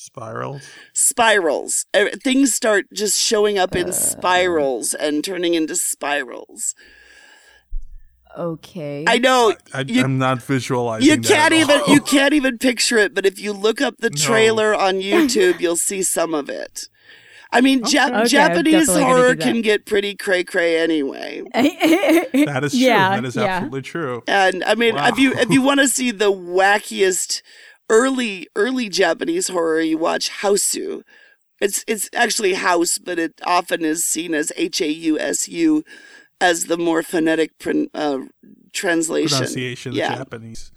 Spirals. 0.00 0.62
spirals. 0.94 1.84
Uh, 1.92 2.06
Things 2.24 2.54
start 2.54 2.86
just 2.92 3.20
showing 3.20 3.58
up 3.58 3.76
in 3.76 3.92
spirals 3.92 4.94
and 4.94 5.22
turning 5.22 5.52
into 5.54 5.76
spirals. 5.76 6.74
Okay. 8.38 9.04
I 9.08 9.18
know 9.18 9.54
I, 9.74 9.80
you, 9.80 10.02
I'm 10.02 10.16
not 10.18 10.40
visualizing. 10.42 11.08
you 11.08 11.18
can't 11.18 11.52
at 11.52 11.60
even 11.60 11.80
all. 11.80 11.92
you 11.94 12.00
can't 12.00 12.32
even 12.32 12.58
picture 12.58 12.96
it, 12.96 13.12
but 13.14 13.26
if 13.26 13.40
you 13.40 13.52
look 13.52 13.80
up 13.80 13.96
the 13.98 14.10
No. 14.10 14.16
trailer 14.16 14.74
on 14.74 14.94
YouTube, 15.00 15.60
you'll 15.60 15.76
see 15.76 16.02
some 16.02 16.32
of 16.32 16.48
it. 16.48 16.88
I 17.52 17.60
mean, 17.60 17.82
Ja- 17.88 18.06
Okay, 18.06 18.14
I'm 18.14 18.26
Japanese 18.28 18.88
horror 18.88 19.34
can 19.34 19.60
get 19.60 19.84
pretty 19.84 20.14
cray 20.14 20.44
cray 20.44 20.78
anyway. 20.78 21.42
That 21.52 22.60
is 22.62 22.70
true. 22.72 22.80
Yeah, 22.80 23.16
that 23.16 23.24
is 23.24 23.34
yeah. 23.34 23.42
absolutely 23.44 23.82
true. 23.82 24.22
And 24.28 24.62
I 24.64 24.76
mean, 24.76 24.94
if 24.96 25.18
you 25.18 25.32
if 25.34 25.50
you 25.50 25.60
want 25.60 25.80
to 25.80 25.88
see 25.88 26.12
the 26.12 26.32
wackiest 26.32 27.42
early 27.90 28.48
early 28.56 28.88
Japanese 28.88 29.48
horror, 29.48 29.80
you 29.82 29.98
watch 29.98 30.30
Hausu. 30.40 31.02
It's 31.60 31.84
it's 31.86 32.08
actually 32.14 32.54
house, 32.54 32.96
but 32.96 33.18
it 33.18 33.38
often 33.44 33.84
is 33.84 34.06
seen 34.06 34.32
as 34.34 34.50
H 34.56 34.80
A 34.80 34.90
U 34.90 35.18
S 35.18 35.46
U 35.48 35.84
as 36.40 36.64
the 36.66 36.78
more 36.78 37.02
phonetic 37.02 37.58
pron- 37.58 37.90
uh, 37.92 38.20
translation. 38.72 39.36
Pronunciation, 39.36 39.92
Yeah. 39.92 40.10
the 40.12 40.16
Japanese. 40.24 40.72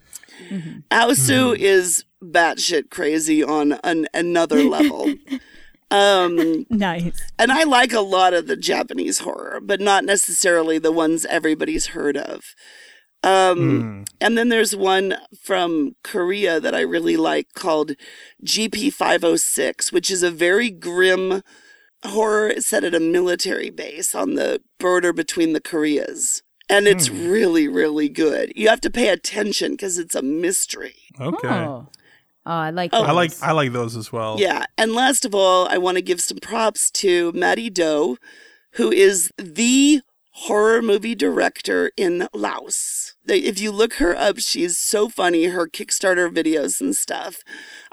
Hausu 0.91 1.55
is 1.57 2.03
batshit 2.21 2.89
crazy 2.89 3.43
on 3.43 3.73
an, 3.83 4.07
another 4.13 4.63
level. 4.63 5.13
um, 5.91 6.65
nice. 6.69 7.21
and 7.39 7.51
I 7.51 7.63
like 7.63 7.93
a 7.93 8.01
lot 8.01 8.33
of 8.33 8.47
the 8.47 8.57
Japanese 8.57 9.19
horror, 9.19 9.59
but 9.61 9.79
not 9.79 10.03
necessarily 10.05 10.79
the 10.79 10.91
ones 10.91 11.25
everybody's 11.25 11.87
heard 11.87 12.17
of. 12.17 12.43
Um, 13.23 14.05
And 14.21 14.37
then 14.37 14.49
there's 14.49 14.75
one 14.75 15.15
from 15.41 15.95
Korea 16.03 16.59
that 16.59 16.73
I 16.73 16.81
really 16.81 17.17
like 17.17 17.53
called 17.53 17.91
GP506, 18.45 19.91
which 19.91 20.09
is 20.09 20.23
a 20.23 20.31
very 20.31 20.69
grim 20.69 21.41
horror 22.05 22.49
It's 22.49 22.67
set 22.67 22.83
at 22.83 22.95
a 22.95 22.99
military 22.99 23.69
base 23.69 24.13
on 24.13 24.35
the 24.35 24.61
border 24.79 25.13
between 25.13 25.53
the 25.53 25.61
Koreas. 25.61 26.41
And 26.69 26.87
it's 26.87 27.09
really, 27.09 27.67
really 27.67 28.09
good. 28.09 28.53
You 28.55 28.69
have 28.69 28.81
to 28.81 28.89
pay 28.89 29.09
attention 29.09 29.71
because 29.71 29.97
it's 29.97 30.15
a 30.15 30.21
mystery. 30.21 30.95
Okay. 31.19 31.47
Oh. 31.47 31.87
Oh, 32.45 32.51
I 32.51 32.69
like. 32.71 32.91
Oh. 32.93 33.03
I 33.03 33.11
like. 33.11 33.31
I 33.41 33.51
like 33.51 33.73
those 33.73 33.95
as 33.95 34.11
well. 34.11 34.37
Yeah. 34.39 34.65
And 34.77 34.93
last 34.93 35.23
of 35.25 35.35
all, 35.35 35.67
I 35.67 35.77
want 35.77 35.97
to 35.97 36.01
give 36.01 36.19
some 36.21 36.39
props 36.39 36.89
to 36.91 37.31
Mattie 37.33 37.69
Do, 37.69 38.17
who 38.71 38.91
is 38.91 39.31
the 39.37 40.01
horror 40.31 40.81
movie 40.81 41.15
director 41.15 41.91
in 41.95 42.27
Laos. 42.33 43.02
They- 43.25 43.39
If 43.39 43.59
you 43.59 43.71
look 43.71 43.93
her 43.95 44.15
up, 44.17 44.39
she's 44.39 44.77
so 44.77 45.09
funny. 45.09 45.45
Her 45.45 45.67
Kickstarter 45.67 46.29
videos 46.33 46.81
and 46.81 46.95
stuff. 46.95 47.41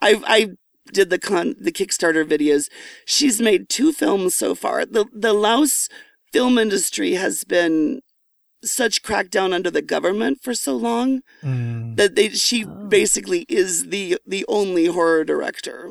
I 0.00 0.20
I 0.26 0.48
did 0.92 1.10
the 1.10 1.18
con 1.18 1.54
the 1.60 1.72
Kickstarter 1.72 2.24
videos. 2.24 2.68
She's 3.04 3.40
made 3.40 3.68
two 3.68 3.92
films 3.92 4.34
so 4.34 4.54
far. 4.54 4.84
The 4.84 5.06
the 5.12 5.32
Laos 5.32 5.88
film 6.32 6.58
industry 6.58 7.14
has 7.14 7.44
been 7.44 8.00
such 8.62 9.02
crackdown 9.02 9.52
under 9.54 9.70
the 9.70 9.82
government 9.82 10.38
for 10.42 10.52
so 10.54 10.76
long 10.76 11.20
Mm. 11.42 11.96
that 11.96 12.14
they 12.14 12.28
she 12.30 12.64
basically 12.64 13.46
is 13.48 13.86
the 13.86 14.18
the 14.26 14.44
only 14.48 14.86
horror 14.86 15.24
director. 15.24 15.90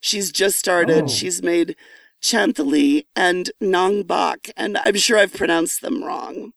She's 0.00 0.30
just 0.32 0.58
started. 0.58 1.04
Oh. 1.04 1.08
She's 1.08 1.42
made 1.42 1.74
Chanthaly 2.22 3.06
and 3.14 3.50
Nong 3.60 4.04
Hak, 4.08 4.50
and 4.56 4.78
I'm 4.84 4.96
sure 4.96 5.18
I've 5.18 5.32
pronounced 5.34 5.80
them 5.82 6.02
wrong. 6.04 6.52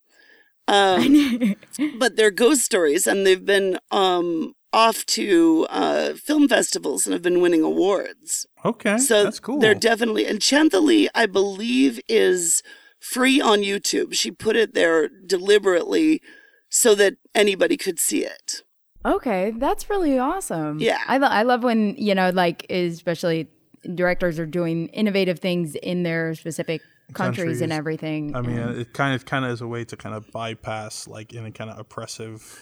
Um, 0.69 1.55
but 1.97 2.15
they're 2.15 2.31
ghost 2.31 2.61
stories, 2.61 3.07
and 3.07 3.25
they've 3.25 3.45
been 3.45 3.79
um, 3.91 4.53
off 4.71 5.05
to 5.07 5.65
uh, 5.69 6.13
film 6.13 6.47
festivals 6.47 7.05
and 7.05 7.13
have 7.13 7.21
been 7.21 7.41
winning 7.41 7.63
awards. 7.63 8.45
Okay. 8.63 8.97
So 8.97 9.23
that's 9.23 9.39
cool. 9.39 9.59
they're 9.59 9.75
definitely 9.75 10.25
and 10.25 10.39
Chanthaly, 10.39 11.07
I 11.15 11.25
believe, 11.25 11.99
is 12.07 12.61
free 12.99 13.41
on 13.41 13.59
YouTube. 13.59 14.13
She 14.13 14.31
put 14.31 14.55
it 14.55 14.73
there 14.73 15.07
deliberately 15.07 16.21
so 16.69 16.93
that 16.95 17.15
anybody 17.33 17.77
could 17.77 17.99
see 17.99 18.25
it. 18.25 18.63
Okay, 19.05 19.53
that's 19.57 19.89
really 19.89 20.19
awesome. 20.19 20.79
Yeah. 20.79 20.99
I, 21.07 21.17
lo- 21.17 21.29
I 21.29 21.43
love 21.43 21.63
when, 21.63 21.95
you 21.97 22.13
know, 22.13 22.31
like, 22.31 22.69
especially 22.69 23.47
directors 23.95 24.37
are 24.37 24.45
doing 24.45 24.87
innovative 24.89 25.39
things 25.39 25.75
in 25.75 26.03
their 26.03 26.35
specific 26.35 26.81
countries, 27.13 27.61
and 27.61 27.71
everything. 27.73 28.35
I 28.35 28.41
mean, 28.41 28.57
and- 28.57 28.79
it 28.81 28.93
kind 28.93 29.13
of 29.15 29.25
kind 29.25 29.45
of 29.45 29.51
is 29.51 29.61
a 29.61 29.67
way 29.67 29.83
to 29.85 29.95
kind 29.97 30.15
of 30.15 30.29
bypass 30.31 31.07
like 31.07 31.33
in 31.33 31.45
a 31.45 31.51
kind 31.51 31.69
of 31.69 31.77
oppressive, 31.79 32.61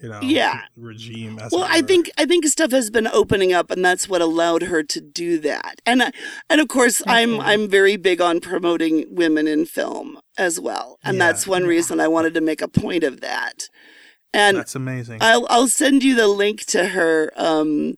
you 0.00 0.08
know, 0.08 0.20
Yeah. 0.22 0.62
regime. 0.76 1.38
As 1.38 1.52
Well, 1.52 1.66
I 1.68 1.80
think 1.82 2.10
I 2.18 2.24
think 2.26 2.46
stuff 2.46 2.70
has 2.72 2.90
been 2.90 3.06
opening 3.06 3.52
up, 3.52 3.70
and 3.70 3.84
that's 3.84 4.08
what 4.08 4.20
allowed 4.20 4.62
her 4.64 4.82
to 4.82 5.00
do 5.00 5.38
that. 5.40 5.80
And 5.86 6.02
I- 6.02 6.12
and 6.50 6.60
of 6.60 6.68
course, 6.68 7.02
I'm 7.06 7.40
I'm 7.40 7.68
very 7.68 7.96
big 7.96 8.20
on 8.20 8.40
promoting 8.40 9.06
women 9.14 9.46
in 9.46 9.66
film 9.66 10.18
as 10.36 10.58
well, 10.60 10.98
and 11.04 11.16
Yeah. 11.16 11.26
that's 11.26 11.46
one 11.46 11.64
reason 11.64 12.00
I 12.00 12.08
wanted 12.08 12.34
to 12.34 12.40
make 12.40 12.60
a 12.62 12.68
point 12.68 13.04
of 13.04 13.20
that. 13.20 13.68
And 14.32 14.56
that's 14.56 14.74
amazing. 14.74 15.18
I'll 15.20 15.46
I'll 15.48 15.68
send 15.68 16.02
you 16.02 16.16
the 16.16 16.26
link 16.26 16.64
to 16.66 16.86
her 16.86 17.30
um 17.36 17.94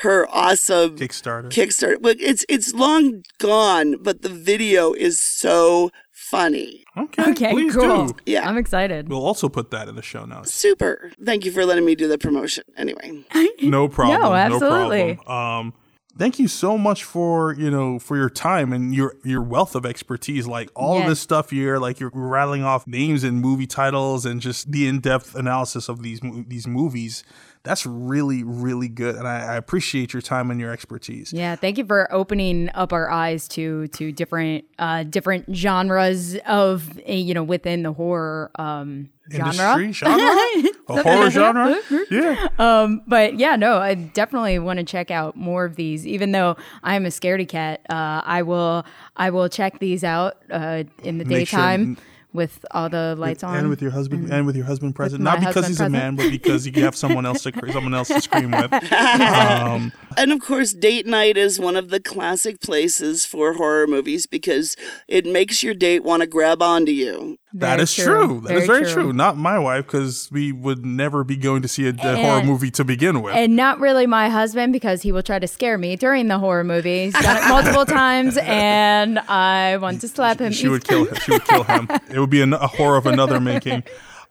her 0.00 0.26
awesome 0.30 0.96
Kickstarter. 0.96 1.50
Kickstarter. 1.50 1.96
But 2.00 2.20
it's 2.20 2.44
it's 2.48 2.74
long 2.74 3.22
gone, 3.38 3.96
but 4.02 4.22
the 4.22 4.28
video 4.28 4.92
is 4.92 5.18
so 5.18 5.90
funny. 6.10 6.84
okay. 6.96 7.30
okay, 7.30 7.52
please 7.52 7.74
cool. 7.74 8.08
do. 8.08 8.14
Yeah. 8.26 8.48
I'm 8.48 8.58
excited. 8.58 9.08
We'll 9.08 9.24
also 9.24 9.48
put 9.48 9.70
that 9.70 9.88
in 9.88 9.94
the 9.94 10.02
show 10.02 10.24
notes. 10.24 10.52
Super. 10.52 11.12
Thank 11.24 11.44
you 11.44 11.52
for 11.52 11.64
letting 11.64 11.84
me 11.84 11.94
do 11.94 12.08
the 12.08 12.18
promotion. 12.18 12.64
Anyway. 12.76 13.24
No 13.62 13.88
problem. 13.88 14.20
No, 14.20 14.34
absolutely. 14.34 15.14
No 15.14 15.22
problem. 15.22 15.66
Um, 15.68 15.74
thank 16.18 16.38
you 16.38 16.48
so 16.48 16.76
much 16.78 17.04
for 17.04 17.54
you 17.54 17.70
know 17.70 17.98
for 17.98 18.16
your 18.16 18.30
time 18.30 18.72
and 18.72 18.94
your 18.94 19.16
your 19.24 19.42
wealth 19.42 19.74
of 19.74 19.84
expertise 19.86 20.46
like 20.46 20.70
all 20.74 20.94
of 20.96 21.00
Yes. 21.00 21.08
this 21.10 21.20
stuff 21.20 21.50
here 21.50 21.78
like 21.78 22.00
you're 22.00 22.10
rattling 22.12 22.62
off 22.64 22.86
names 22.86 23.22
and 23.24 23.40
movie 23.40 23.66
titles 23.66 24.24
and 24.26 24.40
just 24.40 24.70
the 24.72 24.86
in-depth 24.88 25.34
analysis 25.34 25.88
of 25.88 26.02
these 26.02 26.20
these 26.48 26.66
movies 26.66 27.22
that's 27.62 27.84
really 27.84 28.42
really 28.44 28.88
good 28.88 29.16
and 29.16 29.26
I, 29.26 29.54
I 29.54 29.56
appreciate 29.56 30.12
your 30.12 30.22
time 30.22 30.50
and 30.50 30.60
your 30.60 30.70
expertise 30.72 31.32
Yeah, 31.32 31.56
thank 31.56 31.78
you 31.78 31.84
for 31.84 32.12
opening 32.12 32.70
up 32.74 32.92
our 32.92 33.10
eyes 33.10 33.48
to 33.48 33.88
to 33.88 34.12
different 34.12 34.64
uh 34.78 35.02
different 35.04 35.54
genres 35.54 36.36
of 36.46 36.98
uh, 37.08 37.12
you 37.12 37.34
know 37.34 37.44
within 37.44 37.82
the 37.82 37.92
horror 37.92 38.50
um. 38.56 39.10
Industry? 39.32 39.92
Genre? 39.92 40.16
A 40.88 41.02
horror 41.02 41.30
genre? 41.30 41.76
Yeah. 42.10 42.48
Um, 42.58 43.02
but 43.06 43.38
yeah, 43.38 43.56
no, 43.56 43.78
I 43.78 43.94
definitely 43.94 44.58
want 44.58 44.78
to 44.78 44.84
check 44.84 45.10
out 45.10 45.36
more 45.36 45.64
of 45.64 45.76
these. 45.76 46.06
Even 46.06 46.32
though 46.32 46.56
I'm 46.82 47.04
a 47.06 47.08
scaredy 47.10 47.48
cat, 47.48 47.80
uh, 47.90 48.22
I 48.24 48.42
will 48.42 48.84
I 49.16 49.30
will 49.30 49.48
check 49.48 49.78
these 49.80 50.04
out 50.04 50.36
uh, 50.50 50.84
in 51.02 51.18
the 51.18 51.24
Make 51.24 51.48
sure- 51.48 51.58
daytime 51.58 51.96
with 52.36 52.64
all 52.70 52.88
the 52.88 53.14
lights 53.18 53.42
on. 53.42 53.56
and 53.56 53.68
with 53.68 53.82
your 53.82 53.90
husband 53.90 54.30
and 54.30 54.46
with 54.46 54.54
your 54.56 54.66
husband 54.66 54.94
present 54.94 55.22
not 55.22 55.40
because 55.40 55.54
husband 55.54 55.68
he's 55.68 55.80
a 55.80 55.88
man 55.90 56.14
but 56.16 56.30
because 56.30 56.66
you 56.66 56.72
have 56.84 56.94
someone 56.94 57.26
else 57.26 57.42
to 57.42 57.52
someone 57.72 57.94
else 57.94 58.08
to 58.08 58.20
scream 58.20 58.50
with 58.50 58.72
um, 58.92 59.92
And 60.16 60.32
of 60.32 60.40
course, 60.40 60.72
date 60.72 61.06
night 61.06 61.36
is 61.36 61.60
one 61.60 61.76
of 61.76 61.90
the 61.90 62.00
classic 62.00 62.60
places 62.62 63.26
for 63.26 63.54
horror 63.54 63.86
movies 63.86 64.26
because 64.26 64.74
it 65.08 65.26
makes 65.26 65.62
your 65.62 65.74
date 65.74 66.04
want 66.04 66.22
to 66.22 66.26
grab 66.26 66.62
onto 66.62 66.90
you. 66.92 67.38
That 67.52 67.76
Very 67.76 67.82
is 67.82 67.94
true. 67.94 68.40
That 68.46 68.56
is 68.56 68.66
Very 68.66 68.80
very 68.80 68.92
true. 68.92 69.12
Not 69.12 69.36
my 69.36 69.58
wife, 69.58 69.86
because 69.86 70.28
we 70.30 70.52
would 70.52 70.84
never 70.84 71.24
be 71.24 71.36
going 71.36 71.62
to 71.62 71.68
see 71.68 71.86
a, 71.86 71.90
a 71.90 72.16
horror 72.16 72.42
movie 72.44 72.70
to 72.72 72.84
begin 72.84 73.22
with. 73.22 73.34
And 73.34 73.56
not 73.56 73.78
really 73.78 74.06
my 74.06 74.28
husband 74.28 74.72
because 74.74 75.02
he 75.02 75.12
will 75.12 75.22
try 75.22 75.38
to 75.38 75.46
scare 75.46 75.78
me 75.78 75.96
during 75.96 76.28
the 76.28 76.38
horror 76.38 76.64
movie. 76.64 77.04
He's 77.04 77.14
done 77.14 77.36
it 77.36 77.48
multiple 77.48 77.86
times, 78.02 78.36
and 78.38 79.18
I 79.18 79.76
want 79.78 80.00
to 80.02 80.08
slap 80.08 80.38
him. 80.40 80.52
she 80.52 80.68
would 80.68 80.84
kill 80.86 81.06
him. 81.06 81.14
She 81.16 81.30
would 81.32 81.44
kill 81.44 81.64
him. 81.64 81.88
It 82.26 82.30
would 82.30 82.30
be 82.30 82.42
an, 82.42 82.54
a 82.54 82.66
horror 82.66 82.96
of 82.96 83.06
another 83.06 83.38
making. 83.52 83.84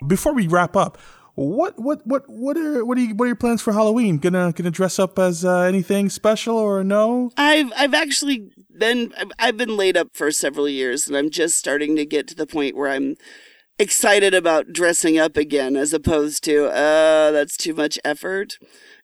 Before 0.05 0.33
we 0.33 0.47
wrap 0.47 0.75
up, 0.75 0.97
what 1.35 1.79
what 1.79 2.05
what 2.05 2.23
what 2.27 2.57
are 2.57 2.83
what 2.83 2.97
are 2.97 3.01
you, 3.01 3.15
what 3.15 3.23
are 3.23 3.27
your 3.27 3.35
plans 3.37 3.61
for 3.61 3.71
Halloween? 3.71 4.17
Gonna 4.17 4.51
gonna 4.53 4.69
dress 4.71 4.99
up 4.99 5.17
as 5.17 5.45
uh, 5.45 5.59
anything 5.61 6.09
special 6.09 6.57
or 6.57 6.83
no? 6.83 7.31
I've 7.37 7.71
I've 7.77 7.93
actually 7.93 8.49
been 8.77 9.13
I've- 9.17 9.31
I've 9.39 9.55
been 9.57 9.77
laid 9.77 9.95
up 9.95 10.09
for 10.13 10.29
several 10.31 10.67
years, 10.67 11.07
and 11.07 11.15
I'm 11.15 11.29
just 11.29 11.57
starting 11.57 11.95
to 11.95 12.05
get 12.05 12.27
to 12.27 12.35
the 12.35 12.45
point 12.45 12.75
where 12.75 12.89
I'm 12.89 13.15
excited 13.79 14.33
about 14.33 14.73
dressing 14.73 15.17
up 15.17 15.37
again, 15.37 15.77
as 15.77 15.93
opposed 15.93 16.43
to 16.45 16.65
uh, 16.65 17.31
that's 17.31 17.55
too 17.55 17.73
much 17.73 17.97
effort. 18.03 18.57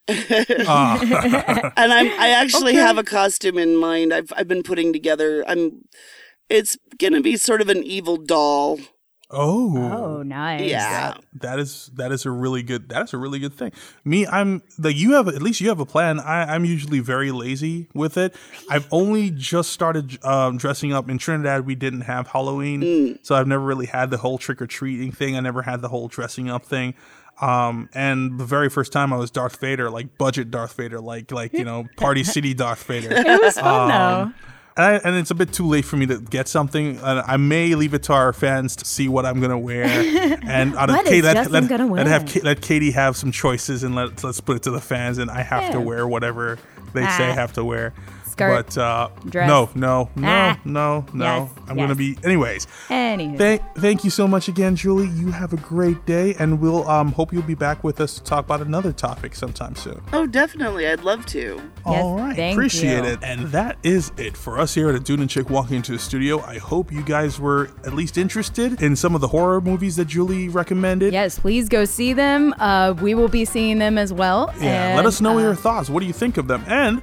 Ah. 0.10 1.72
and 1.78 1.94
I'm 1.94 2.08
I 2.20 2.30
actually 2.30 2.76
have 2.76 2.98
a 2.98 3.04
costume 3.04 3.58
in 3.58 3.78
mind. 3.78 4.14
I've 4.14 4.34
I've 4.36 4.50
been 4.50 4.64
putting 4.64 4.92
together. 4.92 5.46
I'm. 5.48 5.84
It's 6.52 6.78
gonna 7.00 7.22
be 7.22 7.38
sort 7.38 7.62
of 7.62 7.70
an 7.70 7.84
evil 7.84 8.18
doll. 8.18 8.80
Oh, 9.34 9.78
Oh, 9.78 10.24
nice. 10.24 10.70
Yeah. 10.70 11.14
that 11.36 11.58
is 11.58 11.90
that 11.96 12.12
is 12.12 12.26
a 12.26 12.32
really 12.32 12.64
good 12.64 12.90
that 12.90 13.04
is 13.06 13.14
a 13.14 13.18
really 13.18 13.40
good 13.40 13.54
thing. 13.54 13.72
Me, 14.04 14.28
I'm 14.28 14.62
like 14.78 14.98
you 14.98 15.14
have 15.14 15.30
at 15.30 15.42
least 15.42 15.62
you 15.62 15.70
have 15.70 15.80
a 15.80 15.86
plan. 15.86 16.20
I, 16.20 16.54
I'm 16.54 16.66
usually 16.66 17.00
very 17.00 17.32
lazy 17.32 17.88
with 17.94 18.18
it. 18.18 18.36
I've 18.70 18.90
only 18.92 19.30
just 19.32 19.72
started 19.72 20.22
um, 20.26 20.58
dressing 20.58 20.92
up 20.92 21.10
in 21.10 21.18
Trinidad. 21.18 21.66
We 21.66 21.76
didn't 21.76 22.02
have 22.02 22.28
Halloween, 22.28 23.20
so 23.24 23.36
I've 23.36 23.48
never 23.48 23.64
really 23.64 23.86
had 23.86 24.12
the 24.12 24.18
whole 24.18 24.38
trick 24.38 24.62
or 24.62 24.68
treating 24.68 25.14
thing. 25.14 25.38
I 25.38 25.40
never 25.40 25.62
had 25.62 25.82
the 25.82 25.88
whole 25.88 26.10
dressing 26.10 26.50
up 26.50 26.66
thing. 26.66 26.94
Um, 27.40 27.90
and 27.94 28.38
the 28.38 28.46
very 28.46 28.70
first 28.70 28.92
time 28.92 29.14
I 29.14 29.18
was 29.18 29.32
Darth 29.32 29.60
Vader, 29.62 29.90
like 29.90 30.18
budget 30.18 30.52
Darth 30.52 30.74
Vader, 30.76 31.00
like 31.00 31.32
like 31.32 31.54
you 31.54 31.64
know 31.64 31.88
Party 31.98 32.26
City 32.26 32.54
Darth 32.54 32.84
Vader. 32.84 33.12
It 33.14 33.42
was 33.42 33.58
fun 33.58 33.92
Um, 33.92 34.34
though. 34.34 34.34
And, 34.78 34.86
I, 34.86 34.94
and 35.04 35.16
it's 35.18 35.32
a 35.32 35.36
bit 35.36 35.52
too 35.52 35.68
late 35.68 35.84
for 35.86 35.98
me 35.98 36.06
to 36.06 36.20
get 36.20 36.48
something. 36.48 36.98
And 36.98 37.20
I 37.20 37.36
may 37.38 37.76
leave 37.76 37.94
it 37.94 38.04
to 38.04 38.14
our 38.14 38.32
fans 38.32 38.76
to 38.78 38.86
see 38.86 39.08
what 39.10 39.26
I'm 39.26 39.40
gonna 39.42 39.60
wear. 39.60 39.84
And 40.44 40.76
out 40.76 40.90
of 40.90 40.96
What 40.96 41.06
Kate, 41.06 41.24
let, 41.24 41.52
let, 41.52 41.70
let 41.90 42.08
have 42.08 42.44
let 42.44 42.62
Katie 42.62 42.92
have 42.92 43.16
some 43.18 43.32
choices 43.32 43.84
and 43.84 43.96
let 43.96 44.24
let's 44.24 44.40
put 44.42 44.56
it 44.58 44.64
to 44.64 44.72
the 44.72 44.82
fans. 44.82 45.18
And 45.18 45.30
I 45.30 45.42
have 45.44 45.72
to 45.74 45.82
wear 45.82 46.08
whatever 46.08 46.58
they 46.94 47.02
say 47.02 47.26
I 47.28 47.32
Ah. 47.32 47.36
have 47.36 47.54
to 47.54 47.64
wear. 47.64 47.94
Skirt, 48.50 48.66
but 48.66 48.78
uh, 48.78 49.10
dress. 49.30 49.48
no, 49.48 49.70
no, 49.76 50.10
no, 50.16 50.28
Ah. 50.28 50.60
no, 50.66 51.06
no. 51.14 51.26
Yes, 51.26 51.52
I'm 51.70 51.76
gonna 51.78 51.96
be. 51.96 52.18
Anyways, 52.24 52.68
Anywho. 52.90 53.38
thank 53.38 53.62
thank 53.78 54.04
you 54.04 54.10
so 54.10 54.28
much 54.28 54.48
again, 54.48 54.76
Julie. 54.76 55.08
You 55.10 55.32
have 55.32 55.54
a 55.54 55.58
great 55.58 56.06
day, 56.06 56.36
and 56.40 56.60
we'll 56.60 56.88
um 56.90 57.12
hope 57.12 57.32
you'll 57.34 57.42
be 57.44 57.56
back 57.56 57.84
with 57.84 58.02
us 58.02 58.16
to 58.16 58.24
talk 58.24 58.46
about 58.46 58.62
another 58.62 58.92
topic 58.92 59.36
sometime 59.36 59.76
soon. 59.76 60.02
Oh, 60.14 60.26
definitely. 60.26 60.88
I'd 60.88 61.04
love 61.04 61.26
to. 61.28 61.62
All 61.86 62.18
right, 62.18 62.36
thank 62.36 62.54
appreciate 62.56 63.04
you. 63.04 63.12
it. 63.12 63.20
And 63.24 63.48
that 63.48 63.78
is 63.84 64.12
it 64.18 64.36
for 64.38 64.60
us 64.60 64.74
here 64.74 64.90
at 64.90 64.96
a 64.96 65.00
Dude 65.00 65.20
and 65.20 65.30
Chick 65.30 65.50
walking 65.50 65.78
into 65.78 65.92
the 65.94 66.00
studio. 66.00 66.40
I 66.42 66.58
hope 66.58 66.92
you 66.92 67.02
guys 67.04 67.40
were 67.40 67.70
at 67.86 67.94
least 67.94 68.18
interested 68.18 68.82
in 68.82 68.96
some 68.96 69.16
of 69.16 69.22
the 69.22 69.28
horror 69.28 69.62
movies 69.62 69.96
that 69.96 70.06
Julie 70.06 70.50
recommended. 70.50 71.14
Yes, 71.14 71.40
please 71.40 71.70
go 71.70 71.86
see 71.86 72.14
them. 72.14 72.54
Uh, 72.60 72.94
we 73.02 73.14
will 73.16 73.28
be 73.30 73.46
seeing 73.46 73.80
them 73.80 73.98
as 73.98 74.14
well. 74.14 74.54
Yeah, 74.60 74.94
let 74.96 75.06
us 75.06 75.22
know 75.22 75.38
uh, 75.38 75.42
your 75.42 75.56
thoughts. 75.56 75.90
What 75.90 76.02
do 76.02 76.06
you 76.06 76.14
think 76.14 76.38
of 76.38 76.48
them? 76.48 76.64
And 76.68 77.02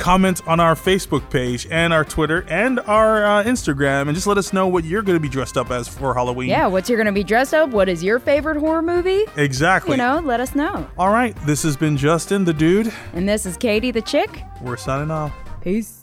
comment 0.00 0.40
on 0.48 0.58
our 0.58 0.74
Facebook 0.74 1.28
page 1.30 1.68
and 1.70 1.92
our 1.92 2.04
Twitter 2.04 2.44
and 2.48 2.80
our 2.80 3.24
uh, 3.24 3.44
Instagram, 3.44 4.02
and 4.02 4.14
just 4.14 4.26
let 4.26 4.38
us 4.38 4.52
know 4.52 4.66
what 4.66 4.84
you're 4.84 5.02
going 5.02 5.16
to 5.16 5.20
be 5.20 5.28
dressed 5.28 5.56
up 5.56 5.70
as 5.70 5.86
for 5.86 6.14
Halloween. 6.14 6.48
Yeah, 6.48 6.66
what's 6.66 6.88
you're 6.88 6.98
gonna 6.98 7.12
be 7.12 7.22
dressed 7.22 7.54
up? 7.54 7.70
What 7.70 7.88
is 7.88 8.02
your 8.02 8.18
favorite 8.18 8.56
horror 8.56 8.82
movie? 8.82 9.24
exactly. 9.36 9.92
You 9.92 9.98
know, 9.98 10.20
let 10.20 10.40
us 10.40 10.54
know. 10.54 10.88
All 10.98 11.10
right, 11.10 11.36
this 11.46 11.62
has 11.62 11.76
been 11.76 11.96
Justin, 11.96 12.44
the 12.44 12.52
dude. 12.54 12.92
And 13.12 13.28
this 13.28 13.46
is 13.46 13.56
Katie 13.56 13.90
the 13.90 14.02
chick. 14.02 14.42
We're 14.62 14.76
signing 14.76 15.10
off. 15.10 15.32
Peace. 15.60 15.99